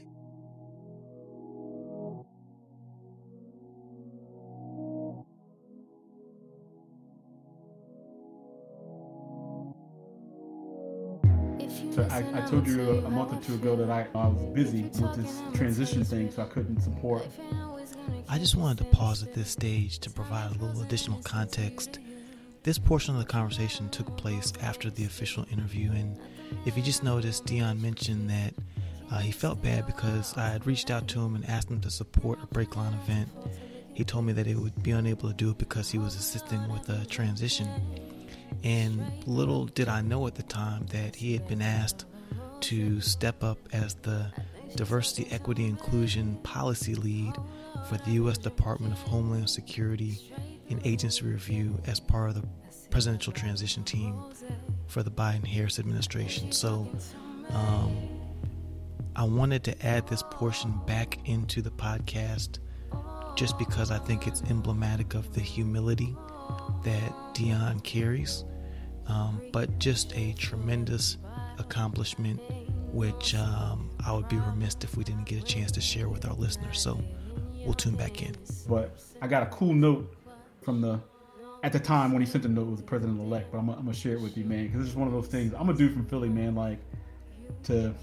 I, 12.16 12.24
I 12.34 12.42
told 12.50 12.66
you 12.66 12.82
a, 12.82 12.98
a 13.06 13.10
month 13.10 13.34
or 13.34 13.46
two 13.46 13.56
ago 13.56 13.76
that 13.76 13.90
I, 13.90 14.08
I 14.18 14.28
was 14.28 14.42
busy 14.54 14.84
with 14.84 15.16
this 15.18 15.42
transition 15.54 16.06
thing, 16.06 16.32
so 16.32 16.44
I 16.44 16.46
couldn't 16.46 16.80
support. 16.80 17.28
I 18.30 18.40
just 18.40 18.56
wanted 18.56 18.78
to 18.78 18.86
pause 18.86 19.22
at 19.22 19.34
this 19.34 19.50
stage 19.50 20.00
to 20.00 20.10
provide 20.10 20.52
a 20.52 20.64
little 20.64 20.82
additional 20.82 21.22
context. 21.24 22.00
This 22.64 22.80
portion 22.80 23.16
of 23.16 23.20
the 23.20 23.28
conversation 23.28 23.90
took 23.90 24.16
place 24.16 24.54
after 24.62 24.90
the 24.90 25.04
official 25.04 25.46
interview, 25.52 25.92
and 25.92 26.18
if 26.66 26.78
you 26.78 26.84
just 26.84 27.04
noticed, 27.04 27.46
Deon 27.46 27.82
mentioned 27.82 28.30
that 28.30 28.54
uh, 29.12 29.20
he 29.20 29.34
felt 29.34 29.62
bad 29.62 29.86
because 29.86 30.38
I 30.38 30.48
had 30.48 30.66
reached 30.66 30.90
out 30.90 31.10
to 31.10 31.20
him 31.20 31.36
and 31.36 31.46
asked 31.50 31.70
him 31.70 31.82
to 31.82 31.92
support 31.92 32.40
a 32.42 32.48
Breakline 32.48 32.94
event. 33.04 33.30
He 33.94 34.06
told 34.06 34.24
me 34.24 34.32
that 34.34 34.46
he 34.46 34.56
would 34.56 34.82
be 34.82 34.92
unable 34.92 35.28
to 35.28 35.36
do 35.36 35.50
it 35.50 35.58
because 35.58 35.92
he 35.92 35.98
was 35.98 36.16
assisting 36.16 36.66
with 36.72 36.88
a 36.88 37.06
transition. 37.08 37.68
And 38.66 39.24
little 39.28 39.66
did 39.66 39.88
I 39.88 40.02
know 40.02 40.26
at 40.26 40.36
the 40.36 40.44
time 40.44 40.88
that 40.88 41.16
he 41.16 41.34
had 41.34 41.48
been 41.48 41.62
asked 41.62 42.06
to 42.62 43.00
step 43.00 43.44
up 43.44 43.60
as 43.72 43.94
the 43.94 44.32
diversity, 44.76 45.28
equity, 45.32 45.66
inclusion 45.66 46.38
policy 46.38 46.96
lead 46.96 47.36
for 47.88 47.98
the 47.98 48.12
U.S. 48.14 48.40
Department 48.40 48.92
of 48.92 49.00
Homeland 49.00 49.50
Security 49.50 50.34
in 50.68 50.82
agency 50.84 51.24
review 51.24 51.80
as 51.86 52.00
part 52.00 52.30
of 52.30 52.42
the 52.42 52.48
presidential 52.90 53.32
transition 53.32 53.84
team 53.84 54.20
for 54.88 55.04
the 55.04 55.12
Biden 55.12 55.46
Harris 55.46 55.78
administration. 55.78 56.52
So, 56.52 56.90
um, 57.52 57.96
I 59.16 59.24
wanted 59.24 59.64
to 59.66 59.86
add 59.86 60.08
this 60.08 60.24
portion 60.32 60.78
back 60.86 61.20
into 61.30 61.62
the 61.62 61.70
podcast 61.70 62.60
just 63.36 63.58
because 63.60 63.92
I 63.92 64.00
think 64.00 64.28
it's 64.28 64.42
emblematic 64.50 65.14
of 65.14 65.34
the 65.34 65.42
humility 65.42 66.16
that 66.84 67.14
Deon 67.34 67.84
carries, 67.84 68.44
um, 69.08 69.42
but 69.52 69.80
just 69.80 70.16
a 70.16 70.34
tremendous 70.34 71.18
accomplishment, 71.60 72.40
which 72.92 73.36
um, 73.36 73.90
I 74.06 74.12
would 74.12 74.28
be 74.30 74.38
remiss 74.38 74.76
if 74.82 74.98
we 74.98 75.04
didn't 75.04 75.26
get 75.26 75.42
a 75.42 75.46
chance 75.46 75.72
to 75.74 75.82
share 75.82 76.10
with 76.10 76.26
our 76.26 76.36
listeners. 76.36 76.80
So 76.80 77.00
we'll 77.64 77.74
tune 77.74 77.96
back 77.96 78.22
in. 78.22 78.36
But 78.68 79.00
I 79.22 79.28
got 79.28 79.44
a 79.44 79.48
cool 79.48 79.74
note 79.74 80.16
from 80.62 80.82
the 80.82 81.00
at 81.64 81.74
the 81.74 81.80
time 81.80 82.12
when 82.12 82.22
he 82.22 82.28
sent 82.28 82.44
the 82.44 82.50
note 82.50 82.68
was 82.68 82.80
the 82.80 82.86
president 82.86 83.20
elect. 83.20 83.52
But 83.52 83.58
I'm, 83.58 83.70
I'm, 83.70 83.78
gonna 83.78 83.94
share 83.94 84.14
it 84.14 84.22
with 84.22 84.38
you, 84.38 84.46
man, 84.46 84.68
because 84.68 84.82
this 84.82 84.90
is 84.90 84.96
one 84.96 85.08
of 85.08 85.14
those 85.14 85.28
things. 85.28 85.54
I'm 85.58 85.70
a 85.70 85.74
dude 85.74 85.94
from 85.94 86.06
Philly, 86.06 86.30
man. 86.30 86.56
Like 86.56 86.80
to, 87.64 87.94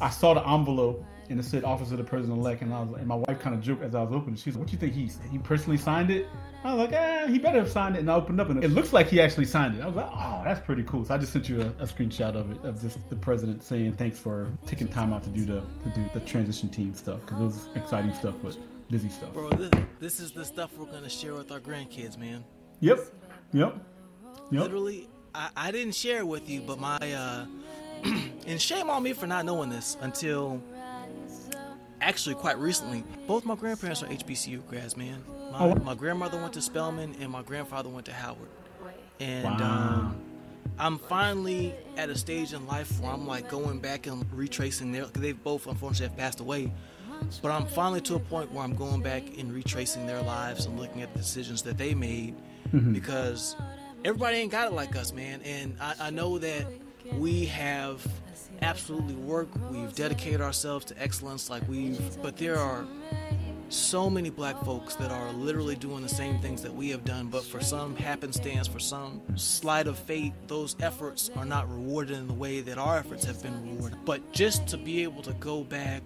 I 0.00 0.10
saw 0.10 0.34
the 0.34 0.48
envelope 0.48 1.04
and 1.30 1.38
it 1.38 1.44
said 1.44 1.64
office 1.64 1.90
of 1.90 1.98
the 1.98 2.04
president 2.04 2.38
elect, 2.38 2.62
and 2.62 2.72
I 2.72 2.82
was 2.82 2.98
and 2.98 3.06
my 3.06 3.16
wife 3.16 3.38
kind 3.40 3.54
of 3.54 3.62
joked 3.62 3.82
as 3.82 3.94
I 3.94 4.02
was 4.02 4.12
opening. 4.12 4.36
She's 4.36 4.54
like, 4.54 4.60
"What 4.60 4.68
do 4.68 4.72
you 4.72 4.78
think 4.78 4.94
he 4.94 5.10
he 5.30 5.38
personally 5.38 5.78
signed 5.78 6.10
it?" 6.10 6.26
I 6.64 6.74
was 6.74 6.86
like, 6.86 6.92
"Eh, 6.92 7.28
he 7.28 7.38
better 7.38 7.58
have 7.58 7.70
signed 7.70 7.96
it." 7.96 8.00
And 8.00 8.10
I 8.10 8.14
opened 8.14 8.40
up, 8.40 8.50
and 8.50 8.62
it 8.62 8.70
looks 8.70 8.92
like 8.92 9.08
he 9.08 9.20
actually 9.20 9.46
signed 9.46 9.76
it. 9.76 9.82
I 9.82 9.86
was 9.86 9.96
like, 9.96 10.10
"Oh, 10.12 10.42
that's 10.44 10.64
pretty 10.64 10.82
cool." 10.84 11.04
So 11.04 11.14
I 11.14 11.18
just 11.18 11.32
sent 11.32 11.48
you 11.48 11.62
a, 11.62 11.66
a 11.82 11.86
screenshot 11.86 12.34
of 12.34 12.50
it 12.50 12.64
of 12.64 12.80
just 12.80 12.98
the 13.08 13.16
president 13.16 13.62
saying 13.62 13.94
thanks 13.94 14.18
for 14.18 14.50
taking 14.66 14.88
time 14.88 15.12
out 15.12 15.22
to 15.24 15.30
do 15.30 15.44
the 15.44 15.60
to 15.60 15.90
do 15.94 16.04
the 16.14 16.20
transition 16.20 16.68
team 16.68 16.94
stuff 16.94 17.20
because 17.20 17.40
it 17.40 17.44
was 17.44 17.68
exciting 17.74 18.12
stuff, 18.14 18.34
but 18.42 18.56
busy 18.90 19.08
stuff. 19.08 19.32
Bro, 19.32 19.50
this, 19.50 19.70
this 20.00 20.20
is 20.20 20.32
the 20.32 20.44
stuff 20.44 20.70
we're 20.76 20.86
gonna 20.86 21.08
share 21.08 21.34
with 21.34 21.50
our 21.50 21.60
grandkids, 21.60 22.18
man. 22.18 22.44
Yep, 22.80 23.00
yep, 23.52 23.76
yep. 24.50 24.62
Literally, 24.62 25.08
I, 25.34 25.50
I 25.56 25.70
didn't 25.70 25.94
share 25.94 26.18
it 26.18 26.26
with 26.26 26.48
you, 26.48 26.60
but 26.60 26.78
my 26.78 26.98
uh, 26.98 27.46
and 28.46 28.60
shame 28.60 28.90
on 28.90 29.02
me 29.02 29.12
for 29.12 29.26
not 29.26 29.44
knowing 29.44 29.70
this 29.70 29.96
until 30.00 30.62
actually 32.02 32.34
quite 32.34 32.58
recently. 32.58 33.04
Both 33.26 33.44
my 33.44 33.54
grandparents 33.54 34.02
are 34.02 34.06
HBCU 34.06 34.66
grads, 34.68 34.96
man. 34.96 35.22
My, 35.52 35.58
Oh. 35.60 35.74
my 35.76 35.94
grandmother 35.94 36.38
went 36.38 36.52
to 36.54 36.60
Spelman, 36.62 37.14
and 37.20 37.30
my 37.30 37.42
grandfather 37.42 37.88
went 37.88 38.06
to 38.06 38.12
Howard. 38.12 38.48
And 39.20 39.44
Wow. 39.44 39.56
um, 39.60 40.16
I'm 40.78 40.98
finally 40.98 41.74
at 41.96 42.10
a 42.10 42.16
stage 42.18 42.52
in 42.52 42.66
life 42.66 42.98
where 43.00 43.12
I'm 43.12 43.26
like 43.26 43.48
going 43.48 43.78
back 43.78 44.06
and 44.06 44.24
retracing 44.32 44.90
their. 44.92 45.04
They 45.06 45.32
both 45.32 45.66
unfortunately 45.66 46.08
have 46.08 46.16
passed 46.16 46.40
away, 46.40 46.72
but 47.40 47.50
I'm 47.52 47.66
finally 47.66 48.00
to 48.02 48.16
a 48.16 48.18
point 48.18 48.50
where 48.52 48.64
I'm 48.64 48.74
going 48.74 49.00
back 49.02 49.22
and 49.38 49.52
retracing 49.52 50.06
their 50.06 50.22
lives 50.22 50.66
and 50.66 50.78
looking 50.80 51.02
at 51.02 51.12
the 51.12 51.18
decisions 51.20 51.62
that 51.62 51.78
they 51.78 51.94
made 51.94 52.34
because 52.92 53.54
everybody 54.04 54.38
ain't 54.38 54.50
got 54.50 54.66
it 54.68 54.74
like 54.74 54.96
us, 54.96 55.12
man. 55.12 55.40
And 55.42 55.76
I, 55.80 55.94
I 56.00 56.10
know 56.10 56.38
that 56.38 56.66
we 57.18 57.44
have 57.46 58.04
absolutely 58.60 59.14
work, 59.14 59.48
We've 59.70 59.94
dedicated 59.94 60.40
ourselves 60.40 60.84
to 60.86 61.02
excellence, 61.02 61.50
like 61.50 61.66
we've. 61.68 62.00
But 62.22 62.36
there 62.36 62.58
are 62.58 62.84
so 63.68 64.10
many 64.10 64.28
black 64.28 64.62
folks 64.64 64.96
that 64.96 65.10
are 65.10 65.32
literally 65.32 65.76
doing 65.76 66.02
the 66.02 66.08
same 66.08 66.38
things 66.40 66.62
that 66.62 66.74
we 66.74 66.90
have 66.90 67.04
done, 67.04 67.28
but 67.28 67.42
for 67.42 67.60
some 67.60 67.96
happenstance, 67.96 68.68
for 68.68 68.78
some 68.78 69.22
sleight 69.36 69.86
of 69.86 69.98
fate, 69.98 70.34
those 70.46 70.76
efforts 70.80 71.30
are 71.36 71.46
not 71.46 71.70
rewarded 71.72 72.16
in 72.18 72.26
the 72.28 72.34
way 72.34 72.60
that 72.60 72.76
our 72.76 72.98
efforts 72.98 73.24
have 73.24 73.42
been 73.42 73.74
rewarded. 73.74 73.98
But 74.04 74.32
just 74.32 74.66
to 74.68 74.76
be 74.76 75.02
able 75.02 75.22
to 75.22 75.32
go 75.34 75.64
back 75.64 76.02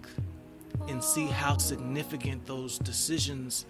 and 0.87 1.03
see 1.03 1.25
how 1.25 1.57
significant 1.57 2.45
those 2.45 2.77
decisions 2.79 3.65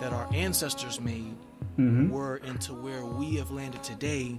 that 0.00 0.12
our 0.12 0.28
ancestors 0.34 1.00
made 1.00 1.34
Mm-hmm. 1.78 2.10
were 2.10 2.38
into 2.38 2.72
where 2.72 3.04
we 3.04 3.36
have 3.36 3.52
landed 3.52 3.84
today, 3.84 4.36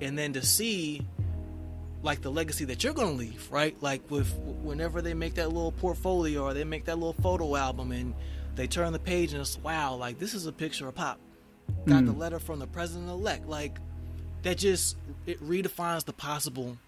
and 0.00 0.18
then 0.18 0.32
to 0.32 0.44
see 0.44 1.06
like 2.06 2.22
the 2.22 2.30
legacy 2.30 2.64
that 2.66 2.82
you're 2.82 2.94
going 2.94 3.08
to 3.08 3.14
leave, 3.14 3.50
right? 3.50 3.76
Like 3.82 4.08
with 4.10 4.32
whenever 4.62 5.02
they 5.02 5.12
make 5.12 5.34
that 5.34 5.48
little 5.48 5.72
portfolio 5.72 6.44
or 6.44 6.54
they 6.54 6.64
make 6.64 6.86
that 6.86 6.94
little 6.94 7.12
photo 7.20 7.56
album 7.56 7.90
and 7.92 8.14
they 8.54 8.66
turn 8.66 8.92
the 8.92 8.98
page 8.98 9.32
and 9.32 9.42
it's 9.42 9.58
wow, 9.58 9.94
like 9.96 10.18
this 10.18 10.32
is 10.32 10.46
a 10.46 10.52
picture 10.52 10.88
of 10.88 10.94
Pop. 10.94 11.18
Got 11.84 12.06
the 12.06 12.12
mm. 12.12 12.18
letter 12.18 12.38
from 12.38 12.60
the 12.60 12.66
president 12.66 13.10
elect. 13.10 13.48
Like 13.48 13.78
that 14.42 14.56
just 14.56 14.96
it 15.26 15.42
redefines 15.42 16.04
the 16.04 16.12
possible 16.12 16.78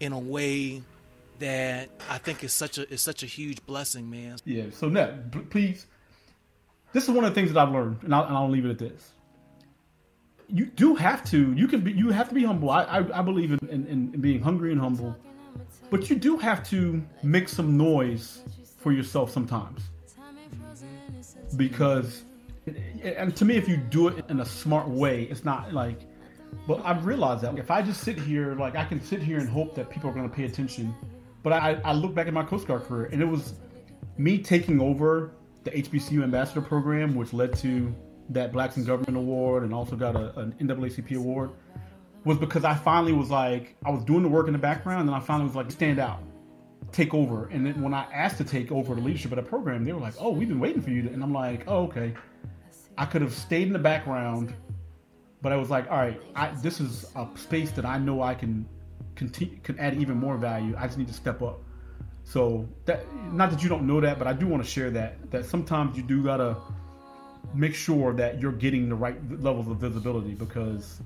in 0.00 0.12
a 0.12 0.18
way 0.18 0.82
that 1.38 1.90
I 2.08 2.16
think 2.16 2.42
is 2.42 2.54
such 2.54 2.78
a 2.78 2.90
is 2.90 3.02
such 3.02 3.22
a 3.22 3.26
huge 3.26 3.64
blessing, 3.66 4.10
man. 4.10 4.38
Yeah. 4.46 4.64
So 4.72 4.88
Ned, 4.88 5.50
please. 5.50 5.86
This 6.94 7.04
is 7.04 7.10
one 7.10 7.24
of 7.24 7.34
the 7.34 7.34
things 7.34 7.52
that 7.52 7.60
I've 7.60 7.74
learned, 7.74 8.04
and 8.04 8.14
I'll, 8.14 8.24
and 8.24 8.34
I'll 8.34 8.48
leave 8.48 8.64
it 8.64 8.70
at 8.70 8.78
this. 8.78 9.10
You 10.48 10.66
do 10.66 10.94
have 10.94 11.24
to. 11.30 11.52
You 11.54 11.66
can 11.66 11.80
be. 11.80 11.92
You 11.92 12.10
have 12.10 12.28
to 12.28 12.34
be 12.34 12.44
humble. 12.44 12.70
I 12.70 12.82
I, 12.84 13.18
I 13.18 13.22
believe 13.22 13.52
in, 13.52 13.58
in, 13.68 13.86
in 13.86 14.20
being 14.20 14.40
hungry 14.40 14.72
and 14.72 14.80
humble, 14.80 15.16
but 15.90 16.08
you 16.08 16.16
do 16.16 16.36
have 16.36 16.68
to 16.70 17.02
make 17.22 17.48
some 17.48 17.76
noise 17.76 18.42
for 18.76 18.92
yourself 18.92 19.30
sometimes. 19.32 19.82
Because, 21.56 22.22
and 23.02 23.34
to 23.36 23.44
me, 23.44 23.56
if 23.56 23.68
you 23.68 23.76
do 23.76 24.08
it 24.08 24.24
in 24.28 24.40
a 24.40 24.44
smart 24.44 24.88
way, 24.88 25.24
it's 25.24 25.44
not 25.44 25.72
like. 25.72 26.00
But 26.66 26.80
I've 26.84 27.04
realized 27.04 27.42
that 27.42 27.58
if 27.58 27.70
I 27.70 27.82
just 27.82 28.02
sit 28.02 28.18
here, 28.18 28.54
like 28.54 28.76
I 28.76 28.84
can 28.84 29.00
sit 29.00 29.22
here 29.22 29.38
and 29.38 29.48
hope 29.48 29.74
that 29.74 29.90
people 29.90 30.10
are 30.10 30.12
going 30.12 30.28
to 30.28 30.34
pay 30.34 30.44
attention. 30.44 30.94
But 31.42 31.52
I, 31.52 31.80
I 31.84 31.92
look 31.92 32.14
back 32.14 32.26
at 32.26 32.32
my 32.32 32.44
Coast 32.44 32.66
Guard 32.66 32.84
career, 32.84 33.08
and 33.12 33.20
it 33.20 33.26
was 33.26 33.54
me 34.18 34.38
taking 34.38 34.80
over 34.80 35.32
the 35.64 35.70
HBCU 35.70 36.22
ambassador 36.22 36.60
program, 36.60 37.14
which 37.14 37.32
led 37.32 37.56
to 37.58 37.94
that 38.30 38.52
Blacks 38.52 38.76
in 38.76 38.84
Government 38.84 39.16
Award 39.16 39.62
and 39.62 39.72
also 39.72 39.96
got 39.96 40.16
a, 40.16 40.38
an 40.38 40.54
NAACP 40.60 41.16
award 41.16 41.50
was 42.24 42.38
because 42.38 42.64
I 42.64 42.74
finally 42.74 43.12
was 43.12 43.30
like, 43.30 43.76
I 43.84 43.90
was 43.90 44.04
doing 44.04 44.22
the 44.22 44.28
work 44.28 44.48
in 44.48 44.52
the 44.52 44.58
background, 44.58 45.08
and 45.08 45.16
I 45.16 45.20
finally 45.20 45.46
was 45.46 45.54
like, 45.54 45.70
stand 45.70 46.00
out, 46.00 46.20
take 46.90 47.14
over. 47.14 47.46
And 47.46 47.64
then 47.64 47.80
when 47.80 47.94
I 47.94 48.04
asked 48.12 48.38
to 48.38 48.44
take 48.44 48.72
over 48.72 48.96
the 48.96 49.00
leadership 49.00 49.30
of 49.30 49.36
the 49.36 49.42
program, 49.42 49.84
they 49.84 49.92
were 49.92 50.00
like, 50.00 50.14
oh, 50.18 50.30
we've 50.30 50.48
been 50.48 50.58
waiting 50.58 50.82
for 50.82 50.90
you. 50.90 51.08
And 51.08 51.22
I'm 51.22 51.32
like, 51.32 51.64
oh, 51.68 51.84
okay. 51.84 52.14
I 52.98 53.04
could 53.06 53.22
have 53.22 53.32
stayed 53.32 53.68
in 53.68 53.72
the 53.72 53.78
background, 53.78 54.54
but 55.40 55.52
I 55.52 55.56
was 55.56 55.70
like, 55.70 55.88
all 55.88 55.98
right, 55.98 56.20
I, 56.34 56.48
this 56.62 56.80
is 56.80 57.06
a 57.14 57.28
space 57.36 57.70
that 57.72 57.84
I 57.84 57.98
know 57.98 58.22
I 58.22 58.34
can 58.34 58.68
continue, 59.14 59.58
can 59.62 59.78
add 59.78 59.94
even 59.94 60.16
more 60.16 60.36
value. 60.36 60.74
I 60.76 60.86
just 60.86 60.98
need 60.98 61.08
to 61.08 61.14
step 61.14 61.42
up. 61.42 61.60
So 62.24 62.68
that, 62.86 63.04
not 63.32 63.50
that 63.50 63.62
you 63.62 63.68
don't 63.68 63.86
know 63.86 64.00
that, 64.00 64.18
but 64.18 64.26
I 64.26 64.32
do 64.32 64.48
want 64.48 64.64
to 64.64 64.68
share 64.68 64.90
that 64.90 65.30
that 65.30 65.44
sometimes 65.44 65.96
you 65.96 66.02
do 66.02 66.24
gotta 66.24 66.56
make 67.54 67.74
sure 67.74 68.12
that 68.14 68.40
you're 68.40 68.52
getting 68.52 68.88
the 68.88 68.94
right 68.94 69.16
levels 69.40 69.68
of 69.68 69.78
visibility 69.78 70.34
because 70.34 71.00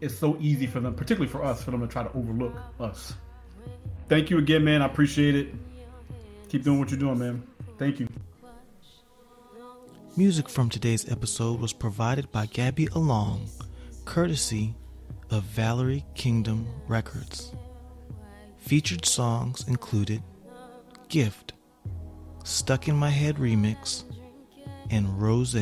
it's 0.00 0.18
so 0.18 0.36
easy 0.40 0.66
for 0.66 0.80
them, 0.80 0.94
particularly 0.94 1.30
for 1.30 1.44
us, 1.44 1.62
for 1.62 1.70
them 1.70 1.80
to 1.80 1.86
try 1.86 2.02
to 2.02 2.12
overlook 2.14 2.54
us. 2.80 3.14
Thank 4.08 4.30
you 4.30 4.38
again, 4.38 4.64
man. 4.64 4.82
I 4.82 4.86
appreciate 4.86 5.34
it. 5.34 5.54
Keep 6.48 6.64
doing 6.64 6.78
what 6.78 6.90
you're 6.90 6.98
doing, 6.98 7.18
man. 7.18 7.42
Thank 7.78 8.00
you. 8.00 8.08
Music 10.16 10.48
from 10.48 10.68
today's 10.68 11.10
episode 11.10 11.58
was 11.58 11.72
provided 11.72 12.30
by 12.30 12.44
Gabby 12.46 12.86
Allong, 12.88 13.48
courtesy 14.04 14.74
of 15.30 15.44
Valery 15.44 16.04
Kingdom 16.14 16.66
Records. 16.86 17.54
Featured 18.58 19.06
songs 19.06 19.66
included 19.66 20.22
Gift, 21.08 21.54
Stuck 22.44 22.88
in 22.88 22.96
My 22.96 23.08
Head 23.08 23.36
Remix, 23.36 24.04
and 24.92 25.20
Rose. 25.20 25.56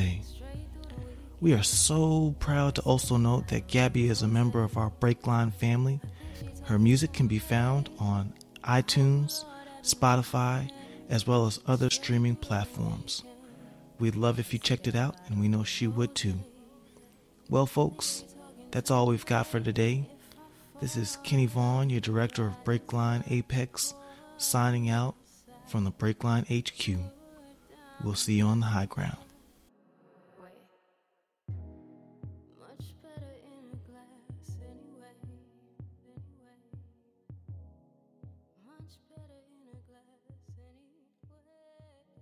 We 1.40 1.54
are 1.54 1.62
so 1.62 2.34
proud 2.40 2.74
to 2.74 2.82
also 2.82 3.16
note 3.16 3.48
that 3.48 3.68
Gabby 3.68 4.08
is 4.08 4.22
a 4.22 4.28
member 4.28 4.62
of 4.62 4.76
our 4.76 4.90
Breakline 5.00 5.54
family. 5.54 6.00
Her 6.64 6.78
music 6.78 7.12
can 7.12 7.28
be 7.28 7.38
found 7.38 7.88
on 7.98 8.34
iTunes, 8.64 9.44
Spotify, 9.82 10.70
as 11.08 11.26
well 11.26 11.46
as 11.46 11.60
other 11.66 11.88
streaming 11.90 12.36
platforms. 12.36 13.22
We'd 13.98 14.16
love 14.16 14.38
if 14.38 14.52
you 14.52 14.58
checked 14.58 14.88
it 14.88 14.96
out, 14.96 15.16
and 15.28 15.40
we 15.40 15.48
know 15.48 15.62
she 15.62 15.86
would 15.86 16.14
too. 16.14 16.34
Well, 17.48 17.66
folks, 17.66 18.24
that's 18.70 18.90
all 18.90 19.06
we've 19.06 19.26
got 19.26 19.46
for 19.46 19.60
today. 19.60 20.08
This 20.80 20.96
is 20.96 21.18
Kenny 21.22 21.46
Vaughn, 21.46 21.88
your 21.88 22.00
director 22.00 22.46
of 22.46 22.64
Breakline 22.64 23.22
Apex, 23.30 23.94
signing 24.38 24.90
out 24.90 25.14
from 25.68 25.84
the 25.84 25.92
Breakline 25.92 26.46
HQ. 26.48 27.19
We'll 28.02 28.14
see 28.14 28.34
you 28.34 28.46
on 28.46 28.60
the 28.60 28.66
high 28.66 28.86
ground. 28.86 29.18